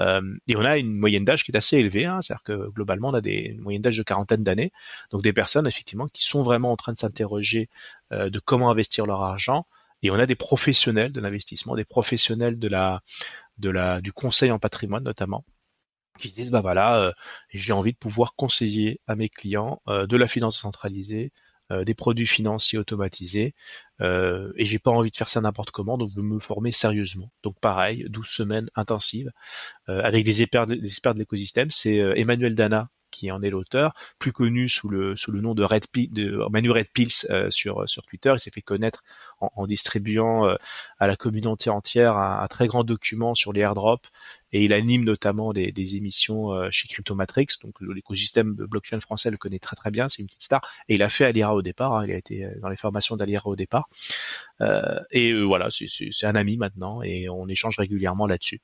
euh, 0.00 0.36
et 0.48 0.56
on 0.56 0.64
a 0.64 0.76
une 0.76 0.92
moyenne 0.92 1.24
d'âge 1.24 1.44
qui 1.44 1.52
est 1.52 1.56
assez 1.56 1.76
élevée, 1.76 2.04
hein, 2.04 2.20
c'est-à-dire 2.20 2.42
que 2.42 2.68
globalement 2.70 3.10
on 3.10 3.14
a 3.14 3.20
des 3.20 3.52
une 3.54 3.60
moyenne 3.60 3.80
d'âge 3.80 3.96
de 3.96 4.02
quarantaine 4.02 4.42
d'années, 4.42 4.72
donc 5.12 5.22
des 5.22 5.32
personnes 5.32 5.68
effectivement 5.68 6.08
qui 6.08 6.24
sont 6.24 6.42
vraiment 6.42 6.72
en 6.72 6.76
train 6.76 6.92
de 6.92 6.98
s'interroger 6.98 7.68
euh, 8.12 8.28
de 8.28 8.40
comment 8.40 8.68
investir 8.68 9.06
leur 9.06 9.22
argent, 9.22 9.66
et 10.02 10.10
on 10.10 10.14
a 10.14 10.26
des 10.26 10.34
professionnels 10.34 11.12
de 11.12 11.20
l'investissement, 11.20 11.76
des 11.76 11.84
professionnels 11.84 12.58
de 12.58 12.68
la 12.68 13.02
de 13.58 13.70
la 13.70 14.00
du 14.00 14.12
conseil 14.12 14.50
en 14.50 14.58
patrimoine 14.58 15.04
notamment, 15.04 15.44
qui 16.16 16.30
disent 16.30 16.50
bah 16.50 16.60
voilà, 16.60 16.98
euh, 16.98 17.12
j'ai 17.50 17.72
envie 17.72 17.92
de 17.92 17.98
pouvoir 17.98 18.34
conseiller 18.36 19.00
à 19.06 19.16
mes 19.16 19.28
clients 19.28 19.82
euh, 19.88 20.06
de 20.06 20.16
la 20.16 20.28
finance 20.28 20.58
centralisée, 20.58 21.32
euh, 21.72 21.84
des 21.84 21.94
produits 21.94 22.26
financiers 22.26 22.78
automatisés, 22.78 23.54
et 24.00 24.64
j'ai 24.64 24.78
pas 24.78 24.90
envie 24.90 25.10
de 25.10 25.16
faire 25.16 25.28
ça 25.28 25.40
n'importe 25.40 25.70
comment, 25.70 25.98
donc 25.98 26.10
veux 26.14 26.22
me 26.22 26.38
former 26.38 26.72
sérieusement. 26.72 27.32
Donc 27.42 27.58
pareil, 27.60 28.04
12 28.08 28.26
semaines 28.28 28.70
intensives 28.74 29.30
avec 29.86 30.24
des 30.24 30.42
experts, 30.42 30.66
des 30.66 30.84
experts 30.84 31.14
de 31.14 31.20
l'écosystème. 31.20 31.70
C'est 31.70 31.96
Emmanuel 31.96 32.54
Dana 32.54 32.90
qui 33.16 33.30
en 33.30 33.42
est 33.42 33.50
l'auteur, 33.50 33.94
plus 34.18 34.32
connu 34.32 34.68
sous 34.68 34.88
le 34.88 35.16
sous 35.16 35.32
le 35.32 35.40
nom 35.40 35.54
de 35.54 35.62
Red 35.62 35.86
de 36.12 36.46
Manu 36.50 36.70
Red 36.70 36.90
Pills 36.92 37.26
euh, 37.30 37.50
sur 37.50 37.88
sur 37.88 38.02
Twitter. 38.04 38.32
Il 38.34 38.38
s'est 38.38 38.50
fait 38.50 38.62
connaître 38.62 39.02
en, 39.40 39.66
distribuant 39.66 40.46
euh, 40.46 40.56
à 40.98 41.06
la 41.06 41.16
communauté 41.16 41.70
entière 41.70 42.16
un, 42.16 42.46
très 42.48 42.66
grand 42.66 42.84
document 42.84 43.34
sur 43.34 43.52
les 43.52 43.60
airdrops 43.60 44.10
et 44.52 44.64
il 44.64 44.72
anime 44.72 45.04
notamment 45.04 45.52
des, 45.52 45.72
des 45.72 45.96
émissions 45.96 46.52
euh, 46.52 46.68
chez 46.70 46.88
Cryptomatrix. 46.88 47.46
Donc 47.62 47.80
l'écosystème 47.80 48.52
blockchain 48.52 49.00
français 49.00 49.30
le 49.30 49.38
connaît 49.38 49.58
très 49.58 49.76
très 49.76 49.90
bien. 49.90 50.08
C'est 50.10 50.20
une 50.20 50.28
petite 50.28 50.42
star 50.42 50.60
et 50.88 50.94
il 50.96 51.02
a 51.02 51.08
fait 51.08 51.24
Alira 51.24 51.54
au 51.54 51.62
départ. 51.62 51.94
Hein, 51.94 52.04
il 52.06 52.12
a 52.12 52.16
été 52.16 52.46
dans 52.60 52.68
les 52.68 52.76
formations 52.76 53.16
d'Alira 53.16 53.48
au 53.48 53.56
départ. 53.56 53.88
et 55.10 55.32
voilà, 55.42 55.68
c'est 55.70 56.26
un 56.26 56.34
ami 56.34 56.56
maintenant 56.58 57.02
et 57.02 57.28
on 57.30 57.48
échange 57.48 57.78
régulièrement 57.78 58.26
là-dessus. 58.26 58.60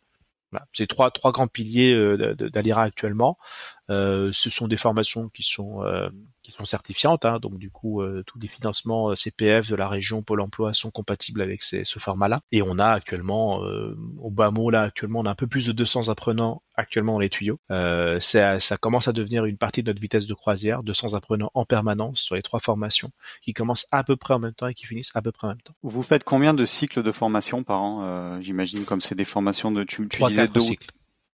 C'est 0.72 0.86
trois, 0.86 1.10
trois 1.10 1.32
grands 1.32 1.48
piliers 1.48 1.94
euh, 1.94 2.34
d'Alira 2.34 2.82
actuellement. 2.82 3.38
Euh, 3.90 4.30
ce 4.32 4.48
sont 4.48 4.68
des 4.68 4.76
formations 4.76 5.28
qui 5.28 5.42
sont 5.42 5.82
euh, 5.82 6.08
qui 6.42 6.52
sont 6.52 6.64
certifiantes, 6.64 7.24
hein, 7.24 7.38
donc 7.40 7.58
du 7.58 7.70
coup 7.70 8.00
euh, 8.00 8.22
tous 8.26 8.38
les 8.38 8.48
financements 8.48 9.10
euh, 9.10 9.16
CPF 9.16 9.68
de 9.68 9.76
la 9.76 9.88
région 9.88 10.22
Pôle 10.22 10.40
Emploi 10.40 10.72
sont 10.72 10.90
compatibles 10.90 11.42
avec 11.42 11.62
ces, 11.62 11.84
ce 11.84 11.98
format-là. 11.98 12.40
Et 12.52 12.62
on 12.62 12.78
a 12.78 12.88
actuellement, 12.88 13.60
au 14.18 14.30
bas 14.30 14.50
mot 14.50 14.70
là 14.70 14.82
actuellement, 14.82 15.20
on 15.20 15.26
a 15.26 15.30
un 15.30 15.34
peu 15.34 15.46
plus 15.46 15.66
de 15.66 15.72
200 15.72 16.08
apprenants 16.08 16.62
actuellement 16.74 17.14
dans 17.14 17.18
les 17.18 17.28
tuyaux. 17.28 17.58
ça, 17.68 18.60
ça 18.60 18.76
commence 18.76 19.08
à 19.08 19.12
devenir 19.12 19.44
une 19.44 19.56
partie 19.56 19.82
de 19.82 19.90
notre 19.90 20.00
vitesse 20.00 20.26
de 20.26 20.34
croisière, 20.34 20.82
200 20.82 21.14
apprenants 21.14 21.50
en 21.54 21.64
permanence 21.64 22.20
sur 22.20 22.34
les 22.34 22.42
trois 22.42 22.60
formations 22.60 23.10
qui 23.42 23.52
commencent 23.52 23.86
à 23.90 24.04
peu 24.04 24.16
près 24.16 24.34
en 24.34 24.38
même 24.38 24.54
temps 24.54 24.68
et 24.68 24.74
qui 24.74 24.86
finissent 24.86 25.14
à 25.14 25.22
peu 25.22 25.32
près 25.32 25.46
en 25.48 25.50
même 25.50 25.62
temps. 25.62 25.74
Vous 25.82 26.02
faites 26.02 26.24
combien 26.24 26.54
de 26.54 26.64
cycles 26.64 27.02
de 27.02 27.12
formation 27.12 27.62
par 27.62 27.82
an? 27.82 28.40
J'imagine 28.40 28.84
comme 28.84 29.00
c'est 29.00 29.14
des 29.14 29.24
formations 29.24 29.70
de 29.70 29.84
tu, 29.84 30.08
tu 30.08 30.22
disais 30.24 30.48
deux 30.48 30.60
cycles 30.60 30.90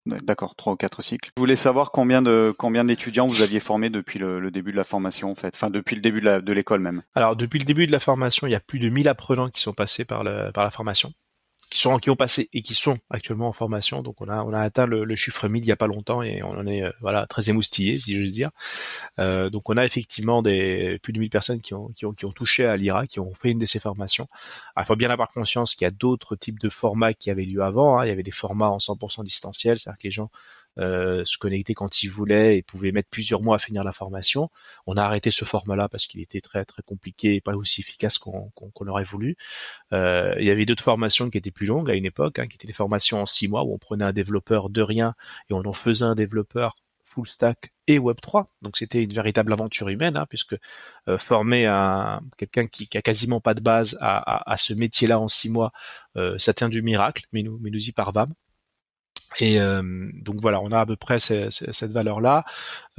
D'accord, 0.05 0.55
trois 0.55 0.73
ou 0.73 0.75
quatre 0.75 1.01
cycles. 1.01 1.31
Je 1.37 1.41
voulais 1.41 1.55
savoir 1.55 1.91
combien 1.91 2.21
d'étudiants 2.21 3.27
vous 3.27 3.41
aviez 3.41 3.59
formé 3.59 3.89
depuis 3.89 4.19
le, 4.19 4.51
début 4.51 4.71
de 4.71 4.77
la 4.77 4.83
formation 4.83 5.31
en 5.31 5.35
fait, 5.35 5.55
enfin 5.55 5.69
depuis 5.69 5.95
le 5.95 6.01
début 6.01 6.21
de 6.21 6.53
l'école 6.53 6.81
même. 6.81 7.03
Alors 7.15 7.35
depuis 7.35 7.59
le 7.59 7.65
début 7.65 7.87
de 7.87 7.91
la 7.91 7.99
formation, 7.99 8.45
il 8.47 8.51
y 8.51 8.55
a 8.55 8.59
plus 8.59 8.79
de 8.79 8.89
1000 8.89 9.07
apprenants 9.07 9.49
qui 9.49 9.61
sont 9.61 9.73
passés 9.73 10.05
par 10.05 10.23
la 10.23 10.71
formation 10.71 11.13
qui 11.73 11.79
sont 11.79 11.97
qui 11.97 12.11
ont 12.11 12.15
passé 12.15 12.49
et 12.53 12.61
qui 12.61 12.75
sont 12.75 12.99
actuellement 13.09 13.47
en 13.47 13.53
formation. 13.53 14.03
Donc 14.03 14.21
on 14.21 14.29
a 14.29 14.43
on 14.43 14.53
a 14.53 14.59
atteint 14.59 14.85
le, 14.85 15.15
chiffre 15.15 15.47
1000 15.47 15.63
il 15.63 15.67
y 15.67 15.71
a 15.71 15.75
pas 15.75 15.87
longtemps 15.87 16.21
et 16.21 16.43
on 16.43 16.51
en 16.51 16.67
est 16.67 16.83
euh, 16.83 16.91
voilà 17.01 17.25
très 17.25 17.49
émoustillé 17.49 17.97
si 17.97 18.15
j'ose 18.15 18.31
dire. 18.31 18.51
Euh, 19.17 19.49
donc 19.49 19.71
on 19.71 19.77
a 19.77 19.83
effectivement 19.83 20.43
des 20.43 20.99
plus 21.01 21.13
de 21.13 21.19
1000 21.19 21.31
personnes 21.31 21.61
qui 21.61 21.73
ont 21.73 21.87
qui 21.87 22.05
ont 22.05 22.13
qui 22.13 22.25
ont 22.25 22.31
touché 22.31 22.65
à 22.65 22.77
l'IRA, 22.77 23.07
qui 23.07 23.19
ont 23.19 23.33
fait 23.33 23.49
une 23.49 23.57
de 23.57 23.65
ces 23.65 23.79
formations. 23.79 24.27
Il 24.77 24.85
faut 24.85 24.95
bien 24.95 25.09
avoir 25.09 25.29
conscience 25.29 25.73
qu'il 25.73 25.85
y 25.85 25.87
a 25.87 25.91
d'autres 25.91 26.35
types 26.35 26.59
de 26.59 26.69
formats 26.69 27.15
qui 27.15 27.31
avaient 27.31 27.45
lieu 27.45 27.63
avant. 27.63 27.97
Hein. 27.97 28.05
Il 28.05 28.09
y 28.09 28.11
avait 28.11 28.21
des 28.21 28.31
formats 28.31 28.69
en 28.69 28.77
100% 28.77 29.23
distanciel, 29.23 29.79
c'est-à-dire 29.79 29.97
que 29.97 30.07
les 30.07 30.11
gens 30.11 30.29
euh, 30.79 31.23
se 31.25 31.37
connecter 31.37 31.73
quand 31.73 32.03
il 32.03 32.07
voulait 32.07 32.57
et 32.57 32.63
pouvait 32.63 32.91
mettre 32.91 33.09
plusieurs 33.09 33.41
mois 33.41 33.57
à 33.57 33.59
finir 33.59 33.83
la 33.83 33.93
formation. 33.93 34.49
On 34.87 34.97
a 34.97 35.03
arrêté 35.03 35.31
ce 35.31 35.45
format-là 35.45 35.89
parce 35.89 36.07
qu'il 36.07 36.21
était 36.21 36.41
très 36.41 36.65
très 36.65 36.81
compliqué 36.83 37.35
et 37.35 37.41
pas 37.41 37.55
aussi 37.55 37.81
efficace 37.81 38.17
qu'on 38.17 38.51
aurait 38.87 39.03
voulu. 39.03 39.35
Euh, 39.93 40.35
il 40.39 40.45
y 40.45 40.51
avait 40.51 40.65
d'autres 40.65 40.83
formations 40.83 41.29
qui 41.29 41.37
étaient 41.37 41.51
plus 41.51 41.67
longues 41.67 41.89
à 41.89 41.95
une 41.95 42.05
époque, 42.05 42.39
hein, 42.39 42.47
qui 42.47 42.55
étaient 42.55 42.67
des 42.67 42.73
formations 42.73 43.21
en 43.21 43.25
six 43.25 43.47
mois 43.47 43.63
où 43.63 43.73
on 43.73 43.77
prenait 43.77 44.05
un 44.05 44.13
développeur 44.13 44.69
de 44.69 44.81
rien 44.81 45.13
et 45.49 45.53
on 45.53 45.65
en 45.65 45.73
faisait 45.73 46.05
un 46.05 46.15
développeur 46.15 46.75
full 47.13 47.27
stack 47.27 47.71
et 47.87 47.99
Web3. 47.99 48.45
Donc 48.61 48.77
c'était 48.77 49.03
une 49.03 49.13
véritable 49.13 49.53
aventure 49.53 49.89
humaine, 49.89 50.17
hein, 50.17 50.25
puisque 50.27 50.55
euh, 51.07 51.17
former 51.17 51.65
un 51.65 52.21
quelqu'un 52.37 52.67
qui, 52.67 52.87
qui 52.87 52.97
a 52.97 53.01
quasiment 53.01 53.41
pas 53.41 53.53
de 53.53 53.61
base 53.61 53.97
à, 54.01 54.51
à, 54.51 54.57
ce 54.57 54.73
métier-là 54.73 55.19
en 55.19 55.27
six 55.27 55.49
mois, 55.49 55.71
euh, 56.17 56.37
ça 56.39 56.53
tient 56.53 56.69
du 56.69 56.81
miracle, 56.81 57.25
mais 57.31 57.43
nous, 57.43 57.59
mais 57.61 57.69
nous 57.69 57.87
y 57.87 57.91
parvâmes. 57.91 58.33
Et 59.39 59.59
euh, 59.59 60.09
donc 60.13 60.37
voilà, 60.41 60.61
on 60.61 60.71
a 60.71 60.79
à 60.79 60.85
peu 60.85 60.95
près 60.95 61.19
cette 61.19 61.91
valeur-là. 61.91 62.45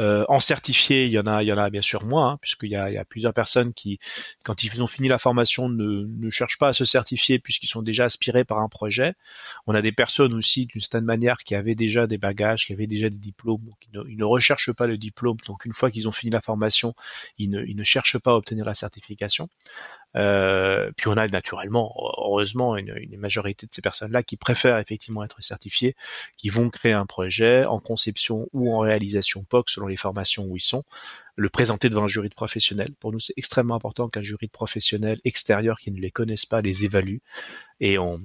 Euh, 0.00 0.24
en 0.28 0.40
certifié, 0.40 1.04
il 1.04 1.12
y 1.12 1.18
en 1.18 1.26
a, 1.26 1.42
il 1.42 1.46
y 1.46 1.52
en 1.52 1.58
a 1.58 1.70
bien 1.70 1.82
sûr 1.82 2.04
moins, 2.04 2.32
hein, 2.32 2.38
puisqu'il 2.40 2.70
y 2.70 2.76
a, 2.76 2.90
il 2.90 2.94
y 2.94 2.98
a 2.98 3.04
plusieurs 3.04 3.32
personnes 3.32 3.72
qui, 3.72 4.00
quand 4.42 4.64
ils 4.64 4.82
ont 4.82 4.88
fini 4.88 5.06
la 5.08 5.18
formation, 5.18 5.68
ne, 5.68 6.04
ne 6.06 6.30
cherchent 6.30 6.58
pas 6.58 6.68
à 6.68 6.72
se 6.72 6.84
certifier 6.84 7.38
puisqu'ils 7.38 7.68
sont 7.68 7.82
déjà 7.82 8.04
aspirés 8.04 8.44
par 8.44 8.58
un 8.58 8.68
projet. 8.68 9.14
On 9.66 9.74
a 9.74 9.82
des 9.82 9.92
personnes 9.92 10.34
aussi, 10.34 10.66
d'une 10.66 10.80
certaine 10.80 11.04
manière, 11.04 11.36
qui 11.38 11.54
avaient 11.54 11.76
déjà 11.76 12.06
des 12.06 12.18
bagages, 12.18 12.66
qui 12.66 12.72
avaient 12.72 12.88
déjà 12.88 13.08
des 13.10 13.18
diplômes, 13.18 13.70
qui 13.80 13.90
ne, 13.92 14.02
ils 14.08 14.16
ne 14.16 14.24
recherchent 14.24 14.72
pas 14.72 14.86
le 14.86 14.98
diplôme. 14.98 15.36
Donc 15.46 15.64
une 15.64 15.72
fois 15.72 15.90
qu'ils 15.90 16.08
ont 16.08 16.12
fini 16.12 16.32
la 16.32 16.40
formation, 16.40 16.94
ils 17.38 17.50
ne, 17.50 17.64
ils 17.64 17.76
ne 17.76 17.84
cherchent 17.84 18.18
pas 18.18 18.32
à 18.32 18.34
obtenir 18.34 18.64
la 18.64 18.74
certification. 18.74 19.48
Euh, 20.16 20.90
puis 20.96 21.08
on 21.08 21.16
a 21.16 21.26
naturellement, 21.26 21.94
heureusement, 22.18 22.76
une, 22.76 22.94
une 22.96 23.18
majorité 23.18 23.66
de 23.66 23.74
ces 23.74 23.82
personnes-là 23.82 24.22
qui 24.22 24.36
préfèrent 24.36 24.78
effectivement 24.78 25.24
être 25.24 25.42
certifiées, 25.42 25.96
qui 26.36 26.50
vont 26.50 26.70
créer 26.70 26.92
un 26.92 27.06
projet 27.06 27.64
en 27.64 27.80
conception 27.80 28.48
ou 28.52 28.72
en 28.72 28.78
réalisation 28.78 29.44
POC 29.44 29.70
selon 29.70 29.86
les 29.86 29.96
formations 29.96 30.44
où 30.44 30.56
ils 30.56 30.60
sont, 30.60 30.84
le 31.36 31.48
présenter 31.48 31.88
devant 31.88 32.04
un 32.04 32.08
jury 32.08 32.28
de 32.28 32.34
professionnels. 32.34 32.92
Pour 33.00 33.12
nous, 33.12 33.20
c'est 33.20 33.34
extrêmement 33.36 33.74
important 33.74 34.08
qu'un 34.08 34.22
jury 34.22 34.46
de 34.46 34.52
professionnels 34.52 35.20
extérieurs 35.24 35.78
qui 35.78 35.90
ne 35.90 36.00
les 36.00 36.10
connaissent 36.10 36.46
pas 36.46 36.60
les 36.60 36.84
évalue. 36.84 37.18
Et 37.80 37.98
on, 37.98 38.20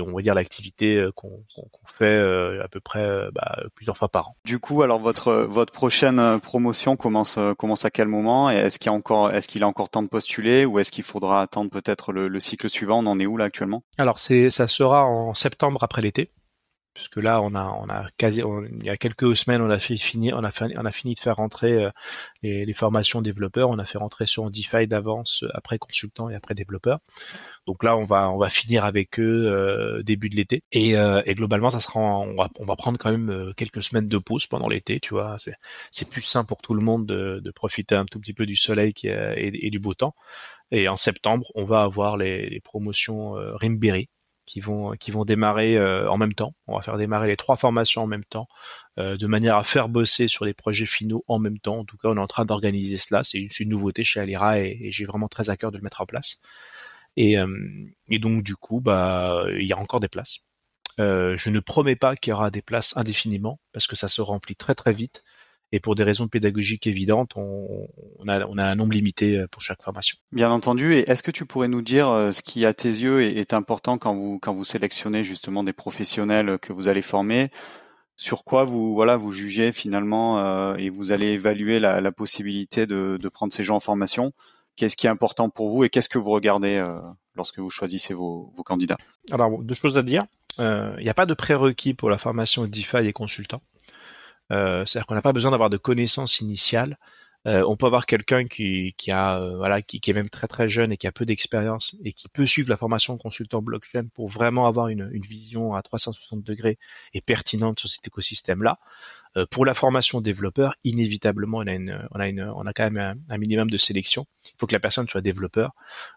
on 0.00 0.12
va 0.12 0.22
dire 0.22 0.34
l'activité 0.34 0.96
euh, 0.96 1.10
qu'on 1.12 1.42
fait 1.86 2.04
euh, 2.04 2.62
à 2.62 2.68
peu 2.68 2.80
près 2.80 3.00
euh, 3.00 3.30
bah, 3.32 3.58
plusieurs 3.74 3.96
fois 3.96 4.08
par 4.08 4.28
an. 4.28 4.36
Du 4.44 4.60
coup, 4.60 4.82
alors 4.82 5.00
votre 5.00 5.32
votre 5.32 5.72
prochaine 5.72 6.38
promotion 6.40 6.96
commence 6.96 7.38
commence 7.58 7.84
à 7.84 7.90
quel 7.90 8.06
moment? 8.06 8.48
Est-ce 8.48 8.78
qu'il 8.78 8.86
y 8.86 8.94
a 8.94 8.96
encore 8.96 9.32
est-ce 9.32 9.48
qu'il 9.48 9.64
a 9.64 9.68
encore 9.68 9.90
temps 9.90 10.04
de 10.04 10.08
postuler? 10.08 10.64
Ou 10.64 10.78
est-ce 10.78 10.92
qu'il 10.92 11.04
faudra 11.04 11.42
attendre 11.42 11.68
peut-être 11.70 12.12
le, 12.12 12.28
le 12.28 12.40
cycle 12.40 12.70
suivant? 12.70 13.00
On 13.04 13.06
en 13.06 13.18
est 13.18 13.26
où 13.26 13.36
là 13.36 13.46
actuellement? 13.46 13.82
Alors 13.98 14.20
c'est 14.20 14.50
ça 14.50 14.68
sera 14.68 15.04
en 15.04 15.34
septembre 15.34 15.82
après 15.82 16.00
l'été 16.00 16.30
puisque 16.94 17.16
là 17.16 17.40
on 17.42 17.54
a 17.54 18.06
quasi 18.16 18.42
il 18.80 18.84
y 18.84 18.90
a 18.90 18.96
quelques 18.96 19.36
semaines 19.36 19.62
on 19.62 19.70
a 19.70 19.78
fait 19.78 19.96
fini 19.96 20.32
on 20.32 20.44
a 20.44 20.92
fini 20.92 21.14
de 21.14 21.18
faire 21.18 21.36
rentrer 21.36 21.84
euh, 21.84 21.90
les, 22.42 22.72
formations 22.72 23.22
développeurs. 23.22 23.70
On 23.70 23.78
a 23.78 23.84
fait 23.84 23.98
rentrer 23.98 24.26
sur 24.26 24.50
DeFi 24.50 24.86
d'avance 24.86 25.42
euh, 25.42 25.48
après 25.54 25.78
consultant 25.78 26.28
et 26.30 26.34
après 26.34 26.54
développeur 26.54 27.00
donc 27.66 27.84
là 27.84 27.96
on 27.96 28.04
va 28.04 28.30
on 28.30 28.38
va 28.38 28.48
finir 28.48 28.84
avec 28.84 29.18
eux 29.20 29.46
euh, 29.46 30.02
début 30.02 30.28
de 30.28 30.36
l'été. 30.36 30.62
Et, 30.72 30.94
globalement 31.34 31.70
ça 31.70 31.80
sera 31.80 32.00
on 32.00 32.34
va 32.34 32.48
on 32.58 32.64
va 32.64 32.76
prendre 32.76 32.98
quand 32.98 33.10
même 33.10 33.52
quelques 33.56 33.82
semaines 33.82 34.08
de 34.08 34.18
pause 34.18 34.46
pendant 34.46 34.68
l'été 34.68 35.00
tu 35.00 35.14
vois. 35.14 35.36
C'est 35.38 35.54
c'est 35.90 36.08
plus 36.08 36.22
sain 36.22 36.44
pour 36.44 36.60
tout 36.60 36.74
le 36.74 36.82
monde 36.82 37.06
de, 37.06 37.52
profiter 37.54 37.94
un 37.94 38.06
tout 38.06 38.18
petit 38.18 38.34
peu 38.34 38.46
du 38.46 38.56
soleil 38.56 38.92
et, 39.04 39.70
du 39.70 39.78
beau 39.78 39.94
temps. 39.94 40.14
Et 40.70 40.88
en 40.88 40.96
septembre 40.96 41.46
on 41.54 41.64
va 41.64 41.82
avoir 41.82 42.16
les, 42.16 42.48
les 42.48 42.60
promotions 42.60 43.32
Rimberry 43.32 44.08
qui 44.46 44.60
vont 44.60 44.92
qui 44.92 45.10
vont 45.10 45.24
démarrer 45.24 45.76
euh, 45.76 46.10
en 46.10 46.16
même 46.18 46.34
temps. 46.34 46.54
On 46.66 46.76
va 46.76 46.82
faire 46.82 46.96
démarrer 46.98 47.28
les 47.28 47.36
trois 47.36 47.56
formations 47.56 48.02
en 48.02 48.06
même 48.06 48.24
temps, 48.24 48.48
euh, 48.98 49.16
de 49.16 49.26
manière 49.26 49.56
à 49.56 49.62
faire 49.62 49.88
bosser 49.88 50.28
sur 50.28 50.44
les 50.44 50.54
projets 50.54 50.86
finaux 50.86 51.24
en 51.28 51.38
même 51.38 51.58
temps. 51.58 51.78
En 51.78 51.84
tout 51.84 51.96
cas, 51.96 52.08
on 52.08 52.16
est 52.16 52.20
en 52.20 52.26
train 52.26 52.44
d'organiser 52.44 52.98
cela. 52.98 53.24
C'est 53.24 53.38
une, 53.38 53.48
une, 53.60 53.68
nouveauté 53.68 54.04
chez 54.04 54.20
Alira 54.20 54.60
et, 54.60 54.90
j'ai 54.90 55.04
vraiment 55.04 55.28
très 55.28 55.50
à 55.50 55.56
cœur 55.56 55.70
de 55.72 55.78
le 55.78 55.82
mettre 55.82 56.00
en 56.00 56.06
place. 56.06 56.40
Et, 57.16 57.38
euh, 57.38 57.86
et 58.08 58.18
donc 58.18 58.42
du 58.42 58.56
coup, 58.56 58.80
bah 58.80 59.44
il 59.58 59.66
y 59.66 59.72
a 59.72 59.78
encore 59.78 60.00
des 60.00 60.08
places. 60.08 60.40
je 60.98 61.50
ne 61.50 61.60
promets 61.60 61.96
pas 61.96 62.16
qu'il 62.16 62.30
y 62.32 62.34
aura 62.34 62.50
des 62.50 62.62
places 62.62 62.96
indéfiniment 62.96 63.60
parce 63.72 63.86
que 63.86 63.96
ça 63.96 64.08
se 64.08 64.22
remplit 64.22 64.56
très 64.56 64.74
très 64.74 64.92
vite 64.92 65.24
et 65.72 65.80
pour 65.80 65.94
des 65.94 66.04
raisons 66.04 66.28
pédagogiques 66.28 66.86
évidentes, 66.86 67.32
on, 67.36 67.88
a, 68.28 68.46
on 68.46 68.58
a, 68.58 68.64
un 68.64 68.74
nombre 68.74 68.92
limité 68.92 69.38
euh, 69.38 69.48
pour 69.48 69.62
chaque 69.62 69.82
formation. 69.82 70.18
Bien 70.30 70.50
entendu. 70.50 70.94
Et 70.94 71.10
est-ce 71.10 71.22
que 71.22 71.30
tu 71.30 71.46
pourrais 71.46 71.68
nous 71.68 71.80
dire 71.80 72.08
euh, 72.08 72.32
ce 72.32 72.42
qui, 72.42 72.66
à 72.66 72.74
tes 72.74 72.90
yeux, 72.90 73.22
est, 73.22 73.54
important 73.54 73.96
quand 73.96 74.14
vous, 74.14 74.38
quand 74.38 74.52
vous 74.52 74.64
sélectionnez 74.64 75.24
justement 75.24 75.64
des 75.64 75.72
professionnels 75.72 76.58
que 76.60 76.72
vous 76.72 76.88
allez 76.88 77.02
former? 77.02 77.50
Sur 78.16 78.44
quoi 78.44 78.64
vous 78.64 78.94
voilà 78.94 79.16
vous 79.16 79.32
jugez 79.32 79.72
finalement 79.72 80.38
euh, 80.38 80.76
et 80.76 80.90
vous 80.90 81.10
allez 81.10 81.28
évaluer 81.28 81.80
la, 81.80 82.00
la 82.00 82.12
possibilité 82.12 82.86
de, 82.86 83.16
de, 83.20 83.28
prendre 83.30 83.52
ces 83.52 83.64
gens 83.64 83.76
en 83.76 83.80
formation? 83.80 84.32
Qu'est-ce 84.76 84.96
qui 84.96 85.06
est 85.06 85.10
important 85.10 85.48
pour 85.48 85.70
vous 85.70 85.84
et 85.84 85.88
qu'est-ce 85.88 86.10
que 86.10 86.18
vous 86.18 86.30
regardez 86.30 86.76
euh, 86.76 87.00
lorsque 87.34 87.58
vous 87.58 87.70
choisissez 87.70 88.12
vos, 88.12 88.52
vos 88.54 88.62
candidats? 88.62 88.98
Alors 89.30 89.62
deux 89.62 89.74
choses 89.74 89.96
à 89.96 90.02
dire. 90.02 90.24
Il 90.58 91.02
n'y 91.02 91.08
a 91.08 91.14
pas 91.14 91.24
de 91.24 91.32
prérequis 91.32 91.94
pour 91.94 92.10
la 92.10 92.18
formation 92.18 92.66
DeFi 92.66 92.98
et 93.06 93.12
consultant. 93.14 93.62
Euh, 94.52 94.84
c'est-à-dire 94.84 95.06
qu'on 95.06 95.14
n'a 95.14 95.22
pas 95.22 95.32
besoin 95.32 95.50
d'avoir 95.50 95.70
de 95.70 95.76
connaissances 95.76 96.40
initiales. 96.40 96.98
Euh, 97.48 97.64
on 97.66 97.76
peut 97.76 97.86
avoir 97.86 98.06
quelqu'un 98.06 98.44
qui, 98.44 98.94
a 99.08 99.40
euh, 99.40 99.56
voilà 99.56 99.82
qui, 99.82 99.98
est 100.06 100.12
même 100.12 100.30
très 100.30 100.46
très 100.46 100.68
jeune 100.68 100.92
et 100.92 100.96
qui 100.96 101.08
a 101.08 101.12
peu 101.12 101.26
d'expérience 101.26 101.96
et 102.04 102.12
qui 102.12 102.28
peut 102.28 102.46
suivre 102.46 102.68
la 102.70 102.76
formation 102.76 103.18
consultant 103.18 103.60
blockchain 103.62 104.06
pour 104.14 104.28
vraiment 104.28 104.68
avoir 104.68 104.88
une, 104.88 105.08
vision 105.10 105.74
à 105.74 105.82
360 105.82 106.44
degrés 106.44 106.78
et 107.14 107.20
pertinente 107.20 107.80
sur 107.80 107.88
cet 107.88 108.06
écosystème 108.06 108.62
là. 108.62 108.78
Pour 109.50 109.64
la 109.64 109.74
formation 109.74 110.20
développeur, 110.20 110.76
inévitablement 110.84 111.58
on 111.58 111.66
a 111.66 111.72
une, 111.72 112.06
on 112.12 112.20
a 112.20 112.28
une, 112.28 112.42
on 112.42 112.66
a 112.66 112.72
quand 112.74 112.90
même 112.90 113.24
un, 113.30 113.38
minimum 113.38 113.70
de 113.70 113.78
sélection. 113.78 114.26
Il 114.44 114.52
faut 114.58 114.66
que 114.66 114.74
la 114.74 114.80
personne 114.80 115.08
soit 115.08 115.22
développeur. 115.22 115.72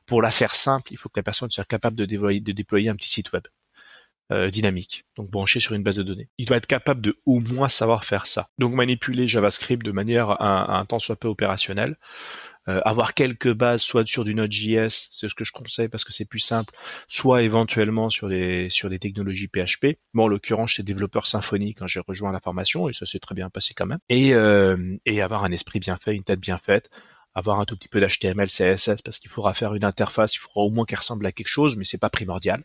Pour 0.06 0.22
la 0.22 0.32
faire 0.32 0.54
simple, 0.54 0.92
il 0.92 0.98
faut 0.98 1.10
que 1.10 1.20
la 1.20 1.24
personne 1.24 1.50
soit 1.50 1.64
capable 1.64 1.96
de 1.96 2.06
de 2.06 2.52
déployer 2.52 2.90
un 2.90 2.96
petit 2.96 3.10
site 3.10 3.32
web. 3.32 3.44
Euh, 4.32 4.50
dynamique, 4.50 5.06
donc 5.16 5.30
branché 5.30 5.60
sur 5.60 5.76
une 5.76 5.84
base 5.84 5.98
de 5.98 6.02
données. 6.02 6.30
Il 6.40 6.48
doit 6.48 6.58
être 6.58 6.66
capable 6.66 7.00
de 7.00 7.16
au 7.28 7.40
moins 7.40 7.70
savoir 7.70 8.06
faire 8.06 8.26
ça. 8.26 8.50
Donc 8.58 8.74
manipuler 8.74 9.28
JavaScript 9.28 9.86
de 9.86 9.92
manière 9.92 10.32
à, 10.42 10.80
un 10.80 10.86
temps 10.86 10.98
soit 10.98 11.16
peu 11.16 11.28
opérationnel. 11.28 11.96
Euh, 12.68 12.82
avoir 12.86 13.14
quelques 13.14 13.54
bases, 13.54 13.84
soit 13.84 14.08
sur 14.08 14.24
du 14.24 14.34
Node.js, 14.34 15.10
c'est 15.12 15.30
ce 15.30 15.36
que 15.36 15.46
je 15.46 15.52
conseille 15.52 15.90
parce 15.90 16.04
que 16.04 16.12
c'est 16.12 16.26
plus 16.26 16.40
simple, 16.40 16.74
soit 17.08 17.44
éventuellement 17.44 18.10
sur 18.10 18.28
des 18.28 18.68
sur 18.72 18.90
des 18.90 18.98
technologies 18.98 19.48
PHP. 19.48 20.00
Bon, 20.16 20.24
en 20.24 20.28
l'occurrence, 20.28 20.72
j'étais 20.72 20.92
développeur 20.92 21.28
Symfony 21.28 21.76
quand 21.76 21.86
j'ai 21.86 22.00
rejoint 22.00 22.32
la 22.32 22.40
formation 22.40 22.90
et 22.90 22.94
ça 22.94 23.06
s'est 23.06 23.20
très 23.20 23.36
bien 23.36 23.52
passé 23.52 23.76
quand 23.76 23.86
même. 23.86 24.00
Et 24.10 24.34
euh, 24.34 24.98
et 25.06 25.22
avoir 25.22 25.44
un 25.44 25.52
esprit 25.52 25.80
bien 25.80 25.98
fait, 25.98 26.16
une 26.16 26.24
tête 26.24 26.40
bien 26.40 26.58
faite, 26.58 26.90
avoir 27.36 27.60
un 27.60 27.66
tout 27.66 27.78
petit 27.78 27.90
peu 27.90 28.02
d'HTML, 28.02 28.48
CSS 28.48 29.04
parce 29.04 29.20
qu'il 29.20 29.30
faudra 29.30 29.54
faire 29.54 29.76
une 29.76 29.86
interface, 29.86 30.36
il 30.36 30.40
faudra 30.40 30.62
au 30.62 30.72
moins 30.72 30.86
qu'elle 30.86 30.98
ressemble 30.98 31.28
à 31.28 31.32
quelque 31.32 31.48
chose, 31.48 31.76
mais 31.76 31.84
c'est 31.84 32.00
pas 32.00 32.10
primordial. 32.10 32.64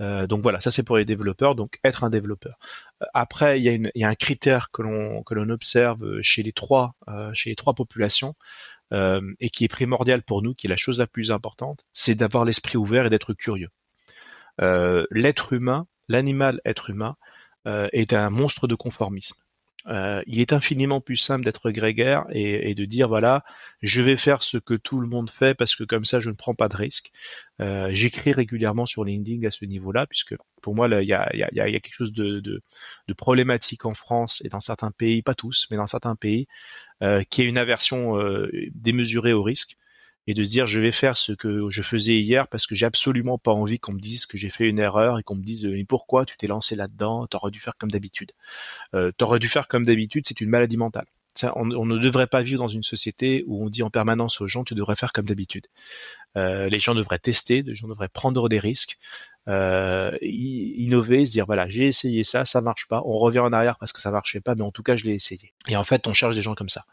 Euh, 0.00 0.26
donc 0.26 0.42
voilà, 0.42 0.60
ça 0.60 0.70
c'est 0.70 0.82
pour 0.82 0.96
les 0.96 1.04
développeurs, 1.04 1.54
donc 1.54 1.78
être 1.84 2.04
un 2.04 2.10
développeur. 2.10 2.58
Euh, 3.02 3.06
après, 3.14 3.60
il 3.60 3.90
y, 3.94 4.04
a 4.04 4.08
un 4.08 4.14
critère 4.14 4.70
que 4.70 4.82
l'on 4.82 5.22
que 5.22 5.34
l'on 5.34 5.48
observe 5.48 6.20
chez 6.20 6.42
les 6.42 6.52
trois 6.52 6.94
euh, 7.08 7.32
chez 7.34 7.50
les 7.50 7.56
trois 7.56 7.74
populations 7.74 8.34
et 9.40 9.50
qui 9.50 9.64
est 9.64 9.68
primordial 9.68 10.22
pour 10.22 10.42
nous, 10.42 10.54
qui 10.54 10.68
est 10.68 10.70
la 10.70 10.76
chose 10.76 11.00
la 11.00 11.08
plus 11.08 11.32
importante, 11.32 11.84
c'est 11.92 12.14
d'avoir 12.14 12.44
l'esprit 12.44 12.78
ouvert 12.78 13.06
et 13.06 13.10
d'être 13.10 13.34
curieux. 13.34 13.70
L'être 14.60 15.52
humain, 15.52 15.88
l'animal 16.08 16.60
être 16.64 16.90
humain, 16.90 17.16
est 17.66 18.12
un 18.12 18.30
monstre 18.30 18.68
de 18.68 18.76
conformisme. 18.76 19.36
Euh, 19.88 20.22
il 20.26 20.40
est 20.40 20.52
infiniment 20.52 21.00
plus 21.00 21.16
simple 21.16 21.44
d'être 21.44 21.70
grégaire 21.70 22.24
et, 22.30 22.74
de 22.74 22.84
dire 22.84 23.08
voilà, 23.08 23.44
je 23.82 24.02
vais 24.02 24.16
faire 24.16 24.42
ce 24.42 24.58
que 24.58 24.74
tout 24.74 25.00
le 25.00 25.06
monde 25.06 25.30
fait 25.30 25.54
parce 25.54 25.76
que 25.76 25.84
comme 25.84 26.04
ça 26.04 26.18
je 26.18 26.30
ne 26.30 26.34
prends 26.34 26.54
pas 26.54 26.68
de 26.68 26.76
risque. 26.76 27.12
Euh, 27.60 27.88
j'écris 27.92 28.32
régulièrement 28.32 28.86
sur 28.86 29.04
LinkedIn 29.04 29.46
à 29.46 29.50
ce 29.50 29.64
niveau-là 29.64 30.06
puisque 30.06 30.34
pour 30.60 30.74
moi 30.74 30.88
il 30.88 31.06
y 31.06 31.12
a, 31.12 31.30
quelque 31.80 31.94
chose 31.94 32.12
de, 32.12 32.62
problématique 33.16 33.84
en 33.84 33.94
France 33.94 34.42
et 34.44 34.48
dans 34.48 34.60
certains 34.60 34.90
pays, 34.90 35.22
pas 35.22 35.34
tous, 35.34 35.68
mais 35.70 35.76
dans 35.76 35.86
certains 35.86 36.16
pays, 36.16 36.48
euh, 37.02 37.22
qui 37.30 37.42
est 37.42 37.46
une 37.46 37.58
aversion 37.58 38.18
démesurée 38.74 39.32
au 39.32 39.42
risque 39.42 39.76
et 40.26 40.34
de 40.34 40.44
se 40.44 40.50
dire 40.50 40.66
je 40.66 40.80
vais 40.80 40.92
faire 40.92 41.16
ce 41.16 41.32
que 41.32 41.70
je 41.70 41.82
faisais 41.82 42.18
hier 42.18 42.48
parce 42.48 42.66
que 42.66 42.74
j'ai 42.74 42.86
absolument 42.86 43.38
pas 43.38 43.52
envie 43.52 43.78
qu'on 43.78 43.92
me 43.92 44.00
dise 44.00 44.26
que 44.26 44.36
j'ai 44.36 44.50
fait 44.50 44.68
une 44.68 44.78
erreur 44.78 45.18
et 45.18 45.22
qu'on 45.22 45.36
me 45.36 45.44
dise 45.44 45.64
mais 45.66 45.84
pourquoi 45.84 46.24
tu 46.24 46.36
t'es 46.36 46.46
lancé 46.46 46.76
là-dedans, 46.76 47.26
t'aurais 47.26 47.50
dû 47.50 47.60
faire 47.60 47.76
comme 47.76 47.90
d'habitude. 47.90 48.32
Euh, 48.94 49.12
t'aurais 49.16 49.38
dû 49.38 49.48
faire 49.48 49.68
comme 49.68 49.84
d'habitude, 49.84 50.24
c'est 50.26 50.40
une 50.40 50.50
maladie 50.50 50.76
mentale. 50.76 51.06
on, 51.54 51.86
ne 51.86 51.98
devrait 51.98 52.26
pas 52.26 52.42
vivre 52.42 52.58
dans 52.58 52.68
une 52.68 52.82
société 52.82 53.44
où 53.46 53.64
on 53.64 53.70
dit 53.70 53.82
en 53.82 53.90
permanence 53.90 54.40
aux 54.40 54.46
gens 54.46 54.64
tu 54.64 54.74
devrais 54.74 54.96
faire 54.96 55.12
comme 55.12 55.26
d'habitude. 55.26 55.66
Euh, 56.36 56.68
les 56.68 56.78
gens 56.78 56.94
devraient 56.94 57.18
tester, 57.18 57.62
les 57.62 57.74
gens 57.74 57.88
devraient 57.88 58.08
prendre 58.08 58.48
des 58.48 58.58
risques, 58.58 58.98
euh, 59.48 60.16
innover, 60.22 61.26
se 61.26 61.32
dire 61.32 61.46
voilà 61.46 61.68
j'ai 61.68 61.86
essayé 61.86 62.24
ça, 62.24 62.44
ça 62.44 62.60
marche 62.60 62.88
pas, 62.88 63.02
on 63.04 63.18
revient 63.18 63.40
en 63.40 63.52
arrière 63.52 63.78
parce 63.78 63.92
que 63.92 64.00
ça 64.00 64.10
marchait 64.10 64.40
pas, 64.40 64.54
mais 64.54 64.62
en 64.62 64.72
tout 64.72 64.82
cas 64.82 64.96
je 64.96 65.04
l'ai 65.04 65.14
essayé. 65.14 65.52
Et 65.68 65.76
en 65.76 65.84
fait 65.84 66.06
on 66.06 66.12
cherche 66.12 66.36
des 66.36 66.42
gens 66.42 66.54
comme 66.54 66.68
ça. 66.68 66.84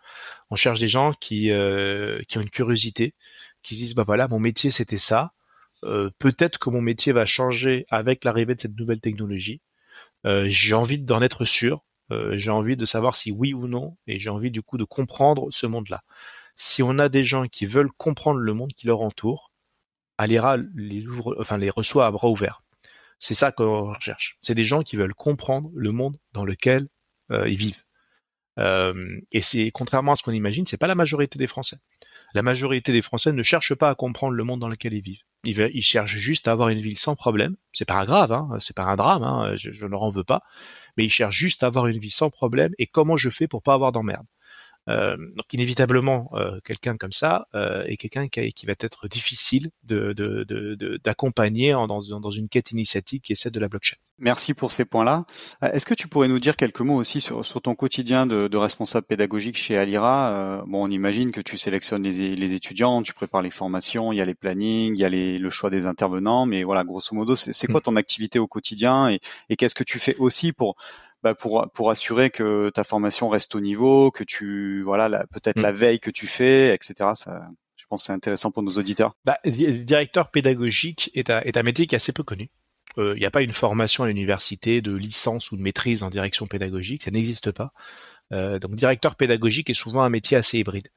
On 0.50 0.56
cherche 0.56 0.80
des 0.80 0.88
gens 0.88 1.12
qui 1.20 1.52
euh, 1.52 2.22
qui 2.28 2.38
ont 2.38 2.42
une 2.42 2.50
curiosité, 2.50 3.16
qui 3.64 3.76
se 3.76 3.82
disent 3.82 3.96
bah 3.96 4.04
voilà 4.06 4.28
mon 4.28 4.40
métier 4.40 4.72
c'était 4.72 4.98
ça, 4.98 5.34
euh, 5.84 6.10
peut-être 6.20 6.60
que 6.60 6.70
mon 6.70 6.82
métier 6.82 7.14
va 7.14 7.26
changer 7.26 7.86
avec 7.90 8.24
l'arrivée 8.24 8.56
de 8.56 8.62
cette 8.62 8.78
nouvelle 8.78 9.02
technologie. 9.02 9.62
Euh, 10.26 10.46
j'ai 10.50 10.74
envie 10.74 11.00
d'en 11.00 11.22
être 11.22 11.46
sûr, 11.46 11.84
euh, 12.12 12.38
j'ai 12.38 12.52
envie 12.52 12.78
de 12.78 12.86
savoir 12.86 13.16
si 13.16 13.32
oui 13.32 13.54
ou 13.54 13.68
non, 13.68 13.98
et 14.08 14.20
j'ai 14.20 14.30
envie 14.30 14.52
du 14.52 14.62
coup 14.62 14.78
de 14.78 14.86
comprendre 14.86 15.48
ce 15.52 15.68
monde-là. 15.68 16.04
Si 16.56 16.84
on 16.84 17.00
a 17.00 17.10
des 17.10 17.24
gens 17.24 17.48
qui 17.48 17.66
veulent 17.66 17.92
comprendre 17.98 18.40
le 18.40 18.54
monde 18.54 18.74
qui 18.74 18.88
leur 18.88 19.02
entoure, 19.02 19.52
Alira 20.18 20.58
les 20.76 21.70
reçoit 21.70 22.06
à 22.06 22.12
bras 22.12 22.30
ouverts. 22.30 22.62
C'est 23.20 23.34
ça 23.34 23.52
qu'on 23.52 23.94
recherche. 23.94 24.38
C'est 24.42 24.56
des 24.56 24.64
gens 24.64 24.84
qui 24.84 24.96
veulent 24.96 25.14
comprendre 25.14 25.72
le 25.74 25.92
monde 25.92 26.18
dans 26.34 26.46
lequel 26.46 26.88
ils 27.32 27.58
vivent. 27.58 27.84
et 28.58 29.42
c'est 29.42 29.72
contrairement 29.72 30.14
à 30.14 30.16
ce 30.16 30.24
qu'on 30.24 30.32
imagine, 30.32 30.66
c'est 30.66 30.78
pas 30.78 30.88
la 30.88 30.96
majorité 30.96 31.40
des 31.40 31.48
Français. 31.48 31.78
La 32.34 32.42
majorité 32.42 32.92
des 32.92 33.04
Français 33.04 33.32
ne 33.32 33.44
cherchent 33.44 33.76
pas 33.76 33.90
à 33.90 33.96
comprendre 33.96 34.34
le 34.34 34.44
monde 34.44 34.60
dans 34.60 34.68
lequel 34.68 34.94
ils 34.94 35.04
vivent. 35.04 35.22
Ils, 35.44 35.84
cherchent 35.84 36.18
juste 36.18 36.48
à 36.48 36.52
avoir 36.52 36.70
une 36.70 36.82
vie 36.82 36.96
sans 36.96 37.16
problème. 37.16 37.56
C'est 37.74 37.86
pas 37.86 38.06
grave, 38.06 38.32
hein, 38.32 38.50
c'est 38.60 38.76
pas 38.76 38.84
un 38.84 38.96
drame, 38.96 39.24
hein, 39.24 39.56
je, 39.56 39.72
je 39.72 39.86
ne 39.86 39.92
leur 39.92 40.02
en 40.02 40.10
veux 40.10 40.24
pas. 40.24 40.42
Mais 40.98 41.06
ils 41.06 41.12
cherchent 41.12 41.36
juste 41.36 41.62
à 41.62 41.68
avoir 41.68 41.86
une 41.88 42.00
vie 42.00 42.12
sans 42.12 42.32
problème 42.32 42.74
et 42.80 42.88
comment 42.88 43.18
je 43.18 43.30
fais 43.30 43.48
pour 43.48 43.62
pas 43.62 43.76
avoir 43.76 43.92
d'emmerde. 43.92 44.26
Euh, 44.90 45.16
donc 45.18 45.54
inévitablement, 45.54 46.30
euh, 46.34 46.60
quelqu'un 46.66 46.98
comme 46.98 47.14
ça 47.14 47.48
euh, 47.56 47.84
est 47.86 47.96
quelqu'un 47.96 48.28
qui, 48.28 48.52
qui, 48.52 48.66
va 48.66 48.74
être 48.78 49.08
difficile 49.08 49.70
d'accompagner 49.84 51.72
de, 51.72 51.78
de, 51.78 51.88
dans, 51.88 52.20
dans, 52.20 52.32
une 52.32 52.50
quête 52.50 52.72
initiatique 52.72 53.24
qui 53.24 53.32
est 53.32 53.36
celle 53.36 53.54
de 53.54 53.60
la 53.62 53.70
blockchain. 53.70 53.96
Merci 54.20 54.54
pour 54.54 54.72
ces 54.72 54.86
points-là. 54.86 55.26
Est-ce 55.62 55.86
que 55.86 55.94
tu 55.94 56.08
pourrais 56.08 56.28
nous 56.28 56.40
dire 56.40 56.58
quelques 56.58 56.82
mots 56.82 56.96
aussi 56.96 57.22
sur, 57.22 57.46
sur 57.46 57.62
ton 57.62 57.76
quotidien 57.76 58.26
de, 58.26 58.48
de, 58.48 58.58
responsable 58.58 59.08
pédagogique 59.08 59.58
chez 59.58 59.78
Alira? 59.78 60.64
Bon, 60.68 60.84
on 60.86 60.92
imagine 60.92 61.32
que 61.32 61.42
tu 61.42 61.58
sélectionnes 61.58 62.04
les, 62.04 62.36
les, 62.36 62.54
étudiants, 62.54 63.02
tu 63.04 63.14
prépares 63.14 63.42
les 63.42 63.50
formations, 63.52 64.12
il 64.12 64.18
y 64.18 64.22
a 64.22 64.26
les 64.26 64.36
plannings, 64.36 64.96
il 64.96 65.00
y 65.00 65.06
a 65.06 65.10
les, 65.10 65.40
le 65.40 65.50
choix 65.50 65.70
des 65.70 65.86
intervenants, 65.86 66.46
mais 66.46 66.64
voilà, 66.64 66.84
grosso 66.84 67.16
modo, 67.16 67.36
c'est 67.36 67.68
quoi 67.68 67.80
mm. 67.80 67.84
ton 67.84 67.96
activité 67.96 68.40
au 68.40 68.48
quotidien 68.48 69.10
et, 69.10 69.20
et 69.50 69.56
qu'est-ce 69.56 69.76
que 69.76 69.84
tu 69.84 70.00
fais 70.00 70.16
aussi 70.18 70.52
pour 70.52 70.76
bah 71.24 71.34
pour 71.34 71.70
pour 71.74 71.90
assurer 71.90 72.30
que 72.30 72.70
ta 72.70 72.84
formation 72.84 73.30
reste 73.30 73.56
au 73.56 73.62
niveau, 73.62 74.12
que 74.12 74.24
tu 74.24 74.84
voilà 74.84 75.26
peut-être 75.32 75.62
la 75.62 75.72
mm. 75.72 75.76
veille 75.76 76.00
que 76.00 76.12
tu 76.12 76.28
fais, 76.28 76.76
etc. 76.76 77.12
Ça, 77.16 77.50
je 77.78 77.86
pense 77.88 78.04
c'est 78.04 78.14
intéressant 78.14 78.52
pour 78.52 78.64
nos 78.64 78.72
auditeurs. 78.72 79.16
Bah, 79.26 79.38
directeur 79.46 80.30
pédagogique 80.32 81.10
est 81.14 81.30
un, 81.30 81.42
est 81.42 81.58
un 81.58 81.64
métier 81.64 81.88
qui 81.88 81.96
est 81.96 81.98
assez 81.98 82.12
peu 82.12 82.24
connu. 82.24 82.50
Euh, 82.98 83.14
il 83.16 83.20
n'y 83.20 83.26
a 83.26 83.32
pas 83.32 83.42
une 83.42 83.54
formation 83.54 84.04
à 84.04 84.08
l'université 84.08 84.82
de 84.82 84.94
licence 84.94 85.52
ou 85.52 85.58
de 85.58 85.62
maîtrise 85.62 86.04
en 86.04 86.10
direction 86.10 86.46
pédagogique, 86.46 87.04
ça 87.04 87.12
n'existe 87.12 87.52
pas. 87.52 87.74
Euh, 88.32 88.60
donc 88.60 88.76
directeur 88.76 89.16
pédagogique 89.16 89.70
est 89.70 89.76
souvent 89.76 90.04
un 90.04 90.10
métier 90.10 90.38
assez 90.38 90.60
hybride. 90.60 90.90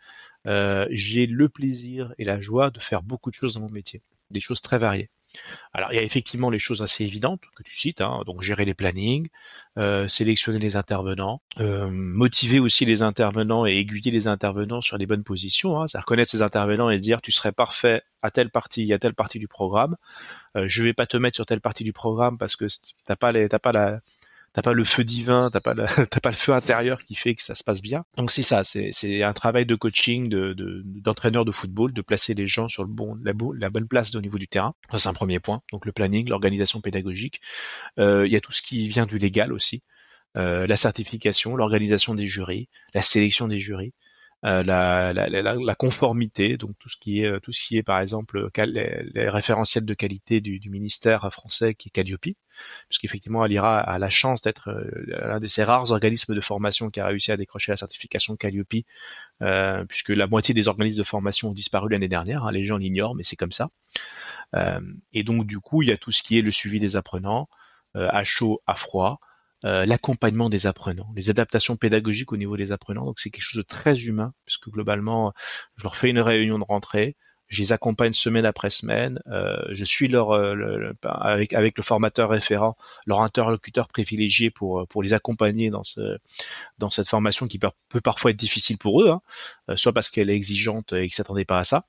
Euh, 0.47 0.87
j'ai 0.91 1.27
le 1.27 1.49
plaisir 1.49 2.13
et 2.19 2.25
la 2.25 2.41
joie 2.41 2.71
de 2.71 2.81
faire 2.81 3.03
beaucoup 3.03 3.31
de 3.31 3.35
choses 3.35 3.55
dans 3.55 3.61
mon 3.61 3.71
métier, 3.71 4.03
des 4.31 4.41
choses 4.41 4.61
très 4.61 4.79
variées. 4.79 5.11
Alors 5.73 5.93
il 5.93 5.97
y 5.97 5.99
a 5.99 6.03
effectivement 6.03 6.51
les 6.51 6.59
choses 6.59 6.83
assez 6.83 7.05
évidentes 7.05 7.43
que 7.55 7.63
tu 7.63 7.77
cites, 7.77 8.01
hein, 8.01 8.23
donc 8.27 8.43
gérer 8.43 8.65
les 8.65 8.75
plannings, 8.75 9.29
euh, 9.79 10.09
sélectionner 10.09 10.59
les 10.59 10.77
intervenants, 10.77 11.43
euh, 11.61 11.89
motiver 11.91 12.59
aussi 12.59 12.85
les 12.85 13.03
intervenants 13.03 13.67
et 13.67 13.77
aiguiller 13.77 14.11
les 14.11 14.27
intervenants 14.27 14.81
sur 14.81 14.97
les 14.99 15.07
bonnes 15.07 15.25
positions, 15.25 15.81
hein, 15.81 15.89
c'est 15.89 15.99
reconnaître 15.99 16.31
ces 16.31 16.43
intervenants 16.43 16.91
et 16.91 16.99
se 16.99 17.03
dire 17.03 17.21
tu 17.21 17.33
serais 17.33 17.53
parfait 17.53 18.03
à 18.23 18.31
telle 18.31 18.51
partie, 18.51 18.93
à 18.93 18.99
telle 18.99 19.15
partie 19.15 19.39
du 19.39 19.49
programme, 19.49 19.97
euh, 20.57 20.67
je 20.69 20.83
vais 20.83 20.95
pas 20.95 21.07
te 21.07 21.17
mettre 21.17 21.37
sur 21.37 21.47
telle 21.47 21.61
partie 21.61 21.85
du 21.85 21.93
programme 21.93 22.39
parce 22.39 22.57
que 22.57 22.67
t'as 23.05 23.17
pas 23.17 23.33
les, 23.33 23.49
t'as 23.49 23.59
pas 23.59 23.73
la, 23.73 24.01
t'as 24.57 24.63
pas 24.63 24.73
le 24.73 24.85
feu 24.85 25.05
divin, 25.05 25.51
t'as 25.53 25.61
pas 25.61 25.75
pas 26.23 26.31
le 26.31 26.35
feu 26.35 26.55
intérieur 26.55 27.05
qui 27.05 27.15
fait 27.15 27.35
que 27.35 27.43
ça 27.43 27.55
se 27.55 27.63
passe 27.63 27.83
bien. 27.83 28.07
Donc 28.17 28.31
c'est 28.31 28.43
ça, 28.43 28.65
c'est 28.65 29.23
un 29.23 29.35
travail 29.35 29.67
de 29.67 29.75
coaching, 29.75 30.31
de 30.31 30.83
d'entraîneur 30.83 31.45
de, 31.45 31.53
football, 31.53 31.93
de 31.93 32.01
placer 32.01 32.33
les 32.33 32.47
gens 32.47 32.67
sur 32.67 32.83
le 32.83 32.89
bon 32.89 33.19
la, 33.23 33.33
la 33.59 33.69
bonne 33.69 33.87
place 33.87 34.15
au 34.15 34.23
niveau 34.23 34.39
du 34.39 34.49
terrain. 34.49 34.73
Ça 34.91 34.97
c'est 34.97 35.09
un 35.11 35.13
premier 35.13 35.41
point. 35.41 35.61
Donc 35.73 35.85
le 35.85 35.93
planning, 35.93 36.31
l'organisation 36.31 36.81
pédagogique. 36.81 37.43
Euh, 37.99 38.27
il 38.27 38.33
y 38.33 38.37
a 38.37 38.41
tout 38.41 38.53
ce 38.53 38.63
qui 38.63 38.89
vient 38.89 39.05
du 39.05 39.19
légal 39.19 39.53
aussi. 39.53 39.83
Euh, 40.39 40.67
la 40.67 40.77
certification, 40.79 41.55
l'organisation 41.55 42.15
des 42.15 42.27
jurys, 42.27 42.69
la 42.95 43.03
sélection 43.03 43.49
des 43.49 43.59
jurys. 43.59 43.93
Euh, 44.45 44.63
la, 44.63 45.75
conformité, 45.75 46.57
donc 46.59 46.73
tout 46.79 46.89
ce 46.91 46.97
qui 46.97 47.25
est 47.25 47.41
tout 47.41 47.53
ce 47.53 47.67
qui 47.67 47.79
est 47.79 47.83
par 47.83 48.01
exemple 48.01 48.49
les, 48.59 49.29
référentiels 49.31 49.87
de 49.87 49.95
qualité 49.95 50.41
du, 50.41 50.69
ministère 50.69 51.33
français 51.33 51.75
qui 51.75 51.89
est 51.89 51.91
Calliope, 51.91 52.37
puisqu'effectivement 52.89 53.43
Alira 53.43 53.81
a 53.81 53.99
la 53.99 54.11
chance 54.11 54.43
d'être 54.43 54.69
euh, 54.69 54.91
l'un 55.07 55.41
de 55.41 55.47
ces 55.47 55.65
rares 55.65 55.91
organismes 55.91 56.35
de 56.35 56.41
formation 56.41 56.91
qui 56.91 57.01
a 57.01 57.07
réussi 57.07 57.33
à 57.33 57.37
décrocher 57.37 57.73
la 57.73 57.77
certification 57.77 58.37
Calliope, 58.37 58.85
euh, 59.43 59.85
puisque 59.87 60.11
la 60.11 60.27
moitié 60.27 60.55
des 60.55 60.69
organismes 60.69 60.99
de 60.99 61.07
formation 61.07 61.49
ont 61.49 61.55
disparu 61.55 61.89
l'année 61.89 62.09
dernière, 62.09 62.45
hein, 62.45 62.53
les 62.53 62.65
gens 62.65 62.77
l'ignorent, 62.77 63.15
mais 63.15 63.25
c'est 63.25 63.37
comme 63.37 63.53
ça. 63.53 63.71
Euh, 64.55 64.81
et 65.13 65.25
donc 65.25 65.47
du 65.47 65.61
coup 65.61 65.83
il 65.83 65.89
y 65.89 65.93
a 65.93 65.97
tout 65.97 66.13
ce 66.13 66.23
qui 66.23 66.39
est 66.39 66.43
le 66.43 66.53
suivi 66.53 66.79
des 66.79 66.95
apprenants, 66.95 67.49
euh, 67.97 68.09
à 68.13 68.23
chaud, 68.25 68.61
à 68.67 68.75
froid, 68.75 69.19
euh, 69.19 69.36
l'accompagnement 69.63 70.49
des 70.51 70.67
apprenants, 70.67 71.09
les 71.17 71.31
adaptations 71.31 71.77
pédagogiques 71.77 72.33
au 72.33 72.37
niveau 72.37 72.57
des 72.57 72.73
apprenants. 72.73 73.05
Donc 73.05 73.19
c'est 73.19 73.31
quelque 73.31 73.43
chose 73.43 73.63
de 73.63 73.67
très 73.67 74.03
humain, 74.03 74.33
puisque 74.45 74.69
globalement, 74.69 75.33
je 75.77 75.83
leur 75.83 75.97
fais 75.97 76.09
une 76.11 76.21
réunion 76.21 76.59
de 76.59 76.65
rentrée, 76.65 77.17
je 77.49 77.63
les 77.63 77.73
accompagne 77.73 78.13
semaine 78.13 78.45
après 78.45 78.71
semaine, 78.71 79.21
euh, 79.29 79.57
je 79.71 79.85
suis 79.85 80.09
leur 80.09 80.33
euh, 80.33 80.93
avec 81.05 81.53
avec 81.53 81.77
le 81.79 81.83
formateur 81.83 82.31
référent, 82.31 82.77
leur 83.07 83.21
interlocuteur 83.21 83.89
privilégié 83.89 84.51
pour 84.51 84.87
pour 84.89 85.03
les 85.03 85.13
accompagner 85.13 85.71
dans 85.71 85.85
ce 85.85 86.19
dans 86.79 86.91
cette 86.91 87.09
formation 87.09 87.47
qui 87.47 87.59
peut, 87.59 88.01
parfois 88.03 88.33
être 88.33 88.37
difficile 88.37 88.79
pour 88.79 89.03
eux, 89.03 89.11
hein, 89.11 89.77
soit 89.77 89.93
parce 89.93 90.11
qu'elle 90.11 90.31
est 90.31 90.35
exigeante 90.35 90.93
et 90.93 91.03
qu'ils 91.03 91.15
s'attendaient 91.15 91.45
pas 91.45 91.61
à 91.61 91.65
ça, 91.65 91.87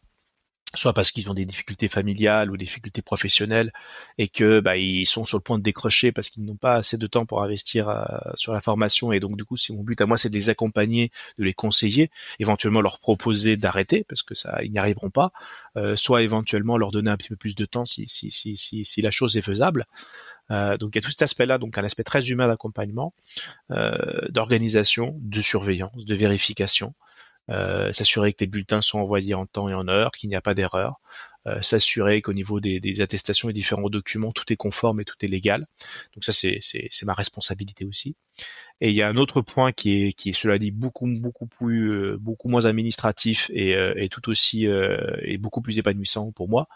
soit 0.75 0.93
parce 0.93 1.11
qu'ils 1.11 1.29
ont 1.29 1.33
des 1.33 1.45
difficultés 1.45 1.87
familiales 1.87 2.51
ou 2.51 2.57
des 2.57 2.65
difficultés 2.65 3.01
professionnelles 3.01 3.71
et 4.17 4.27
que 4.27 4.59
bah, 4.59 4.77
ils 4.77 5.05
sont 5.05 5.25
sur 5.25 5.37
le 5.37 5.41
point 5.41 5.57
de 5.57 5.63
décrocher 5.63 6.11
parce 6.11 6.29
qu'ils 6.29 6.43
n'ont 6.43 6.55
pas 6.55 6.75
assez 6.75 6.97
de 6.97 7.07
temps 7.07 7.25
pour 7.25 7.41
investir 7.41 7.87
euh, 7.89 8.03
sur 8.35 8.53
la 8.53 8.61
formation 8.61 9.11
et 9.11 9.19
donc 9.19 9.37
du 9.37 9.45
coup 9.45 9.55
c'est 9.55 9.73
mon 9.73 9.83
but 9.83 9.99
à 10.01 10.05
moi 10.05 10.17
c'est 10.17 10.29
de 10.29 10.33
les 10.33 10.49
accompagner, 10.49 11.11
de 11.37 11.45
les 11.45 11.53
conseiller, 11.53 12.11
éventuellement 12.39 12.81
leur 12.81 12.99
proposer 12.99 13.55
d'arrêter 13.55 14.03
parce 14.03 14.23
que 14.23 14.35
ça 14.35 14.59
ils 14.63 14.71
n'y 14.71 14.79
arriveront 14.79 15.09
pas, 15.09 15.31
euh, 15.77 15.95
soit 15.95 16.21
éventuellement 16.21 16.77
leur 16.77 16.91
donner 16.91 17.11
un 17.11 17.17
petit 17.17 17.29
peu 17.29 17.37
plus 17.37 17.55
de 17.55 17.65
temps 17.65 17.85
si 17.85 19.01
la 19.01 19.11
chose 19.11 19.37
est 19.37 19.41
faisable. 19.41 19.85
Euh, 20.49 20.77
donc 20.77 20.95
il 20.95 20.97
y 20.97 20.99
a 20.99 21.01
tout 21.01 21.11
cet 21.11 21.21
aspect-là, 21.21 21.57
donc 21.57 21.77
un 21.77 21.83
aspect 21.83 22.03
très 22.03 22.29
humain 22.29 22.47
d'accompagnement, 22.47 23.13
d'organisation, 23.69 25.15
de 25.21 25.41
surveillance, 25.41 26.05
de 26.05 26.15
vérification. 26.15 26.93
Euh, 27.49 27.93
s'assurer 27.93 28.33
que 28.33 28.39
les 28.41 28.47
bulletins 28.47 28.81
sont 28.81 28.99
envoyés 28.99 29.33
en 29.33 29.45
temps 29.45 29.69
et 29.69 29.73
en 29.73 29.87
heure, 29.87 30.11
qu'il 30.11 30.29
n'y 30.29 30.35
a 30.35 30.41
pas 30.41 30.53
d'erreur, 30.53 30.99
euh, 31.47 31.61
s'assurer 31.61 32.21
qu'au 32.21 32.33
niveau 32.33 32.59
des, 32.59 32.81
des, 32.81 32.99
attestations 32.99 33.49
et 33.49 33.53
différents 33.53 33.89
documents, 33.89 34.33
tout 34.33 34.51
est 34.51 34.57
conforme 34.57 34.99
et 34.99 35.05
tout 35.05 35.15
est 35.21 35.27
légal. 35.27 35.65
Donc 36.13 36.25
ça, 36.25 36.33
c'est 36.33 36.59
ma 37.03 37.13
responsabilité 37.13 37.85
aussi. 37.85 38.17
Et 38.81 38.89
il 38.89 38.95
y 38.95 39.01
a 39.01 39.07
un 39.07 39.15
autre 39.15 39.41
point 39.41 39.71
qui 39.71 40.03
est, 40.03 40.13
qui 40.13 40.29
est 40.29 40.33
cela 40.33 40.59
dit, 40.59 40.71
beaucoup, 40.71 41.07
beaucoup 41.07 41.47
plus, 41.47 41.89
euh, 41.91 42.17
beaucoup 42.19 42.49
moins 42.49 42.65
administratif 42.65 43.49
et, 43.53 43.71
et 43.71 44.09
tout 44.09 44.29
aussi 44.29 44.65
et 44.65 45.37
beaucoup 45.37 45.61
plus 45.61 45.79
épanouissant 45.79 46.31
pour 46.33 46.49
moi, 46.49 46.67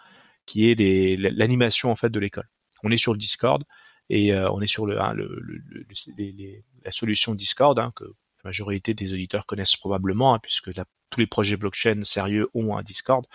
qui 0.45 0.71
est 0.71 1.17
l'animation 1.17 1.91
en 1.91 1.95
fait 1.97 2.09
de 2.09 2.19
l'école. 2.19 2.47
On 2.83 2.91
est 2.91 2.97
sur 2.97 3.11
le 3.11 3.19
Discord 3.19 3.63
et 4.09 4.33
on 4.33 4.61
est 4.61 4.67
sur 4.67 4.85
le, 4.85 5.01
hein, 5.01 5.13
le, 5.13 5.37
le, 5.41 5.85
les, 6.17 6.63
la 6.83 6.91
solution 6.91 7.35
Discord 7.35 7.77
hein, 7.77 7.91
que 7.95 8.05
la 8.43 8.49
majorité 8.49 8.93
des 8.93 9.13
auditeurs 9.13 9.45
connaissent 9.45 9.75
probablement, 9.75 10.33
hein, 10.33 10.39
puisque 10.39 10.71
tous 10.73 11.19
les 11.19 11.27
projets 11.27 11.57
blockchain 11.57 12.03
sérieux 12.03 12.49
ont 12.53 12.75
un 12.75 12.81
Discord. 12.81 13.25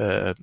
Euh, 0.00 0.34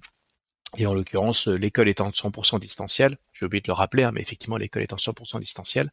et 0.78 0.86
en 0.86 0.94
l'occurrence, 0.94 1.48
l'école 1.48 1.90
étant 1.90 2.10
100% 2.10 2.60
distancielle, 2.60 3.18
j'ai 3.34 3.46
oublié 3.46 3.62
de 3.62 3.68
le 3.68 3.74
rappeler, 3.74 4.04
hein, 4.04 4.12
mais 4.14 4.22
effectivement, 4.22 4.56
l'école 4.56 4.84
étant 4.84 4.96
100% 4.96 5.40
distancielle, 5.40 5.92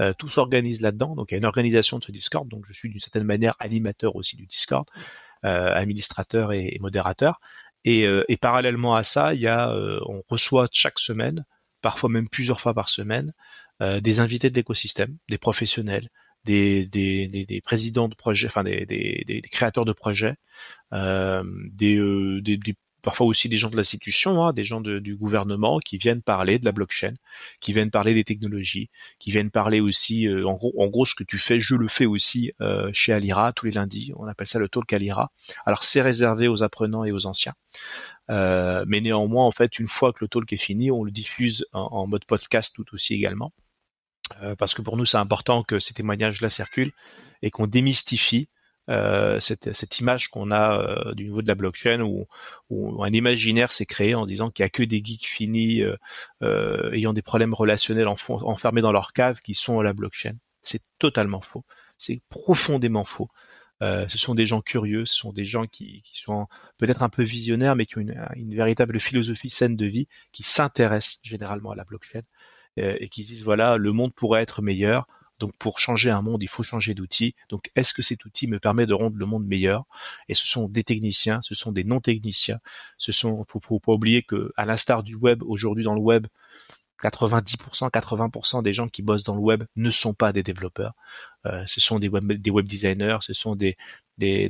euh, 0.00 0.12
tout 0.18 0.28
s'organise 0.28 0.80
là-dedans. 0.80 1.14
Donc, 1.14 1.30
il 1.30 1.34
y 1.34 1.36
a 1.36 1.38
une 1.38 1.44
organisation 1.44 1.98
de 1.98 2.04
ce 2.04 2.10
Discord. 2.10 2.48
Donc, 2.48 2.64
je 2.66 2.72
suis 2.72 2.88
d'une 2.88 2.98
certaine 2.98 3.24
manière 3.24 3.54
animateur 3.60 4.16
aussi 4.16 4.36
du 4.36 4.46
Discord, 4.46 4.88
euh, 5.44 5.72
administrateur 5.72 6.52
et, 6.52 6.76
modérateur. 6.80 7.40
Et, 7.84 8.36
parallèlement 8.40 8.96
à 8.96 9.04
ça, 9.04 9.32
il 9.32 9.40
y 9.40 9.46
a, 9.46 9.72
on 9.72 10.24
reçoit 10.28 10.68
chaque 10.72 10.98
semaine, 10.98 11.44
parfois 11.82 12.10
même 12.10 12.28
plusieurs 12.28 12.60
fois 12.60 12.74
par 12.74 12.88
semaine, 12.88 13.32
des 13.80 14.18
invités 14.18 14.50
de 14.50 14.56
l'écosystème, 14.56 15.16
des 15.28 15.38
professionnels, 15.38 16.08
des, 16.46 17.62
présidents 17.64 18.08
de 18.08 18.14
projets, 18.14 18.46
enfin 18.46 18.62
des, 18.62 19.42
créateurs 19.50 19.84
de 19.84 19.92
projets, 19.92 20.34
euh, 20.92 21.42
des, 21.72 21.96
euh, 21.96 22.40
des, 22.40 22.58
parfois 23.02 23.26
aussi 23.26 23.48
des 23.48 23.56
gens 23.56 23.70
de 23.70 23.76
l'institution, 23.76 24.44
hein, 24.44 24.52
des 24.52 24.64
gens 24.64 24.80
du 24.80 25.16
gouvernement 25.16 25.78
qui 25.78 25.98
viennent 25.98 26.22
parler 26.22 26.58
de 26.58 26.64
la 26.64 26.72
blockchain, 26.72 27.14
qui 27.60 27.72
viennent 27.72 27.90
parler 27.90 28.14
des 28.14 28.24
technologies, 28.24 28.90
qui 29.18 29.30
viennent 29.30 29.50
parler 29.50 29.80
aussi, 29.80 30.26
euh, 30.26 30.46
en, 30.46 30.54
gros, 30.88 31.04
ce 31.04 31.14
que 31.14 31.24
tu 31.24 31.38
fais, 31.38 31.60
je 31.60 31.74
le 31.74 31.88
fais 31.88 32.06
aussi 32.06 32.52
chez 32.92 33.12
Alira 33.12 33.52
tous 33.52 33.66
les 33.66 33.72
lundis. 33.72 34.12
On 34.16 34.26
appelle 34.26 34.48
ça 34.48 34.58
le 34.58 34.68
talk 34.68 34.92
Alira. 34.92 35.30
Alors 35.66 35.84
c'est 35.84 36.02
réservé 36.02 36.48
aux 36.48 36.62
apprenants 36.62 37.04
et 37.04 37.12
aux 37.12 37.26
anciens. 37.26 37.54
Mais 38.28 39.00
néanmoins, 39.00 39.44
en 39.44 39.52
fait, 39.52 39.78
une 39.78 39.88
fois 39.88 40.12
que 40.12 40.18
le 40.24 40.28
talk 40.28 40.52
est 40.52 40.56
fini, 40.56 40.90
on 40.90 41.04
le 41.04 41.12
diffuse 41.12 41.66
en, 41.72 42.06
mode 42.06 42.24
podcast 42.24 42.74
tout 42.74 42.86
aussi 42.92 43.14
également. 43.14 43.52
Parce 44.58 44.74
que 44.74 44.82
pour 44.82 44.96
nous, 44.96 45.04
c'est 45.04 45.16
important 45.16 45.62
que 45.62 45.78
ces 45.78 45.94
témoignages-là 45.94 46.48
circulent 46.48 46.92
et 47.42 47.50
qu'on 47.50 47.66
démystifie 47.66 48.48
euh, 48.88 49.40
cette, 49.40 49.74
cette, 49.74 49.98
image 49.98 50.28
qu'on 50.28 50.52
a 50.52 50.78
euh, 50.78 51.14
du 51.14 51.24
niveau 51.24 51.42
de 51.42 51.48
la 51.48 51.56
blockchain 51.56 52.02
où, 52.02 52.26
où 52.70 53.02
un 53.02 53.12
imaginaire 53.12 53.72
s'est 53.72 53.86
créé 53.86 54.14
en 54.14 54.26
disant 54.26 54.50
qu'il 54.50 54.62
y 54.62 54.66
a 54.66 54.68
que 54.68 54.84
des 54.84 55.02
geeks 55.04 55.26
finis 55.26 55.82
euh, 55.82 55.96
euh 56.42 56.92
ayant 56.92 57.12
des 57.12 57.22
problèmes 57.22 57.52
relationnels 57.52 58.06
enfermés 58.06 58.82
dans 58.82 58.92
leur 58.92 59.12
cave 59.12 59.40
qui 59.40 59.54
sont 59.54 59.80
à 59.80 59.82
la 59.82 59.92
blockchain. 59.92 60.36
C'est 60.62 60.82
totalement 60.98 61.40
faux. 61.40 61.64
C'est 61.98 62.20
profondément 62.28 63.04
faux. 63.04 63.28
Euh, 63.82 64.06
ce 64.08 64.18
sont 64.18 64.34
des 64.34 64.46
gens 64.46 64.62
curieux, 64.62 65.04
ce 65.04 65.14
sont 65.14 65.32
des 65.32 65.44
gens 65.44 65.66
qui, 65.66 66.02
qui 66.02 66.18
sont 66.18 66.46
peut-être 66.78 67.02
un 67.02 67.10
peu 67.10 67.22
visionnaires, 67.24 67.76
mais 67.76 67.84
qui 67.86 67.98
ont 67.98 68.00
une, 68.00 68.26
une, 68.34 68.54
véritable 68.54 68.98
philosophie 69.00 69.50
saine 69.50 69.76
de 69.76 69.84
vie, 69.84 70.08
qui 70.32 70.42
s'intéressent 70.44 71.18
généralement 71.22 71.72
à 71.72 71.76
la 71.76 71.84
blockchain 71.84 72.22
et 72.76 73.08
qui 73.08 73.22
disent 73.22 73.44
voilà, 73.44 73.76
le 73.76 73.92
monde 73.92 74.14
pourrait 74.14 74.42
être 74.42 74.62
meilleur. 74.62 75.06
Donc 75.38 75.54
pour 75.58 75.78
changer 75.78 76.10
un 76.10 76.22
monde, 76.22 76.42
il 76.42 76.48
faut 76.48 76.62
changer 76.62 76.94
d'outil. 76.94 77.34
Donc 77.50 77.70
est-ce 77.76 77.92
que 77.92 78.02
cet 78.02 78.24
outil 78.24 78.46
me 78.46 78.58
permet 78.58 78.86
de 78.86 78.94
rendre 78.94 79.16
le 79.16 79.26
monde 79.26 79.46
meilleur? 79.46 79.84
Et 80.28 80.34
ce 80.34 80.46
sont 80.46 80.68
des 80.68 80.82
techniciens, 80.82 81.40
ce 81.42 81.54
sont 81.54 81.72
des 81.72 81.84
non-techniciens. 81.84 82.58
Ce 82.96 83.12
sont, 83.12 83.44
faut, 83.44 83.60
faut 83.60 83.78
pas 83.78 83.92
oublier 83.92 84.22
que, 84.22 84.52
à 84.56 84.64
l'instar 84.64 85.02
du 85.02 85.14
web, 85.14 85.42
aujourd'hui 85.42 85.84
dans 85.84 85.94
le 85.94 86.00
web, 86.00 86.26
90%, 87.02 87.90
80% 87.90 88.62
des 88.62 88.72
gens 88.72 88.88
qui 88.88 89.02
bossent 89.02 89.24
dans 89.24 89.34
le 89.34 89.40
web 89.40 89.64
ne 89.76 89.90
sont 89.90 90.14
pas 90.14 90.32
des 90.32 90.42
développeurs. 90.42 90.94
Euh, 91.46 91.62
ce 91.66 91.80
sont 91.80 91.98
des 91.98 92.08
web, 92.08 92.32
des 92.32 92.50
web 92.50 92.66
designers, 92.66 93.18
ce 93.20 93.34
sont 93.34 93.54
des, 93.54 93.76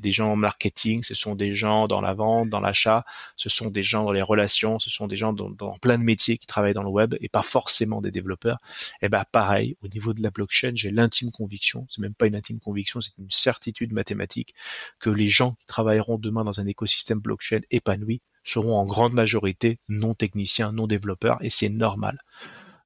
gens 0.04 0.32
en 0.32 0.36
marketing, 0.36 1.02
ce 1.02 1.14
sont 1.14 1.34
des 1.34 1.54
gens 1.54 1.88
dans 1.88 2.00
la 2.00 2.14
vente, 2.14 2.48
dans 2.48 2.60
l'achat, 2.60 3.04
ce 3.36 3.48
sont 3.48 3.70
des 3.70 3.82
gens 3.82 4.04
dans 4.04 4.12
les 4.12 4.22
relations, 4.22 4.78
ce 4.78 4.90
sont 4.90 5.06
des 5.06 5.16
gens 5.16 5.32
dans, 5.32 5.50
dans, 5.50 5.76
plein 5.78 5.98
de 5.98 6.04
métiers 6.04 6.38
qui 6.38 6.46
travaillent 6.46 6.74
dans 6.74 6.82
le 6.82 6.88
web 6.88 7.14
et 7.20 7.28
pas 7.28 7.42
forcément 7.42 8.00
des 8.00 8.10
développeurs. 8.10 8.58
Et 9.02 9.06
eh 9.06 9.08
ben 9.08 9.24
pareil, 9.30 9.76
au 9.82 9.88
niveau 9.88 10.14
de 10.14 10.22
la 10.22 10.30
blockchain, 10.30 10.72
j'ai 10.74 10.90
l'intime 10.90 11.30
conviction, 11.30 11.86
c'est 11.90 12.00
même 12.00 12.14
pas 12.14 12.26
une 12.26 12.36
intime 12.36 12.60
conviction, 12.60 13.00
c'est 13.00 13.16
une 13.18 13.30
certitude 13.30 13.92
mathématique 13.92 14.54
que 15.00 15.10
les 15.10 15.28
gens 15.28 15.52
qui 15.52 15.66
travailleront 15.66 16.18
demain 16.18 16.44
dans 16.44 16.60
un 16.60 16.66
écosystème 16.66 17.18
blockchain 17.18 17.60
épanoui 17.70 18.22
seront 18.46 18.76
en 18.76 18.86
grande 18.86 19.12
majorité 19.12 19.78
non 19.88 20.14
techniciens, 20.14 20.72
non 20.72 20.86
développeurs, 20.86 21.38
et 21.42 21.50
c'est 21.50 21.68
normal. 21.68 22.18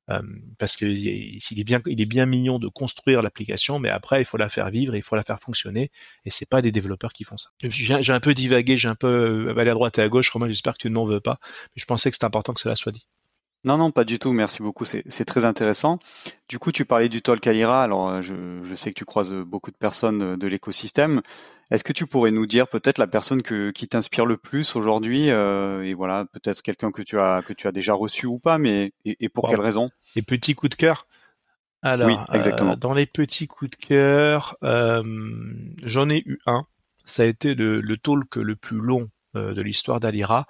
Euh, 0.08 0.22
parce 0.58 0.76
que 0.76 0.86
il 0.86 1.60
est 1.60 2.04
bien, 2.06 2.26
mignon 2.26 2.58
de 2.58 2.66
construire 2.66 3.22
l'application, 3.22 3.78
mais 3.78 3.90
après 3.90 4.20
il 4.20 4.24
faut 4.24 4.38
la 4.38 4.48
faire 4.48 4.70
vivre, 4.70 4.96
il 4.96 5.02
faut 5.02 5.14
la 5.14 5.22
faire 5.22 5.38
fonctionner, 5.38 5.92
et 6.24 6.30
c'est 6.30 6.48
pas 6.48 6.62
des 6.62 6.72
développeurs 6.72 7.12
qui 7.12 7.22
font 7.22 7.36
ça. 7.36 7.50
J'ai 7.62 8.12
un 8.12 8.20
peu 8.20 8.34
divagué, 8.34 8.76
j'ai 8.76 8.88
un 8.88 8.96
peu 8.96 9.54
allé 9.56 9.70
à 9.70 9.74
droite 9.74 9.98
et 9.98 10.02
à 10.02 10.08
gauche. 10.08 10.30
Romain, 10.30 10.48
j'espère 10.48 10.72
que 10.72 10.82
tu 10.82 10.90
n'en 10.90 11.04
veux 11.04 11.20
pas, 11.20 11.38
mais 11.42 11.80
je 11.80 11.84
pensais 11.84 12.10
que 12.10 12.16
c'était 12.16 12.24
important 12.24 12.52
que 12.52 12.60
cela 12.60 12.74
soit 12.74 12.92
dit. 12.92 13.06
Non, 13.64 13.76
non, 13.76 13.90
pas 13.90 14.04
du 14.04 14.18
tout. 14.18 14.32
Merci 14.32 14.62
beaucoup. 14.62 14.84
C'est 14.84 15.24
très 15.24 15.44
intéressant. 15.44 15.98
Du 16.48 16.58
coup, 16.58 16.72
tu 16.72 16.84
parlais 16.84 17.08
du 17.08 17.20
Talk 17.20 17.46
Alira. 17.46 17.82
Alors, 17.82 18.08
euh, 18.08 18.22
je, 18.22 18.34
je, 18.62 18.74
sais 18.74 18.90
que 18.90 18.98
tu 18.98 19.04
croises 19.04 19.32
beaucoup 19.32 19.70
de 19.70 19.76
personnes 19.76 20.36
de 20.36 20.46
l'écosystème. 20.46 21.20
Est-ce 21.70 21.84
que 21.84 21.92
tu 21.92 22.06
pourrais 22.06 22.32
nous 22.32 22.46
dire 22.46 22.66
peut-être 22.66 22.98
la 22.98 23.06
personne 23.06 23.42
que, 23.42 23.70
qui 23.70 23.86
t'inspire 23.86 24.26
le 24.26 24.36
plus 24.36 24.74
aujourd'hui 24.74 25.30
euh, 25.30 25.82
et 25.82 25.94
voilà 25.94 26.26
peut-être 26.32 26.62
quelqu'un 26.62 26.90
que 26.90 27.02
tu 27.02 27.18
as 27.20 27.42
que 27.42 27.52
tu 27.52 27.68
as 27.68 27.72
déjà 27.72 27.94
reçu 27.94 28.26
ou 28.26 28.40
pas, 28.40 28.58
mais 28.58 28.92
et, 29.04 29.28
pour 29.28 29.48
quelle 29.48 29.60
raison? 29.60 29.88
Les 30.16 30.22
petits 30.22 30.54
coups 30.56 30.70
de 30.70 30.74
cœur? 30.74 31.06
Alors, 31.82 32.08
oui, 32.08 32.16
exactement. 32.34 32.72
Euh, 32.72 32.76
dans 32.76 32.92
les 32.92 33.06
petits 33.06 33.46
coups 33.46 33.70
de 33.70 33.76
cœur, 33.76 34.56
euh, 34.64 35.02
j'en 35.84 36.10
ai 36.10 36.22
eu 36.26 36.40
un. 36.44 36.66
Ça 37.04 37.22
a 37.22 37.26
été 37.26 37.54
le, 37.54 37.80
le 37.80 37.96
talk 37.96 38.34
le 38.36 38.56
plus 38.56 38.78
long 38.78 39.08
euh, 39.36 39.54
de 39.54 39.62
l'histoire 39.62 40.00
d'Alira. 40.00 40.46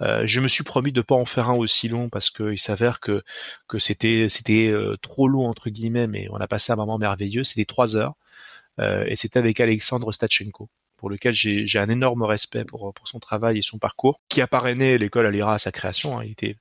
Euh, 0.00 0.26
je 0.26 0.40
me 0.40 0.48
suis 0.48 0.64
promis 0.64 0.92
de 0.92 1.02
pas 1.02 1.14
en 1.16 1.24
faire 1.24 1.50
un 1.50 1.54
aussi 1.54 1.88
long 1.88 2.08
parce 2.08 2.30
qu'il 2.30 2.58
s'avère 2.58 3.00
que 3.00 3.22
que 3.68 3.78
c'était 3.78 4.28
c'était 4.28 4.72
trop 5.02 5.28
long 5.28 5.46
entre 5.46 5.70
guillemets, 5.70 6.06
mais 6.06 6.28
on 6.30 6.36
a 6.36 6.46
passé 6.46 6.72
un 6.72 6.76
moment 6.76 6.98
merveilleux. 6.98 7.44
C'était 7.44 7.64
trois 7.64 7.96
heures. 7.96 8.14
Euh, 8.80 9.04
et 9.06 9.16
c'était 9.16 9.38
avec 9.38 9.60
Alexandre 9.60 10.12
Stachenko 10.12 10.68
pour 10.96 11.10
lequel 11.10 11.32
j'ai 11.32 11.78
un 11.78 11.88
énorme 11.88 12.24
respect 12.24 12.64
pour, 12.64 12.92
pour 12.92 13.06
son 13.06 13.20
travail 13.20 13.58
et 13.58 13.62
son 13.62 13.78
parcours, 13.78 14.20
qui 14.28 14.40
a 14.40 14.48
parrainé 14.48 14.98
l'école 14.98 15.26
à 15.26 15.30
l'IRA 15.30 15.54
à 15.54 15.58
sa 15.58 15.70
création, 15.70 16.18
hein, 16.18 16.24
il 16.24 16.32
était 16.32 16.56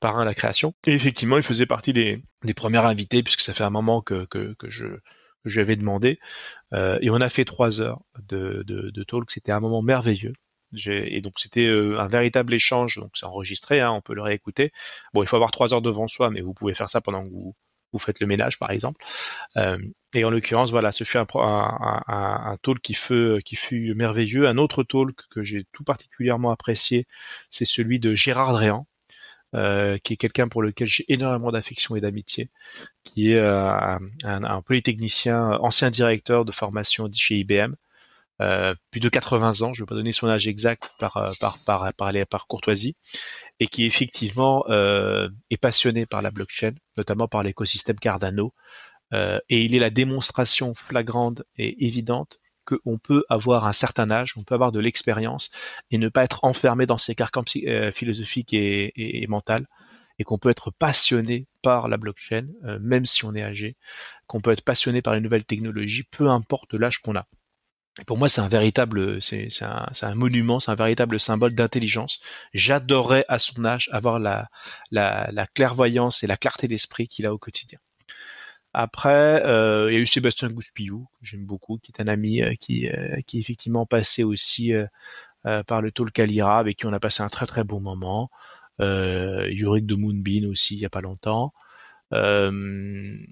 parrain 0.00 0.22
à 0.22 0.24
la 0.24 0.34
création. 0.34 0.74
Et 0.84 0.94
effectivement, 0.94 1.36
il 1.36 1.44
faisait 1.44 1.64
partie 1.64 1.92
des, 1.92 2.20
des 2.42 2.54
premiers 2.54 2.78
invités, 2.78 3.22
puisque 3.22 3.40
ça 3.40 3.54
fait 3.54 3.62
un 3.62 3.70
moment 3.70 4.02
que, 4.02 4.24
que, 4.24 4.54
que 4.54 4.68
je, 4.68 4.86
que 4.86 5.48
je 5.48 5.60
demandé. 5.60 6.18
Euh, 6.72 6.98
et 7.02 7.10
on 7.10 7.20
a 7.20 7.28
fait 7.28 7.44
trois 7.44 7.80
heures 7.80 8.02
de, 8.28 8.64
de, 8.66 8.90
de 8.90 9.02
talk, 9.04 9.30
c'était 9.30 9.52
un 9.52 9.60
moment 9.60 9.80
merveilleux. 9.80 10.32
Et 10.86 11.20
donc 11.20 11.38
c'était 11.38 11.66
euh, 11.66 11.98
un 11.98 12.08
véritable 12.08 12.54
échange, 12.54 12.98
donc 12.98 13.10
c'est 13.14 13.26
enregistré, 13.26 13.80
hein, 13.80 13.90
on 13.92 14.00
peut 14.00 14.14
le 14.14 14.22
réécouter. 14.22 14.72
Bon, 15.14 15.22
il 15.22 15.26
faut 15.28 15.36
avoir 15.36 15.50
trois 15.50 15.72
heures 15.72 15.82
devant 15.82 16.08
soi, 16.08 16.30
mais 16.30 16.40
vous 16.40 16.54
pouvez 16.54 16.74
faire 16.74 16.90
ça 16.90 17.00
pendant 17.00 17.22
que 17.22 17.30
vous, 17.30 17.54
vous 17.92 17.98
faites 17.98 18.20
le 18.20 18.26
ménage 18.26 18.58
par 18.58 18.70
exemple. 18.70 19.02
Euh, 19.56 19.78
et 20.14 20.24
en 20.24 20.30
l'occurrence, 20.30 20.70
voilà, 20.70 20.92
ce 20.92 21.04
fut 21.04 21.18
un, 21.18 21.26
un, 21.34 22.02
un, 22.06 22.56
talk 22.62 22.80
qui 22.80 22.94
fut, 22.94 23.40
qui 23.44 23.56
fut 23.56 23.94
merveilleux. 23.94 24.46
Un 24.46 24.58
autre 24.58 24.82
talk 24.82 25.16
que 25.30 25.42
j'ai 25.42 25.66
tout 25.72 25.84
particulièrement 25.84 26.50
apprécié, 26.50 27.06
c'est 27.50 27.64
celui 27.64 27.98
de 27.98 28.14
Gérard 28.14 28.52
Dréan, 28.52 28.86
euh, 29.54 29.96
qui 29.98 30.12
est 30.12 30.16
quelqu'un 30.16 30.48
pour 30.48 30.62
lequel 30.62 30.88
j'ai 30.88 31.04
énormément 31.08 31.50
d'affection 31.50 31.96
et 31.96 32.00
d'amitié, 32.02 32.50
qui 33.04 33.32
est 33.32 33.36
euh, 33.36 33.98
un, 34.24 34.44
un, 34.44 34.62
polytechnicien, 34.62 35.52
ancien 35.60 35.90
directeur 35.90 36.44
de 36.44 36.52
formation 36.52 37.08
chez 37.12 37.36
IBM, 37.36 37.74
euh, 38.40 38.74
plus 38.90 39.00
de 39.00 39.08
80 39.08 39.62
ans, 39.62 39.74
je 39.74 39.82
ne 39.82 39.84
vais 39.84 39.88
pas 39.88 39.94
donner 39.94 40.12
son 40.12 40.28
âge 40.28 40.46
exact 40.46 40.90
par, 40.98 41.16
euh, 41.16 41.32
par, 41.40 41.58
par, 41.58 41.92
par, 41.94 42.12
par 42.30 42.46
courtoisie, 42.46 42.96
et 43.60 43.66
qui 43.66 43.84
effectivement 43.84 44.64
euh, 44.68 45.28
est 45.50 45.56
passionné 45.56 46.06
par 46.06 46.22
la 46.22 46.30
blockchain, 46.30 46.72
notamment 46.96 47.28
par 47.28 47.42
l'écosystème 47.42 47.98
Cardano, 47.98 48.54
et 49.10 49.64
il 49.64 49.74
est 49.74 49.78
la 49.78 49.88
démonstration 49.88 50.74
flagrante 50.74 51.42
et 51.56 51.86
évidente 51.86 52.38
qu'on 52.66 52.98
peut 52.98 53.24
avoir 53.30 53.66
un 53.66 53.72
certain 53.72 54.10
âge, 54.10 54.34
on 54.36 54.42
peut 54.42 54.54
avoir 54.54 54.70
de 54.70 54.80
l'expérience 54.80 55.50
et 55.90 55.96
ne 55.96 56.10
pas 56.10 56.24
être 56.24 56.40
enfermé 56.44 56.84
dans 56.84 56.98
ses 56.98 57.14
carcans 57.14 57.42
philosophiques 57.90 58.52
et, 58.52 58.92
et, 58.96 59.22
et 59.22 59.26
mentales, 59.26 59.66
et 60.18 60.24
qu'on 60.24 60.36
peut 60.36 60.50
être 60.50 60.70
passionné 60.70 61.46
par 61.62 61.88
la 61.88 61.96
blockchain, 61.96 62.48
même 62.80 63.06
si 63.06 63.24
on 63.24 63.34
est 63.34 63.42
âgé, 63.42 63.78
qu'on 64.26 64.42
peut 64.42 64.50
être 64.50 64.64
passionné 64.64 65.00
par 65.00 65.14
les 65.14 65.22
nouvelles 65.22 65.46
technologies, 65.46 66.04
peu 66.10 66.28
importe 66.28 66.74
l'âge 66.74 66.98
qu'on 66.98 67.16
a 67.16 67.26
pour 68.06 68.18
moi, 68.18 68.28
c'est 68.28 68.40
un 68.40 68.48
véritable, 68.48 69.20
c'est 69.22 69.48
un, 69.62 69.86
un, 70.02 70.14
monument, 70.14 70.60
c'est 70.60 70.70
un 70.70 70.76
véritable 70.76 71.18
symbole 71.18 71.54
d'intelligence. 71.54 72.20
J'adorerais 72.54 73.24
à 73.28 73.38
son 73.38 73.64
âge 73.64 73.88
avoir 73.92 74.18
la, 74.18 74.48
la, 74.90 75.28
la 75.32 75.46
clairvoyance 75.46 76.22
et 76.22 76.26
la 76.26 76.36
clarté 76.36 76.68
d'esprit 76.68 77.08
qu'il 77.08 77.26
a 77.26 77.34
au 77.34 77.38
quotidien. 77.38 77.78
Après, 78.74 79.44
euh, 79.44 79.90
il 79.90 79.94
y 79.94 79.96
a 79.96 80.00
eu 80.00 80.06
Sébastien 80.06 80.50
Gouspillou, 80.50 81.08
que 81.20 81.26
j'aime 81.26 81.46
beaucoup, 81.46 81.78
qui 81.78 81.92
est 81.92 82.02
un 82.02 82.08
ami 82.08 82.42
euh, 82.42 82.54
qui, 82.60 82.88
euh, 82.88 83.16
qui 83.26 83.38
est 83.38 83.40
effectivement 83.40 83.86
passé 83.86 84.24
aussi 84.24 84.72
par 85.66 85.80
le 85.80 85.90
Talk 85.90 86.12
Calira, 86.12 86.58
avec 86.58 86.76
qui 86.78 86.86
on 86.86 86.92
a 86.92 87.00
passé 87.00 87.22
un 87.22 87.28
très 87.28 87.46
très 87.46 87.64
bon 87.64 87.80
moment. 87.80 88.30
Euh, 88.80 89.48
Yurik 89.50 89.86
de 89.86 89.94
Moonbeam 89.94 90.50
aussi, 90.50 90.74
il 90.76 90.80
y 90.80 90.86
a 90.86 90.90
pas 90.90 91.00
longtemps. 91.00 91.52
il 92.12 93.26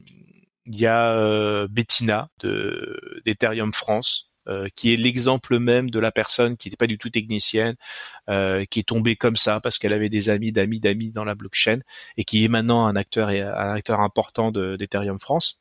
y 0.66 0.86
a 0.86 1.66
Bettina 1.68 2.30
de 2.40 3.20
d'Ethereum 3.24 3.72
France, 3.72 4.30
euh, 4.48 4.68
qui 4.74 4.92
est 4.92 4.96
l'exemple 4.96 5.58
même 5.58 5.90
de 5.90 5.98
la 5.98 6.12
personne 6.12 6.56
qui 6.56 6.68
n'était 6.68 6.76
pas 6.76 6.86
du 6.86 6.98
tout 6.98 7.10
technicienne, 7.10 7.76
euh, 8.28 8.64
qui 8.64 8.80
est 8.80 8.84
tombée 8.88 9.16
comme 9.16 9.36
ça 9.36 9.60
parce 9.60 9.78
qu'elle 9.78 9.92
avait 9.92 10.08
des 10.08 10.28
amis 10.28 10.52
d'amis 10.52 10.80
d'amis 10.80 11.10
dans 11.10 11.24
la 11.24 11.34
blockchain 11.34 11.80
et 12.16 12.24
qui 12.24 12.44
est 12.44 12.48
maintenant 12.48 12.86
un 12.86 12.96
acteur 12.96 13.28
un 13.28 13.74
acteur 13.74 14.00
important 14.00 14.52
d'Ethereum 14.52 15.18
France 15.20 15.60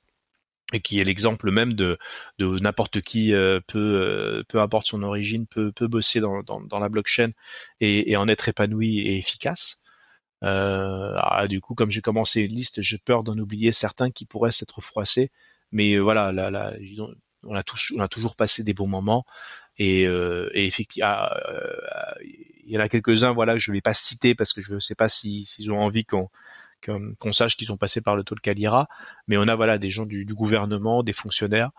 et 0.74 0.80
qui 0.82 1.00
est 1.00 1.04
l'exemple 1.04 1.52
même 1.52 1.74
de, 1.74 1.98
de 2.39 2.60
n'importe 2.60 3.02
qui 3.02 3.34
euh, 3.34 3.60
peut 3.67 4.43
peu 4.48 4.60
importe 4.62 4.88
son 4.88 5.04
origine 5.04 5.48
peut, 5.48 5.71
peut 5.71 5.88
bosser 5.88 6.19
dans, 6.19 6.43
dans, 6.43 6.62
dans 6.62 6.80
la 6.80 6.89
blockchain 6.89 7.32
et, 7.82 8.12
et, 8.12 8.17
en 8.17 8.28
être 8.28 8.50
épanoui 8.50 9.00
et 9.00 9.17
efficace. 9.17 9.80
Euh, 10.43 11.13
ah, 11.17 11.48
du 11.48 11.62
coup, 11.62 11.76
comme 11.76 11.91
j'ai 11.91 12.02
commencé 12.02 12.41
une 12.41 12.52
liste, 12.52 12.82
j'ai 12.82 12.98
peur 12.98 13.24
d'en 13.24 13.38
oublier 13.38 13.71
certains 13.71 14.12
qui 14.12 14.26
pourraient 14.26 14.52
s'être 14.52 14.82
froissés. 14.82 15.32
Mais 15.71 15.98
voilà, 15.98 16.32
là, 16.32 16.52
là, 16.52 16.74
on 17.45 17.55
a 17.55 17.63
tous, 17.63 17.93
on 17.95 17.99
a 17.99 18.08
toujours 18.08 18.36
passé 18.36 18.63
des 18.63 18.73
bons 18.73 18.88
moments 18.88 19.25
et, 19.77 20.05
euh, 20.05 20.49
et 20.53 20.65
effectivement, 20.65 21.10
ah, 21.10 21.38
euh, 21.49 22.13
il 22.23 22.71
y 22.71 22.77
en 22.77 22.81
a 22.81 22.89
quelques-uns, 22.89 23.34
voilà, 23.34 23.58
je 23.58 23.71
vais 23.71 23.81
pas 23.81 23.93
citer 23.93 24.36
parce 24.36 24.53
que 24.53 24.62
je 24.62 24.75
ne 24.75 24.79
sais 24.79 24.95
pas 24.95 25.10
s'ils 25.10 25.45
si, 25.45 25.69
ont 25.69 25.81
envie 25.81 26.05
qu'on 26.05 26.29
qu'on 27.19 27.34
sache 27.34 27.58
qu'ils 27.58 27.71
ont 27.71 27.77
passé 27.77 27.99
par 27.99 28.15
le 28.15 28.23
taux 28.23 28.36
de 28.36 28.41
Calira, 28.41 28.88
mais 29.27 29.38
on 29.38 29.47
a 29.47 29.55
voilà 29.55 29.79
des 29.79 29.89
gens 29.89 30.05
du, 30.05 30.23
gouvernement, 30.25 31.01
des 31.01 31.13
fonctionnaires 31.13 31.71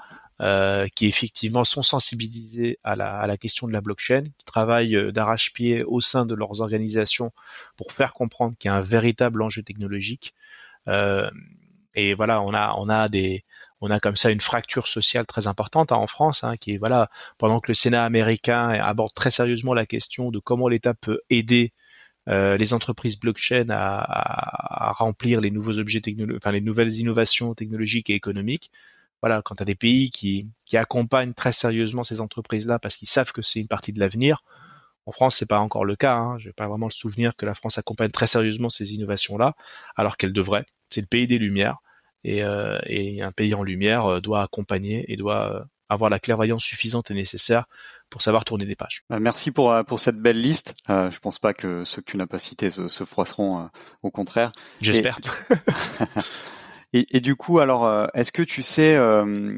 qui 0.96 1.06
effectivement 1.06 1.62
sont 1.62 1.84
sensibilisés 1.84 2.80
à 2.82 2.96
la, 2.96 3.16
à 3.16 3.26
la, 3.28 3.36
question 3.36 3.68
de 3.68 3.72
la 3.72 3.80
blockchain, 3.80 4.24
qui 4.36 4.44
travaillent 4.44 5.12
d'arrache-pied 5.12 5.84
au 5.84 6.00
sein 6.00 6.26
de 6.26 6.34
leurs 6.34 6.60
organisations 6.60 7.30
pour 7.76 7.92
faire 7.92 8.14
comprendre 8.14 8.56
qu'il 8.58 8.68
y 8.68 8.72
a 8.72 8.74
un 8.74 8.80
véritable 8.80 9.42
enjeu 9.42 9.62
technologique. 9.62 10.34
et 10.88 12.14
voilà, 12.14 12.42
on 12.42 12.52
a, 12.52 12.74
on 12.76 12.88
a 12.88 13.08
des, 13.08 13.44
on 13.80 13.90
a 13.90 14.00
comme 14.00 14.16
ça 14.16 14.30
une 14.30 14.40
fracture 14.40 14.86
sociale 14.88 15.26
très 15.26 15.46
importante 15.46 15.92
hein, 15.92 15.96
en 15.96 16.06
France, 16.06 16.44
hein, 16.44 16.56
qui 16.56 16.72
est 16.72 16.78
voilà, 16.78 17.10
pendant 17.38 17.60
que 17.60 17.70
le 17.70 17.74
Sénat 17.74 18.04
américain 18.04 18.68
aborde 18.70 19.12
très 19.14 19.30
sérieusement 19.30 19.74
la 19.74 19.86
question 19.86 20.30
de 20.30 20.38
comment 20.38 20.68
l'État 20.68 20.94
peut 20.94 21.20
aider 21.30 21.72
euh, 22.28 22.56
les 22.56 22.72
entreprises 22.74 23.18
blockchain 23.18 23.66
à, 23.70 24.92
remplir 24.92 25.40
les 25.40 25.50
nouveaux 25.50 25.78
objets 25.78 26.00
technologiques, 26.00 26.38
enfin 26.42 26.52
les 26.52 26.60
nouvelles 26.60 26.94
innovations 26.94 27.54
technologiques 27.54 28.10
et 28.10 28.14
économiques. 28.14 28.70
Voilà, 29.22 29.42
quand 29.42 29.56
tu 29.56 29.62
as 29.62 29.66
des 29.66 29.74
pays 29.74 30.10
qui, 30.10 30.48
accompagnent 30.74 31.34
très 31.34 31.52
sérieusement 31.52 32.04
ces 32.04 32.20
entreprises-là 32.20 32.78
parce 32.78 32.96
qu'ils 32.96 33.08
savent 33.08 33.32
que 33.32 33.42
c'est 33.42 33.60
une 33.60 33.68
partie 33.68 33.92
de 33.92 34.00
l'avenir, 34.00 34.42
en 35.06 35.12
France, 35.12 35.36
c'est 35.36 35.46
pas 35.46 35.60
encore 35.60 35.84
le 35.84 35.96
cas. 35.96 36.14
Hein. 36.14 36.38
Je 36.38 36.48
n'ai 36.48 36.52
pas 36.52 36.66
vraiment 36.66 36.86
le 36.86 36.92
souvenir 36.92 37.36
que 37.36 37.46
la 37.46 37.54
France 37.54 37.78
accompagne 37.78 38.10
très 38.10 38.26
sérieusement 38.26 38.70
ces 38.70 38.94
innovations-là, 38.94 39.54
alors 39.96 40.16
qu'elle 40.16 40.32
devrait. 40.32 40.66
C'est 40.90 41.00
le 41.00 41.06
pays 41.06 41.26
des 41.28 41.38
Lumières. 41.38 41.78
Euh, 42.26 42.78
et, 42.86 43.22
un 43.22 43.32
pays 43.32 43.54
en 43.54 43.62
lumière 43.62 44.06
euh, 44.06 44.20
doit 44.20 44.42
accompagner 44.42 45.04
et 45.08 45.16
doit 45.16 45.54
euh, 45.54 45.60
avoir 45.88 46.10
la 46.10 46.18
clairvoyance 46.18 46.64
suffisante 46.64 47.10
et 47.10 47.14
nécessaire 47.14 47.66
pour 48.10 48.22
savoir 48.22 48.44
tourner 48.44 48.64
des 48.64 48.76
pages. 48.76 49.02
Bah, 49.10 49.20
merci 49.20 49.50
pour 49.50 49.74
pour 49.86 49.98
cette 49.98 50.16
belle 50.16 50.40
liste. 50.40 50.74
Euh, 50.90 51.10
je 51.10 51.18
pense 51.18 51.38
pas 51.38 51.54
que 51.54 51.84
ceux 51.84 52.02
que 52.02 52.10
tu 52.10 52.16
n'as 52.16 52.26
pas 52.26 52.38
cités 52.38 52.70
se, 52.70 52.88
se 52.88 53.04
froisseront, 53.04 53.68
au 54.02 54.10
contraire. 54.10 54.52
J'espère. 54.80 55.18
Et, 56.92 57.04
et, 57.16 57.20
du 57.20 57.34
coup, 57.34 57.58
alors, 57.58 58.08
est-ce 58.14 58.30
que 58.30 58.42
tu 58.42 58.62
sais 58.62 58.96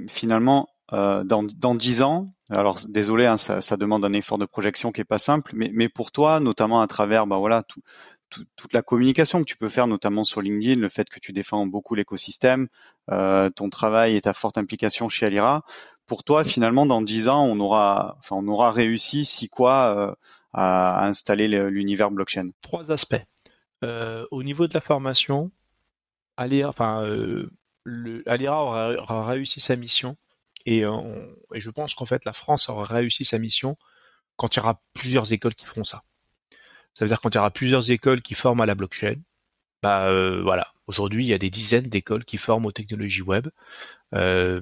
finalement 0.09 0.70
dans 0.90 1.44
dans 1.44 1.74
dix 1.74 2.00
ans, 2.00 2.33
alors 2.50 2.81
désolé, 2.88 3.26
hein, 3.26 3.37
ça, 3.37 3.61
ça, 3.61 3.76
demande 3.76 4.04
un 4.04 4.14
effort 4.14 4.38
de 4.38 4.46
projection 4.46 4.90
qui 4.92 5.02
est 5.02 5.04
pas 5.04 5.18
simple, 5.18 5.52
mais 5.54 5.70
mais 5.74 5.90
pour 5.90 6.11
toi, 6.11 6.40
notamment 6.40 6.81
à 6.81 6.87
travers, 6.87 7.26
bah 7.26 7.37
voilà, 7.37 7.62
tout, 7.62 7.83
toute 8.29 8.73
la 8.73 8.83
communication 8.83 9.41
que 9.41 9.45
tu 9.45 9.57
peux 9.57 9.69
faire, 9.69 9.87
notamment 9.87 10.25
sur 10.25 10.41
LinkedIn, 10.41 10.81
le 10.81 10.88
fait 10.88 11.09
que 11.09 11.21
tu 11.21 11.33
défends 11.33 11.67
beaucoup 11.67 11.95
l'écosystème, 11.95 12.69
euh, 13.11 13.51
ton 13.51 13.71
travail 13.71 14.17
et 14.17 14.21
ta 14.21 14.35
forte 14.35 14.59
implication 14.59 15.09
chez 15.09 15.27
Alira. 15.27 15.64
Pour 16.07 16.25
toi, 16.25 16.45
finalement, 16.45 16.87
dans 16.87 17.03
dix 17.03 17.29
ans, 17.29 17.45
on 17.45 17.59
aura, 17.61 18.19
réussi, 18.71 19.25
si 19.25 19.49
quoi, 19.49 19.97
euh, 19.97 20.14
à, 20.53 21.07
installer 21.07 21.49
l'univers 21.71 22.11
blockchain? 22.11 22.51
Trois 22.62 22.91
aspects. 22.91 23.23
Euh, 23.85 24.27
au 24.31 24.43
niveau 24.43 24.67
de 24.67 24.75
la 24.75 24.81
formation, 24.81 25.51
Alira 26.37 26.73
aura, 27.87 29.27
réussi 29.27 29.61
sa 29.61 29.77
mission, 29.77 30.17
et, 30.67 30.81
et 30.81 31.61
je 31.61 31.71
pense 31.71 31.95
qu'en 31.95 32.07
fait, 32.07 32.25
la 32.25 32.33
France 32.33 32.69
aura 32.69 32.85
réussi 32.85 33.25
sa 33.25 33.38
mission 33.38 33.77
quand 34.37 34.55
il 34.55 34.59
y 34.59 34.62
aura 34.62 34.81
plusieurs 34.95 35.33
écoles 35.33 35.55
qui 35.55 35.67
feront 35.67 35.85
ça. 35.85 36.03
Ça 36.99 37.05
veut 37.05 37.09
dire 37.11 37.21
quand 37.21 37.31
il 37.33 37.37
y 37.37 37.39
aura 37.39 37.53
plusieurs 37.53 37.93
écoles 37.93 38.23
qui 38.23 38.35
forment 38.35 38.63
à 38.63 38.67
la 38.67 38.75
blockchain, 38.75 39.15
bah 39.85 40.09
euh, 40.09 40.43
voilà. 40.43 40.73
Aujourd'hui, 40.89 41.25
il 41.25 41.29
y 41.29 41.33
a 41.33 41.39
des 41.39 41.49
dizaines 41.49 41.89
d'écoles 41.89 42.25
qui 42.25 42.39
forment 42.39 42.67
aux 42.67 42.73
technologies 42.73 43.23
web. 43.23 43.47
Euh, 44.17 44.61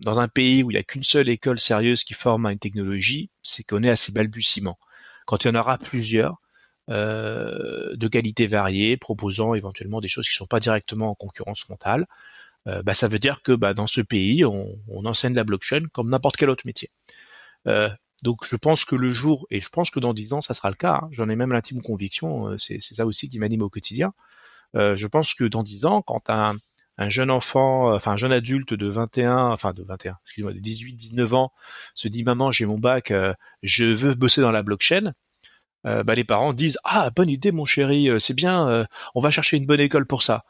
dans 0.00 0.20
un 0.20 0.28
pays 0.28 0.62
où 0.62 0.70
il 0.70 0.74
n'y 0.74 0.78
a 0.78 0.82
qu'une 0.82 1.04
seule 1.04 1.30
école 1.30 1.58
sérieuse 1.58 2.04
qui 2.04 2.12
forme 2.12 2.44
à 2.44 2.52
une 2.52 2.58
technologie, 2.58 3.30
c'est 3.42 3.62
qu'on 3.62 3.82
est 3.82 3.88
à 3.88 3.96
ses 3.96 4.12
balbutiements. 4.12 4.78
Quand 5.24 5.42
il 5.42 5.48
y 5.48 5.50
en 5.52 5.54
aura 5.54 5.78
plusieurs, 5.78 6.42
euh, 6.90 7.96
de 7.96 8.08
qualité 8.08 8.46
variée, 8.46 8.98
proposant 8.98 9.54
éventuellement 9.54 10.02
des 10.02 10.08
choses 10.08 10.28
qui 10.28 10.34
ne 10.34 10.38
sont 10.38 10.46
pas 10.46 10.60
directement 10.60 11.08
en 11.08 11.14
concurrence 11.14 11.62
frontale, 11.62 12.06
bah, 12.66 12.92
ça 12.92 13.08
veut 13.08 13.18
dire 13.18 13.40
que 13.42 13.52
bah, 13.52 13.72
dans 13.72 13.86
ce 13.86 14.02
pays, 14.02 14.44
on, 14.44 14.78
on 14.88 15.06
enseigne 15.06 15.32
la 15.32 15.44
blockchain 15.44 15.84
comme 15.92 16.10
n'importe 16.10 16.36
quel 16.36 16.50
autre 16.50 16.66
métier. 16.66 16.90
Donc 18.22 18.44
je 18.46 18.56
pense 18.56 18.84
que 18.84 18.96
le 18.96 19.12
jour, 19.12 19.46
et 19.50 19.60
je 19.60 19.68
pense 19.68 19.90
que 19.90 20.00
dans 20.00 20.12
dix 20.12 20.32
ans 20.32 20.42
ça 20.42 20.54
sera 20.54 20.68
le 20.68 20.76
cas, 20.76 21.00
hein, 21.02 21.08
j'en 21.10 21.28
ai 21.28 21.36
même 21.36 21.52
l'intime 21.52 21.82
conviction, 21.82 22.48
euh, 22.48 22.58
c'est 22.58 22.80
ça 22.80 23.06
aussi 23.06 23.28
qui 23.28 23.38
m'anime 23.38 23.62
au 23.62 23.70
quotidien, 23.70 24.12
euh, 24.76 24.94
je 24.94 25.06
pense 25.06 25.34
que 25.34 25.44
dans 25.44 25.62
dix 25.62 25.86
ans, 25.86 26.02
quand 26.02 26.28
un, 26.28 26.56
un 26.98 27.08
jeune 27.08 27.30
enfant, 27.30 27.90
euh, 27.90 27.96
enfin 27.96 28.12
un 28.12 28.16
jeune 28.16 28.32
adulte 28.32 28.74
de 28.74 28.88
21, 28.88 29.48
enfin 29.50 29.72
de 29.72 29.82
21, 29.82 30.16
excuse-moi, 30.24 30.52
de 30.52 30.58
18, 30.58 30.94
19 30.94 31.32
ans, 31.34 31.52
se 31.94 32.08
dit 32.08 32.22
maman 32.22 32.50
j'ai 32.50 32.66
mon 32.66 32.78
bac, 32.78 33.12
je 33.62 33.84
veux 33.84 34.14
bosser 34.14 34.42
dans 34.42 34.52
la 34.52 34.62
blockchain, 34.62 35.12
bah, 35.84 36.14
les 36.14 36.24
parents 36.24 36.52
disent 36.52 36.78
ah 36.84 37.10
bonne 37.10 37.30
idée 37.30 37.52
mon 37.52 37.64
chéri, 37.64 38.10
c'est 38.18 38.34
bien, 38.34 38.86
on 39.14 39.20
va 39.20 39.30
chercher 39.30 39.56
une 39.56 39.66
bonne 39.66 39.80
école 39.80 40.06
pour 40.06 40.22
ça 40.22 40.44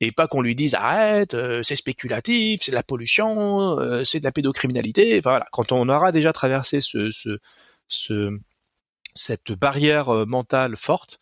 et 0.00 0.12
pas 0.12 0.28
qu'on 0.28 0.42
lui 0.42 0.54
dise 0.54 0.74
arrête, 0.74 1.34
euh, 1.34 1.62
c'est 1.62 1.76
spéculatif, 1.76 2.62
c'est 2.62 2.72
de 2.72 2.76
la 2.76 2.82
pollution, 2.82 3.78
euh, 3.78 4.04
c'est 4.04 4.20
de 4.20 4.24
la 4.24 4.32
pédocriminalité. 4.32 5.20
voilà, 5.20 5.46
quand 5.52 5.72
on 5.72 5.88
aura 5.88 6.12
déjà 6.12 6.32
traversé 6.32 6.80
ce, 6.80 7.10
ce, 7.12 7.38
ce 7.88 8.38
cette 9.14 9.52
barrière 9.52 10.08
euh, 10.10 10.26
mentale 10.26 10.76
forte, 10.76 11.20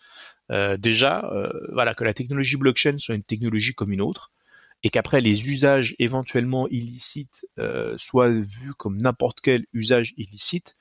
déjà, 0.78 1.30
voilà, 1.72 1.94
que 1.94 2.04
la 2.04 2.12
technologie 2.12 2.58
blockchain 2.58 2.98
soit 2.98 3.14
une 3.14 3.22
technologie 3.22 3.72
comme 3.72 3.90
une 3.90 4.02
autre, 4.02 4.32
et 4.82 4.90
qu'après 4.90 5.22
les 5.22 5.48
usages 5.48 5.96
éventuellement 5.98 6.68
illicites 6.68 7.46
soient 7.96 8.28
vus 8.28 8.74
comme 8.76 9.00
n'importe 9.00 9.40
quel 9.40 9.64
usage 9.72 10.12
illicite, 10.18 10.76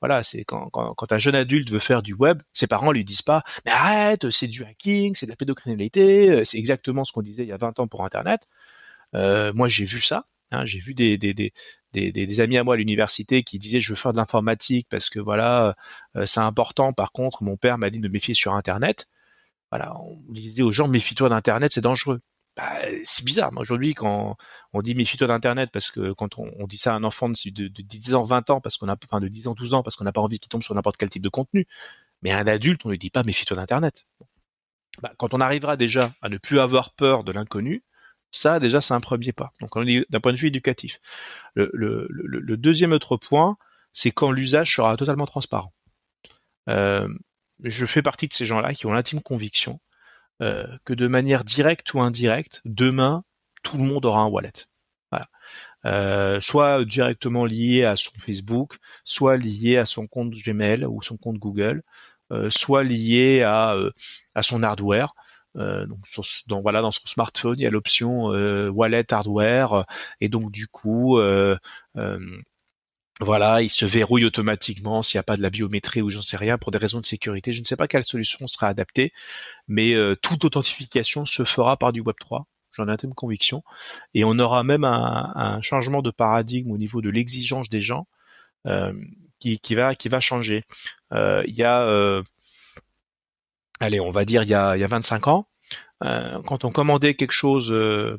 voilà, 0.00 0.22
c'est 0.22 0.44
quand, 0.44 0.70
un 1.10 1.18
jeune 1.18 1.34
adulte 1.34 1.70
veut 1.70 1.78
faire 1.78 2.02
du 2.02 2.14
web, 2.14 2.42
ses 2.52 2.66
parents 2.66 2.92
lui 2.92 3.04
disent 3.04 3.22
pas 3.22 3.42
mais 3.64 3.72
arrête, 3.72 4.30
c'est 4.30 4.46
du 4.46 4.64
hacking, 4.64 5.14
c'est 5.14 5.26
de 5.26 5.30
la 5.30 5.36
pédocriminalité, 5.36 6.30
euh, 6.30 6.44
c'est 6.44 6.58
exactement 6.58 7.04
ce 7.04 7.12
qu'on 7.12 7.22
disait 7.22 7.44
il 7.44 7.48
y 7.48 7.52
a 7.52 7.56
20 7.56 7.80
ans 7.80 7.88
pour 7.88 8.04
Internet. 8.04 8.46
Euh, 9.14 9.52
moi 9.54 9.68
j'ai 9.68 9.84
vu 9.86 10.00
ça, 10.00 10.26
hein, 10.50 10.64
j'ai 10.64 10.80
vu 10.80 10.94
des 10.94 12.40
amis 12.40 12.58
à 12.58 12.64
moi 12.64 12.74
à 12.74 12.76
l'université 12.78 13.42
qui 13.42 13.58
disaient 13.58 13.80
je 13.80 13.92
veux 13.92 13.96
faire 13.96 14.12
de 14.12 14.18
l'informatique 14.18 14.88
parce 14.90 15.10
que 15.10 15.20
voilà 15.20 15.76
euh, 16.16 16.26
c'est 16.26 16.40
important. 16.40 16.92
Par 16.92 17.12
contre 17.12 17.42
mon 17.44 17.56
père 17.56 17.78
m'a 17.78 17.90
dit 17.90 17.98
de 18.00 18.08
me 18.08 18.12
méfier 18.12 18.34
sur 18.34 18.54
Internet. 18.54 19.08
Voilà, 19.70 19.94
on 20.00 20.32
disait 20.32 20.62
aux 20.62 20.72
gens 20.72 20.88
méfie-toi 20.88 21.28
d'Internet, 21.28 21.72
c'est 21.74 21.80
dangereux 21.80 22.20
bah, 22.56 22.80
c'est 23.04 23.24
bizarre. 23.24 23.52
Aujourd'hui, 23.56 23.94
quand 23.94 24.36
on 24.72 24.80
dit 24.80 24.94
méfie-toi 24.94 25.28
d'Internet, 25.28 25.70
parce 25.72 25.90
que 25.90 26.12
quand 26.12 26.38
on, 26.38 26.66
dit 26.66 26.78
ça 26.78 26.92
à 26.92 26.96
un 26.96 27.04
enfant 27.04 27.28
de, 27.28 27.68
de, 27.68 27.82
10 27.82 28.14
ans, 28.14 28.22
20 28.22 28.50
ans, 28.50 28.60
parce 28.60 28.78
qu'on 28.78 28.88
a, 28.88 28.96
enfin 29.04 29.20
de 29.20 29.28
10 29.28 29.48
ans, 29.48 29.54
12 29.54 29.74
ans, 29.74 29.82
parce 29.82 29.94
qu'on 29.96 30.04
n'a 30.04 30.12
pas 30.12 30.22
envie 30.22 30.38
qu'il 30.38 30.48
tombe 30.48 30.62
sur 30.62 30.74
n'importe 30.74 30.96
quel 30.96 31.10
type 31.10 31.22
de 31.22 31.28
contenu, 31.28 31.66
mais 32.22 32.30
à 32.32 32.38
un 32.38 32.46
adulte, 32.46 32.80
on 32.84 32.88
ne 32.88 32.94
lui 32.94 32.98
dit 32.98 33.10
pas 33.10 33.22
méfie-toi 33.22 33.56
d'Internet. 33.56 34.06
Bah, 35.02 35.12
quand 35.18 35.34
on 35.34 35.40
arrivera 35.40 35.76
déjà 35.76 36.14
à 36.22 36.30
ne 36.30 36.38
plus 36.38 36.58
avoir 36.58 36.94
peur 36.94 37.24
de 37.24 37.32
l'inconnu, 37.32 37.84
ça 38.32 38.58
déjà 38.58 38.80
c'est 38.80 38.94
un 38.94 39.00
premier 39.00 39.32
pas. 39.32 39.52
Donc 39.60 39.72
d'un 40.10 40.20
point 40.20 40.32
de 40.32 40.38
vue 40.38 40.48
éducatif. 40.48 41.00
Le, 41.54 41.70
le, 41.74 42.08
le, 42.10 42.56
deuxième 42.56 42.92
autre 42.92 43.16
point, 43.16 43.56
c'est 43.92 44.10
quand 44.10 44.30
l'usage 44.30 44.74
sera 44.74 44.96
totalement 44.96 45.26
transparent. 45.26 45.72
Euh, 46.68 47.08
je 47.62 47.86
fais 47.86 48.02
partie 48.02 48.28
de 48.28 48.32
ces 48.34 48.46
gens-là 48.46 48.74
qui 48.74 48.86
ont 48.86 48.92
l'intime 48.92 49.22
conviction 49.22 49.80
euh, 50.42 50.66
que 50.84 50.92
de 50.92 51.08
manière 51.08 51.44
directe 51.44 51.94
ou 51.94 52.00
indirecte, 52.00 52.60
demain, 52.64 53.24
tout 53.62 53.78
le 53.78 53.84
monde 53.84 54.04
aura 54.04 54.20
un 54.20 54.26
wallet. 54.26 54.52
Voilà. 55.10 55.28
Euh, 55.86 56.40
soit 56.40 56.84
directement 56.84 57.44
lié 57.44 57.84
à 57.84 57.96
son 57.96 58.12
Facebook, 58.18 58.78
soit 59.04 59.36
lié 59.36 59.78
à 59.78 59.86
son 59.86 60.06
compte 60.06 60.30
Gmail 60.30 60.84
ou 60.84 61.02
son 61.02 61.16
compte 61.16 61.38
Google, 61.38 61.82
euh, 62.32 62.50
soit 62.50 62.82
lié 62.82 63.42
à, 63.42 63.76
à 64.34 64.42
son 64.42 64.62
hardware. 64.62 65.14
donc 65.54 66.00
dans, 66.48 66.60
voilà 66.60 66.82
dans 66.82 66.90
son 66.90 67.06
smartphone 67.06 67.58
il 67.58 67.62
y 67.62 67.66
a 67.66 67.70
l'option 67.70 68.26
wallet 68.68 69.10
hardware 69.10 69.86
et 70.20 70.28
donc 70.28 70.52
du 70.52 70.66
coup 70.68 71.18
voilà, 73.20 73.62
il 73.62 73.70
se 73.70 73.86
verrouille 73.86 74.26
automatiquement 74.26 75.02
s'il 75.02 75.16
n'y 75.16 75.20
a 75.20 75.22
pas 75.22 75.38
de 75.38 75.42
la 75.42 75.48
biométrie 75.48 76.02
ou 76.02 76.10
j'en 76.10 76.20
sais 76.20 76.36
rien 76.36 76.58
pour 76.58 76.70
des 76.70 76.78
raisons 76.78 77.00
de 77.00 77.06
sécurité. 77.06 77.52
Je 77.52 77.60
ne 77.60 77.64
sais 77.64 77.76
pas 77.76 77.88
quelle 77.88 78.04
solution 78.04 78.46
sera 78.46 78.68
adaptée, 78.68 79.12
mais 79.68 79.94
euh, 79.94 80.16
toute 80.16 80.44
authentification 80.44 81.24
se 81.24 81.44
fera 81.44 81.78
par 81.78 81.92
du 81.92 82.00
Web 82.00 82.16
3. 82.20 82.46
J'en 82.72 82.88
ai 82.88 82.96
une 83.02 83.14
conviction. 83.14 83.64
Et 84.12 84.24
on 84.24 84.38
aura 84.38 84.64
même 84.64 84.84
un, 84.84 85.60
changement 85.62 86.02
de 86.02 86.10
paradigme 86.10 86.70
au 86.72 86.76
niveau 86.76 87.00
de 87.00 87.08
l'exigence 87.08 87.70
des 87.70 87.80
gens 87.80 88.06
euh, 88.66 88.92
qui, 89.40 89.58
va 89.74 90.20
changer. 90.20 90.64
Euh, 91.12 91.42
il 91.46 91.54
y 91.54 91.64
a, 91.64 92.22
allez, 93.80 93.98
on 93.98 94.10
va 94.10 94.26
dire 94.26 94.42
il 94.42 94.50
y 94.50 94.54
a, 94.54 94.76
il 94.76 94.80
y 94.80 94.84
a 94.84 94.88
25 94.88 95.28
ans, 95.28 95.48
quand 96.00 96.66
on 96.66 96.70
commandait 96.70 97.14
quelque 97.14 97.32
chose 97.32 97.74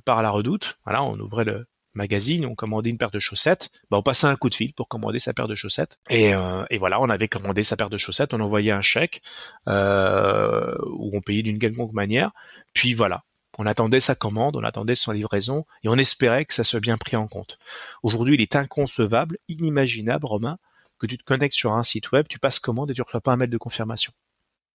par 0.05 0.23
la 0.23 0.31
Redoute, 0.31 0.79
voilà, 0.85 1.03
on 1.03 1.19
ouvrait 1.19 1.45
le, 1.45 1.67
magazine, 1.97 2.45
on 2.45 2.55
commandait 2.55 2.89
une 2.89 2.97
paire 2.97 3.11
de 3.11 3.19
chaussettes, 3.19 3.69
bah, 3.91 3.97
on 3.97 4.03
passait 4.03 4.27
un 4.27 4.35
coup 4.37 4.49
de 4.49 4.55
fil 4.55 4.73
pour 4.73 4.87
commander 4.87 5.19
sa 5.19 5.33
paire 5.33 5.47
de 5.47 5.55
chaussettes. 5.55 5.99
Et, 6.09 6.33
euh, 6.33 6.63
voilà, 6.79 7.01
on 7.01 7.09
avait 7.09 7.27
commandé 7.27 7.63
sa 7.63 7.75
paire 7.75 7.89
de 7.89 7.97
chaussettes, 7.97 8.33
on 8.33 8.39
envoyait 8.39 8.71
un 8.71 8.81
chèque 8.81 9.21
euh, 9.67 10.75
où 10.85 11.11
on 11.13 11.21
payait 11.21 11.43
d'une 11.43 11.59
quelconque 11.59 11.93
manière. 11.93 12.31
Puis 12.73 12.93
voilà, 12.93 13.23
on 13.57 13.65
attendait 13.65 13.99
sa 13.99 14.15
commande, 14.15 14.55
on 14.55 14.63
attendait 14.63 14.95
son 14.95 15.11
livraison 15.11 15.65
et 15.83 15.89
on 15.89 15.95
espérait 15.95 16.45
que 16.45 16.53
ça 16.53 16.63
soit 16.63 16.79
bien 16.79 16.97
pris 16.97 17.17
en 17.17 17.27
compte. 17.27 17.57
Aujourd'hui, 18.03 18.35
il 18.35 18.41
est 18.41 18.55
inconcevable, 18.55 19.37
inimaginable, 19.49 20.25
Romain, 20.25 20.57
que 20.99 21.07
tu 21.07 21.17
te 21.17 21.23
connectes 21.23 21.55
sur 21.55 21.73
un 21.73 21.83
site 21.83 22.11
web, 22.11 22.27
tu 22.29 22.39
passes 22.39 22.59
commande 22.59 22.91
et 22.91 22.93
tu 22.93 23.01
reçois 23.01 23.21
pas 23.21 23.31
un 23.31 23.37
mail 23.37 23.49
de 23.49 23.57
confirmation. 23.57 24.13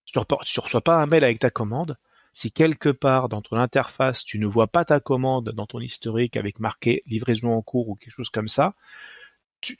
Tu 0.05 0.17
ne 0.17 0.61
reçois 0.61 0.81
pas 0.81 1.01
un 1.01 1.05
mail 1.05 1.23
avec 1.23 1.39
ta 1.39 1.49
commande, 1.49 1.97
si 2.33 2.51
quelque 2.51 2.89
part 2.89 3.29
dans 3.29 3.41
ton 3.41 3.57
interface 3.57 4.25
tu 4.25 4.39
ne 4.39 4.45
vois 4.45 4.67
pas 4.67 4.85
ta 4.85 4.99
commande 4.99 5.51
dans 5.51 5.67
ton 5.67 5.79
historique 5.79 6.35
avec 6.35 6.59
marqué 6.59 7.03
livraison 7.05 7.53
en 7.53 7.61
cours 7.61 7.89
ou 7.89 7.95
quelque 7.95 8.13
chose 8.13 8.29
comme 8.29 8.47
ça, 8.47 8.75
tu 9.61 9.77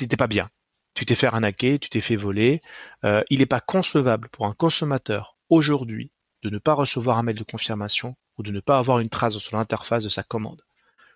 n'étais 0.00 0.16
pas 0.16 0.28
bien. 0.28 0.50
Tu 0.94 1.06
t'es 1.06 1.14
fait 1.14 1.26
arnaquer, 1.26 1.78
tu 1.78 1.88
t'es 1.88 2.02
fait 2.02 2.16
voler. 2.16 2.60
Euh, 3.04 3.22
il 3.30 3.38
n'est 3.38 3.46
pas 3.46 3.60
concevable 3.60 4.28
pour 4.28 4.46
un 4.46 4.52
consommateur 4.52 5.38
aujourd'hui 5.48 6.12
de 6.42 6.50
ne 6.50 6.58
pas 6.58 6.74
recevoir 6.74 7.18
un 7.18 7.22
mail 7.22 7.36
de 7.36 7.44
confirmation 7.44 8.16
ou 8.36 8.42
de 8.42 8.52
ne 8.52 8.60
pas 8.60 8.78
avoir 8.78 8.98
une 8.98 9.08
trace 9.08 9.38
sur 9.38 9.56
l'interface 9.56 10.04
de 10.04 10.08
sa 10.08 10.22
commande. 10.22 10.62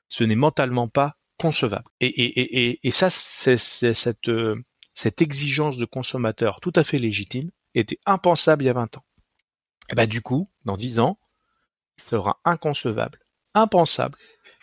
Ce 0.09 0.25
n'est 0.25 0.37
mentalement 0.37 0.89
pas 0.89 1.17
concevable. 1.39 1.91
Et, 2.01 2.07
et, 2.07 2.71
et, 2.71 2.81
et 2.83 2.91
ça, 2.91 3.11
c'est 3.11 3.59
cette, 3.59 4.29
euh, 4.29 4.63
cette 4.95 5.21
exigence 5.21 5.79
de 5.79 5.85
consommateur 5.85 6.61
tout 6.61 6.73
à 6.75 6.85
fait 6.85 6.99
légitime 6.99 7.51
était 7.75 7.99
impensable 8.07 8.65
il 8.65 8.67
y 8.67 8.71
a 8.71 8.75
20 8.75 8.97
ans. 8.97 9.05
Et 9.91 9.95
bah 9.95 10.07
du 10.07 10.21
coup, 10.23 10.51
dans 10.65 10.77
10 10.77 10.99
ans, 10.99 11.19
il 11.99 12.03
sera 12.03 12.41
inconcevable, 12.45 13.21
impensable, 13.55 14.19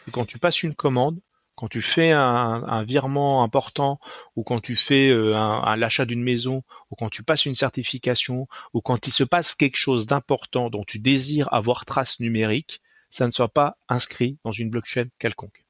que 0.06 0.12
quand 0.12 0.26
tu 0.26 0.38
passes 0.38 0.64
une 0.64 0.76
commande, 0.76 1.20
quand 1.56 1.68
tu 1.68 1.82
fais 1.82 2.12
un, 2.12 2.84
virement 2.84 3.44
important, 3.44 4.00
ou 4.36 4.44
quand 4.44 4.60
tu 4.60 4.76
fais 4.76 5.10
euh, 5.10 5.76
l'achat 5.76 6.06
d'une 6.06 6.24
maison, 6.24 6.64
ou 6.90 6.96
quand 6.96 7.10
tu 7.10 7.24
passes 7.24 7.46
une 7.46 7.56
certification, 7.56 8.48
ou 8.74 8.82
quand 8.82 9.08
il 9.08 9.12
se 9.12 9.24
passe 9.24 9.56
quelque 9.56 9.78
chose 9.78 10.06
d'important 10.08 10.70
dont 10.70 10.84
tu 10.84 11.00
désires 11.00 11.54
avoir 11.54 11.86
trace 11.86 12.20
numérique, 12.20 12.82
ça 13.10 13.28
ne 13.28 13.32
soit 13.32 13.54
pas 13.54 13.78
inscrit 13.88 14.40
dans 14.44 14.52
une 14.52 14.72
blockchain 14.72 15.06
quelconque. 15.20 15.66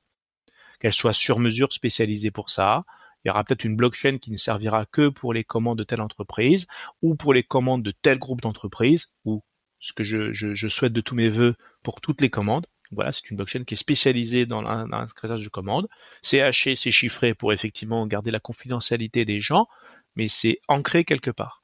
Qu'elle 0.79 0.93
soit 0.93 1.13
sur 1.13 1.39
mesure 1.39 1.73
spécialisée 1.73 2.31
pour 2.31 2.49
ça, 2.49 2.85
il 3.23 3.29
y 3.29 3.31
aura 3.31 3.43
peut-être 3.43 3.63
une 3.63 3.75
blockchain 3.75 4.17
qui 4.17 4.31
ne 4.31 4.37
servira 4.37 4.85
que 4.85 5.09
pour 5.09 5.33
les 5.33 5.43
commandes 5.43 5.77
de 5.77 5.83
telle 5.83 6.01
entreprise 6.01 6.67
ou 7.01 7.15
pour 7.15 7.33
les 7.33 7.43
commandes 7.43 7.83
de 7.83 7.91
tel 7.91 8.19
groupe 8.19 8.41
d'entreprises 8.41 9.11
ou 9.25 9.43
ce 9.79 9.93
que 9.93 10.03
je, 10.03 10.67
souhaite 10.67 10.93
de 10.93 11.01
tous 11.01 11.15
mes 11.15 11.27
voeux 11.27 11.55
pour 11.83 12.01
toutes 12.01 12.21
les 12.21 12.29
commandes. 12.29 12.65
Voilà, 12.91 13.11
c'est 13.11 13.29
une 13.29 13.37
blockchain 13.37 13.63
qui 13.63 13.73
est 13.73 13.77
spécialisée 13.77 14.45
dans 14.45 14.61
l'inscription 14.61 15.37
de 15.37 15.49
commandes. 15.49 15.87
C'est 16.21 16.41
haché, 16.41 16.75
c'est 16.75 16.91
chiffré 16.91 17.33
pour 17.33 17.51
effectivement 17.51 18.05
garder 18.07 18.31
la 18.31 18.39
confidentialité 18.39 19.25
des 19.25 19.39
gens, 19.39 19.67
mais 20.15 20.27
c'est 20.27 20.59
ancré 20.67 21.03
quelque 21.03 21.31
part. 21.31 21.63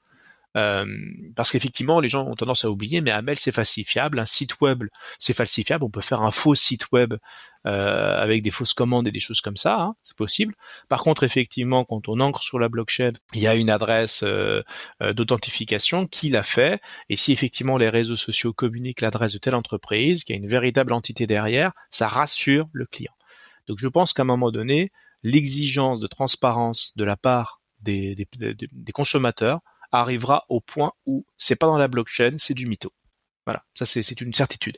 Euh, 0.58 0.86
parce 1.36 1.52
qu'effectivement, 1.52 2.00
les 2.00 2.10
gens 2.10 2.26
ont 2.26 2.36
tendance 2.36 2.66
à 2.66 2.72
oublier, 2.72 3.02
mais 3.02 3.12
un 3.12 3.24
c'est 3.36 3.52
falsifiable, 3.52 4.20
un 4.20 4.26
site 4.26 4.60
web 4.62 4.84
c'est 5.20 5.34
falsifiable, 5.34 5.84
on 5.84 5.92
peut 5.92 6.02
faire 6.02 6.22
un 6.22 6.32
faux 6.32 6.56
site 6.56 6.92
web 6.92 7.14
euh, 7.68 8.18
avec 8.18 8.42
des 8.42 8.52
fausses 8.52 8.74
commandes 8.74 9.08
et 9.08 9.12
des 9.12 9.20
choses 9.20 9.42
comme 9.42 9.58
ça, 9.58 9.82
hein, 9.82 9.96
c'est 10.04 10.16
possible. 10.16 10.56
Par 10.88 11.02
contre, 11.02 11.24
effectivement, 11.24 11.84
quand 11.84 12.08
on 12.08 12.20
ancre 12.20 12.42
sur 12.44 12.60
la 12.60 12.70
blockchain, 12.70 13.14
il 13.34 13.42
y 13.42 13.48
a 13.48 13.56
une 13.56 13.70
adresse 13.70 14.24
euh, 14.24 14.64
d'authentification 15.02 16.08
qui 16.08 16.30
l'a 16.30 16.44
fait, 16.44 16.82
et 17.10 17.16
si 17.16 17.32
effectivement 17.32 17.78
les 17.78 17.90
réseaux 17.90 18.16
sociaux 18.16 18.54
communiquent 18.54 19.02
l'adresse 19.02 19.34
de 19.34 19.40
telle 19.40 19.56
entreprise, 19.56 20.24
qu'il 20.24 20.36
y 20.36 20.40
a 20.40 20.42
une 20.42 20.50
véritable 20.50 20.94
entité 20.94 21.28
derrière, 21.28 21.72
ça 21.90 22.08
rassure 22.08 22.68
le 22.72 22.86
client. 22.86 23.14
Donc 23.68 23.78
je 23.80 23.88
pense 23.88 24.14
qu'à 24.14 24.24
un 24.24 24.26
moment 24.26 24.52
donné, 24.52 24.92
l'exigence 25.24 26.00
de 26.00 26.08
transparence 26.08 26.94
de 26.96 27.04
la 27.04 27.18
part 27.18 27.62
des, 27.82 28.16
des 28.16 28.92
consommateurs 28.92 29.60
arrivera 29.92 30.46
au 30.50 30.62
point 30.62 30.92
où 31.06 31.26
c'est 31.38 31.56
pas 31.56 31.68
dans 31.68 31.78
la 31.78 31.88
blockchain, 31.88 32.36
c'est 32.38 32.54
du 32.54 32.66
mytho. 32.66 32.92
Voilà, 33.50 33.64
ça 33.74 33.88
c'est 33.88 34.22
une 34.22 34.32
certitude. 34.32 34.78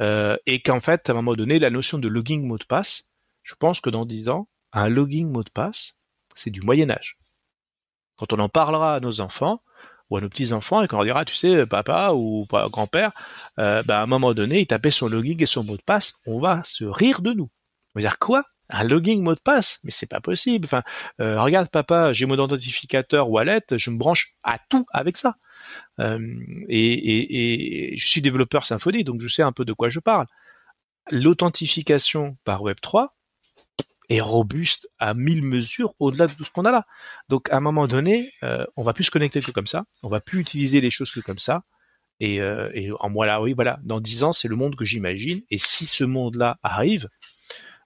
Euh, 0.00 0.36
et 0.46 0.62
qu'en 0.62 0.78
fait, 0.78 1.08
à 1.08 1.12
un 1.12 1.16
moment 1.16 1.34
donné, 1.34 1.58
la 1.58 1.68
notion 1.68 1.98
de 1.98 2.06
logging 2.06 2.46
mot 2.46 2.58
de 2.58 2.64
passe, 2.64 3.10
je 3.42 3.56
pense 3.56 3.80
que 3.80 3.90
dans 3.90 4.06
10 4.06 4.28
ans, 4.28 4.48
un 4.72 4.88
logging 4.88 5.32
mot 5.32 5.42
de 5.42 5.50
passe, 5.50 5.98
c'est 6.36 6.50
du 6.50 6.60
Moyen 6.60 6.90
Âge. 6.90 7.18
Quand 8.14 8.32
on 8.32 8.38
en 8.38 8.48
parlera 8.48 8.94
à 8.94 9.00
nos 9.00 9.20
enfants 9.20 9.64
ou 10.10 10.16
à 10.16 10.20
nos 10.20 10.28
petits 10.28 10.52
enfants 10.52 10.80
et 10.80 10.86
qu'on 10.86 10.98
leur 10.98 11.06
dira, 11.06 11.24
tu 11.24 11.34
sais, 11.34 11.66
papa 11.66 12.12
ou 12.14 12.46
grand-père, 12.46 13.10
euh, 13.58 13.82
bah, 13.82 13.98
à 13.98 14.02
un 14.04 14.06
moment 14.06 14.32
donné, 14.32 14.60
il 14.60 14.66
tapait 14.68 14.92
son 14.92 15.08
logging 15.08 15.42
et 15.42 15.46
son 15.46 15.64
mot 15.64 15.76
de 15.76 15.82
passe, 15.82 16.14
on 16.24 16.38
va 16.38 16.62
se 16.62 16.84
rire 16.84 17.20
de 17.20 17.32
nous. 17.32 17.50
On 17.96 17.98
va 17.98 18.00
dire 18.00 18.20
quoi? 18.20 18.44
Un 18.70 18.84
logging 18.84 19.22
mot 19.22 19.34
de 19.34 19.40
passe, 19.40 19.78
mais 19.84 19.90
c'est 19.90 20.08
pas 20.08 20.20
possible. 20.20 20.64
Enfin, 20.66 20.82
euh, 21.20 21.40
regarde 21.40 21.68
papa, 21.68 22.12
j'ai 22.12 22.26
mon 22.26 22.34
identificateur 22.34 23.30
wallet, 23.30 23.62
je 23.72 23.90
me 23.90 23.98
branche 23.98 24.34
à 24.42 24.58
tout 24.68 24.86
avec 24.92 25.16
ça. 25.16 25.36
Euh, 26.00 26.18
et, 26.68 27.94
je 27.96 28.06
suis 28.06 28.22
développeur 28.22 28.66
Symfony, 28.66 29.04
donc 29.04 29.20
je 29.20 29.28
sais 29.28 29.42
un 29.42 29.52
peu 29.52 29.64
de 29.64 29.72
quoi 29.72 29.88
je 29.88 30.00
parle. 30.00 30.26
L'authentification 31.10 32.36
par 32.44 32.62
Web3 32.62 33.08
est 34.10 34.20
robuste 34.20 34.88
à 34.98 35.14
mille 35.14 35.42
mesures 35.42 35.94
au-delà 35.98 36.26
de 36.26 36.32
tout 36.32 36.44
ce 36.44 36.50
qu'on 36.50 36.64
a 36.64 36.70
là. 36.70 36.86
Donc 37.28 37.50
à 37.50 37.56
un 37.56 37.60
moment 37.60 37.86
donné, 37.86 38.32
euh, 38.42 38.64
on 38.76 38.82
va 38.82 38.92
plus 38.92 39.04
se 39.04 39.10
connecter 39.10 39.40
que 39.40 39.50
comme 39.50 39.66
ça, 39.66 39.84
on 40.02 40.08
va 40.08 40.20
plus 40.20 40.40
utiliser 40.40 40.80
les 40.80 40.90
choses 40.90 41.10
que 41.10 41.20
comme 41.20 41.38
ça. 41.38 41.62
Et, 42.20 42.36
et 42.36 42.92
en 43.00 43.10
voilà, 43.10 43.42
oui, 43.42 43.54
voilà, 43.54 43.80
dans 43.82 44.00
dix 44.00 44.22
ans, 44.22 44.32
c'est 44.32 44.46
le 44.46 44.54
monde 44.54 44.76
que 44.76 44.84
j'imagine. 44.84 45.42
Et 45.50 45.58
si 45.58 45.84
ce 45.84 46.04
monde-là 46.04 46.58
arrive, 46.62 47.08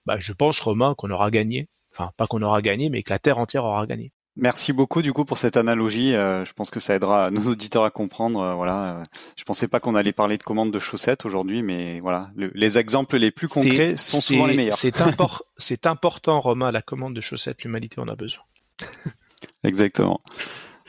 bah, 0.09 0.15
je 0.17 0.33
pense, 0.33 0.59
Romain, 0.59 0.95
qu'on 0.97 1.11
aura 1.11 1.29
gagné. 1.29 1.67
Enfin, 1.93 2.09
pas 2.17 2.25
qu'on 2.25 2.41
aura 2.41 2.63
gagné, 2.63 2.89
mais 2.89 3.03
que 3.03 3.13
la 3.13 3.19
Terre 3.19 3.37
entière 3.37 3.63
aura 3.63 3.85
gagné. 3.85 4.11
Merci 4.35 4.73
beaucoup 4.73 5.03
du 5.03 5.13
coup 5.13 5.23
pour 5.23 5.37
cette 5.37 5.55
analogie. 5.55 6.15
Euh, 6.15 6.43
je 6.45 6.53
pense 6.53 6.71
que 6.71 6.79
ça 6.79 6.95
aidera 6.95 7.29
nos 7.29 7.43
auditeurs 7.43 7.83
à 7.83 7.91
comprendre. 7.91 8.39
Euh, 8.39 8.53
voilà, 8.55 9.03
je 9.35 9.43
pensais 9.43 9.67
pas 9.67 9.79
qu'on 9.79 9.93
allait 9.93 10.11
parler 10.11 10.39
de 10.39 10.43
commandes 10.43 10.73
de 10.73 10.79
chaussettes 10.79 11.27
aujourd'hui, 11.27 11.61
mais 11.61 11.99
voilà, 11.99 12.31
les 12.35 12.79
exemples 12.79 13.17
les 13.17 13.29
plus 13.29 13.47
concrets 13.47 13.97
sont 13.97 14.19
souvent 14.19 14.47
les 14.47 14.55
meilleurs. 14.55 14.77
C'est 15.59 15.85
important, 15.85 16.41
Romain, 16.41 16.71
la 16.71 16.81
commande 16.81 17.13
de 17.13 17.21
chaussettes. 17.21 17.61
L'humanité 17.61 17.99
en 17.99 18.07
a 18.07 18.15
besoin. 18.15 18.41
Exactement. 19.63 20.21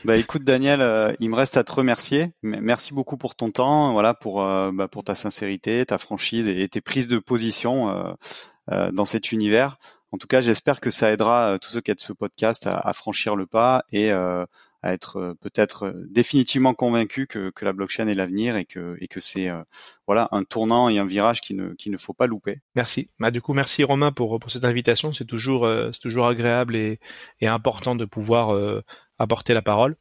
Bah 0.03 0.17
écoute 0.17 0.43
Daniel, 0.43 0.81
euh, 0.81 1.13
il 1.19 1.29
me 1.29 1.35
reste 1.35 1.57
à 1.57 1.63
te 1.63 1.71
remercier. 1.71 2.31
Merci 2.41 2.91
beaucoup 2.91 3.17
pour 3.17 3.35
ton 3.35 3.51
temps, 3.51 3.93
voilà 3.93 4.15
pour 4.15 4.37
bah, 4.37 4.87
pour 4.87 5.03
ta 5.03 5.13
sincérité, 5.13 5.85
ta 5.85 5.99
franchise 5.99 6.47
et 6.47 6.67
tes 6.67 6.81
prises 6.81 7.05
de 7.05 7.19
position. 7.19 7.89
Euh, 7.89 8.13
dans 8.93 9.05
cet 9.05 9.31
univers. 9.31 9.77
En 10.11 10.17
tout 10.17 10.27
cas, 10.27 10.41
j'espère 10.41 10.81
que 10.81 10.89
ça 10.89 11.11
aidera 11.11 11.53
euh, 11.53 11.57
tous 11.57 11.69
ceux 11.69 11.81
qui 11.81 11.93
de 11.93 11.99
ce 11.99 12.13
podcast 12.13 12.67
à, 12.67 12.93
franchir 12.93 13.35
le 13.35 13.45
pas 13.45 13.85
et 13.91 14.11
euh, 14.11 14.45
à 14.83 14.93
être 14.93 15.35
peut-être 15.39 15.93
définitivement 16.09 16.73
convaincu 16.73 17.27
que, 17.27 17.51
la 17.61 17.71
blockchain 17.71 18.07
est 18.07 18.13
l'avenir 18.13 18.57
et 18.57 18.65
que, 18.65 18.97
c'est 19.17 19.49
voilà 20.07 20.27
un 20.31 20.43
tournant 20.43 20.89
et 20.89 20.97
un 20.97 21.05
virage 21.05 21.39
qu'il 21.39 21.55
ne, 21.55 21.69
qu'il 21.75 21.91
ne 21.91 21.97
faut 21.97 22.13
pas 22.13 22.25
louper. 22.25 22.61
Merci. 22.75 23.09
Bah, 23.19 23.29
du 23.29 23.41
coup, 23.41 23.53
merci 23.53 23.83
Romain 23.83 24.11
pour, 24.11 24.39
cette 24.47 24.65
invitation. 24.65 25.13
C'est 25.13 25.25
toujours, 25.25 25.69
c'est 25.93 26.01
toujours 26.01 26.25
agréable 26.25 26.75
et 26.75 26.99
important 27.41 27.95
de 27.95 28.05
pouvoir 28.05 28.81
apporter 29.21 29.53
la 29.53 29.61
parole. 29.61 29.95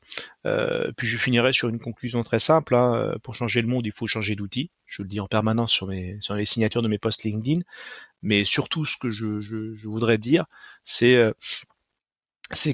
Euh, 0.47 0.93
puis 0.97 1.07
je 1.07 1.19
finirai 1.19 1.53
sur 1.53 1.69
une 1.69 1.79
conclusion 1.79 2.23
très 2.23 2.41
simple. 2.41 2.75
Hein. 2.75 3.15
Pour 3.23 3.35
changer 3.35 3.63
le 3.63 3.69
monde, 3.69 3.87
il 3.87 3.93
faut 3.93 4.07
changer 4.07 4.35
d'outil. 4.35 4.71
Je 4.87 5.03
le 5.03 5.09
dis 5.09 5.21
en 5.21 5.27
permanence 5.27 5.73
sur, 5.73 5.87
les 5.89 6.45
signatures 6.45 6.83
de 6.83 6.89
mes 6.89 6.99
posts 6.99 7.25
LinkedIn. 7.25 7.61
Mais 8.23 8.45
surtout, 8.45 8.85
ce 8.85 8.97
que 8.97 9.11
je, 9.11 9.87
voudrais 9.87 10.19
dire, 10.19 10.47
c'est 10.85 11.17
euh, 11.17 11.33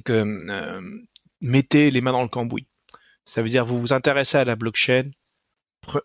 que 0.04 0.12
euh, 0.12 1.04
mettez 1.40 1.90
les 1.90 2.00
mains 2.00 2.12
dans 2.12 2.22
le 2.22 2.28
cambouis. 2.28 2.66
Ça 3.24 3.42
veut 3.42 3.48
dire 3.48 3.64
vous 3.64 3.78
vous 3.78 3.92
intéressez 3.92 4.38
à 4.38 4.44
la 4.44 4.54
blockchain, 4.54 5.10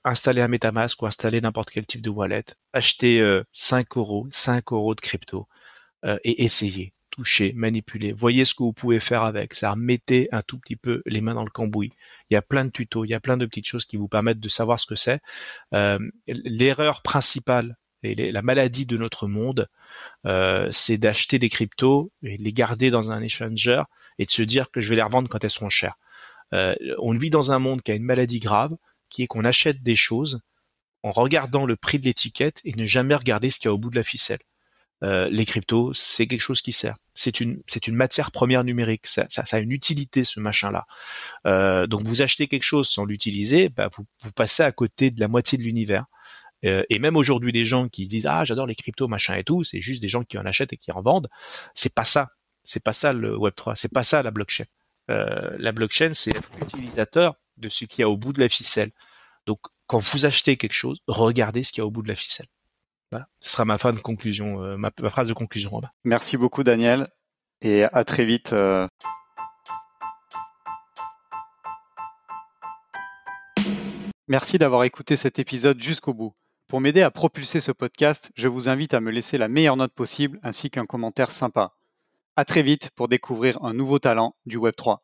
installez 0.03 0.41
un 0.41 0.47
MetaMask 0.47 1.01
ou 1.01 1.05
installez 1.05 1.39
n'importe 1.39 1.69
quel 1.69 1.85
type 1.85 2.01
de 2.01 2.09
wallet, 2.09 2.45
achetez 2.73 3.23
5 3.53 3.95
euros, 3.97 4.27
5 4.31 4.71
euros 4.73 4.95
de 4.95 5.01
crypto 5.01 5.47
et 6.03 6.43
essayez 6.43 6.93
toucher, 7.21 7.53
manipuler, 7.55 8.13
voyez 8.13 8.45
ce 8.45 8.55
que 8.55 8.63
vous 8.63 8.73
pouvez 8.73 8.99
faire 8.99 9.21
avec. 9.21 9.53
Ça 9.53 9.75
mettez 9.75 10.27
un 10.31 10.41
tout 10.41 10.57
petit 10.57 10.75
peu 10.75 11.03
les 11.05 11.21
mains 11.21 11.35
dans 11.35 11.43
le 11.43 11.51
cambouis. 11.51 11.93
Il 12.29 12.33
y 12.33 12.37
a 12.37 12.41
plein 12.41 12.65
de 12.65 12.71
tutos, 12.71 13.05
il 13.05 13.09
y 13.09 13.13
a 13.13 13.19
plein 13.19 13.37
de 13.37 13.45
petites 13.45 13.67
choses 13.67 13.85
qui 13.85 13.95
vous 13.95 14.07
permettent 14.07 14.39
de 14.39 14.49
savoir 14.49 14.79
ce 14.79 14.87
que 14.87 14.95
c'est. 14.95 15.19
Euh, 15.75 15.99
l'erreur 16.25 17.03
principale 17.03 17.77
et 18.01 18.31
la 18.31 18.41
maladie 18.41 18.87
de 18.87 18.97
notre 18.97 19.27
monde, 19.27 19.69
euh, 20.25 20.67
c'est 20.71 20.97
d'acheter 20.97 21.37
des 21.37 21.49
cryptos 21.49 22.11
et 22.23 22.37
les 22.37 22.53
garder 22.53 22.89
dans 22.89 23.11
un 23.11 23.21
échangeur 23.21 23.85
et 24.17 24.25
de 24.25 24.31
se 24.31 24.41
dire 24.41 24.71
que 24.71 24.81
je 24.81 24.89
vais 24.89 24.95
les 24.95 25.03
revendre 25.03 25.29
quand 25.29 25.43
elles 25.43 25.51
seront 25.51 25.69
chères. 25.69 25.99
Euh, 26.53 26.73
on 26.97 27.15
vit 27.15 27.29
dans 27.29 27.51
un 27.51 27.59
monde 27.59 27.83
qui 27.83 27.91
a 27.91 27.95
une 27.95 28.03
maladie 28.03 28.39
grave, 28.39 28.75
qui 29.11 29.21
est 29.21 29.27
qu'on 29.27 29.45
achète 29.45 29.83
des 29.83 29.95
choses 29.95 30.41
en 31.03 31.11
regardant 31.11 31.67
le 31.67 31.75
prix 31.75 31.99
de 31.99 32.05
l'étiquette 32.05 32.61
et 32.65 32.73
ne 32.73 32.85
jamais 32.85 33.13
regarder 33.13 33.51
ce 33.51 33.59
qu'il 33.59 33.67
y 33.67 33.69
a 33.69 33.73
au 33.73 33.77
bout 33.77 33.91
de 33.91 33.95
la 33.95 34.03
ficelle. 34.03 34.39
Euh, 35.03 35.29
les 35.29 35.45
cryptos, 35.45 35.93
c'est 35.93 36.27
quelque 36.27 36.41
chose 36.41 36.61
qui 36.61 36.71
sert. 36.71 36.95
C'est 37.15 37.39
une, 37.39 37.61
c'est 37.67 37.87
une 37.87 37.95
matière 37.95 38.31
première 38.31 38.63
numérique. 38.63 39.07
Ça, 39.07 39.25
ça, 39.29 39.43
a 39.51 39.59
une 39.59 39.71
utilité 39.71 40.23
ce 40.23 40.39
machin-là. 40.39 40.85
Euh, 41.47 41.87
donc 41.87 42.03
vous 42.03 42.21
achetez 42.21 42.47
quelque 42.47 42.63
chose 42.63 42.87
sans 42.87 43.05
l'utiliser, 43.05 43.69
bah, 43.69 43.89
vous, 43.95 44.05
vous 44.21 44.31
passez 44.31 44.63
à 44.63 44.71
côté 44.71 45.09
de 45.09 45.19
la 45.19 45.27
moitié 45.27 45.57
de 45.57 45.63
l'univers. 45.63 46.05
Euh, 46.65 46.83
et 46.89 46.99
même 46.99 47.15
aujourd'hui, 47.15 47.51
des 47.51 47.65
gens 47.65 47.89
qui 47.89 48.07
disent 48.07 48.27
ah 48.27 48.45
j'adore 48.45 48.67
les 48.67 48.75
cryptos 48.75 49.07
machin 49.07 49.35
et 49.35 49.43
tout, 49.43 49.63
c'est 49.63 49.81
juste 49.81 50.01
des 50.01 50.09
gens 50.09 50.23
qui 50.23 50.37
en 50.37 50.45
achètent 50.45 50.73
et 50.73 50.77
qui 50.77 50.91
en 50.91 51.01
vendent. 51.01 51.29
C'est 51.73 51.93
pas 51.93 52.03
ça. 52.03 52.29
C'est 52.63 52.83
pas 52.83 52.93
ça 52.93 53.11
le 53.13 53.35
Web 53.35 53.55
3. 53.55 53.75
C'est 53.75 53.91
pas 53.91 54.03
ça 54.03 54.21
la 54.21 54.29
blockchain. 54.31 54.65
la 55.07 55.71
blockchain, 55.71 56.13
c'est 56.13 56.35
être 56.35 56.49
utilisateur 56.61 57.35
de 57.57 57.69
ce 57.69 57.85
qu'il 57.85 58.01
y 58.01 58.03
a 58.03 58.09
au 58.09 58.17
bout 58.17 58.33
de 58.33 58.39
la 58.39 58.49
ficelle. 58.49 58.91
Donc 59.47 59.59
quand 59.87 59.97
vous 59.97 60.25
achetez 60.25 60.57
quelque 60.57 60.73
chose, 60.73 60.99
regardez 61.07 61.63
ce 61.63 61.71
qu'il 61.71 61.81
y 61.81 61.83
a 61.83 61.87
au 61.87 61.91
bout 61.91 62.03
de 62.03 62.07
la 62.07 62.15
ficelle. 62.15 62.47
Ce 63.39 63.51
sera 63.51 63.65
ma 63.65 63.77
fin 63.77 63.93
de 63.93 63.99
conclusion, 63.99 64.63
euh, 64.63 64.77
ma, 64.77 64.91
phrase 65.09 65.27
de 65.27 65.33
conclusion. 65.33 65.81
Merci 66.03 66.37
beaucoup 66.37 66.63
Daniel 66.63 67.07
et 67.61 67.83
à 67.83 68.03
très 68.03 68.25
vite. 68.25 68.53
Euh. 68.53 68.87
Merci 74.27 74.57
d'avoir 74.57 74.85
écouté 74.85 75.17
cet 75.17 75.39
épisode 75.39 75.81
jusqu'au 75.81 76.13
bout. 76.13 76.33
Pour 76.67 76.79
m'aider 76.79 77.01
à 77.01 77.11
propulser 77.11 77.59
ce 77.59 77.73
podcast, 77.73 78.31
je 78.35 78.47
vous 78.47 78.69
invite 78.69 78.93
à 78.93 79.01
me 79.01 79.11
laisser 79.11 79.37
la 79.37 79.49
meilleure 79.49 79.75
note 79.75 79.91
possible 79.91 80.39
ainsi 80.41 80.69
qu'un 80.69 80.85
commentaire 80.85 81.29
sympa. 81.29 81.73
À 82.37 82.45
très 82.45 82.63
vite 82.63 82.91
pour 82.95 83.09
découvrir 83.09 83.61
un 83.61 83.73
nouveau 83.73 83.99
talent 83.99 84.35
du 84.45 84.57
Web3. 84.57 85.01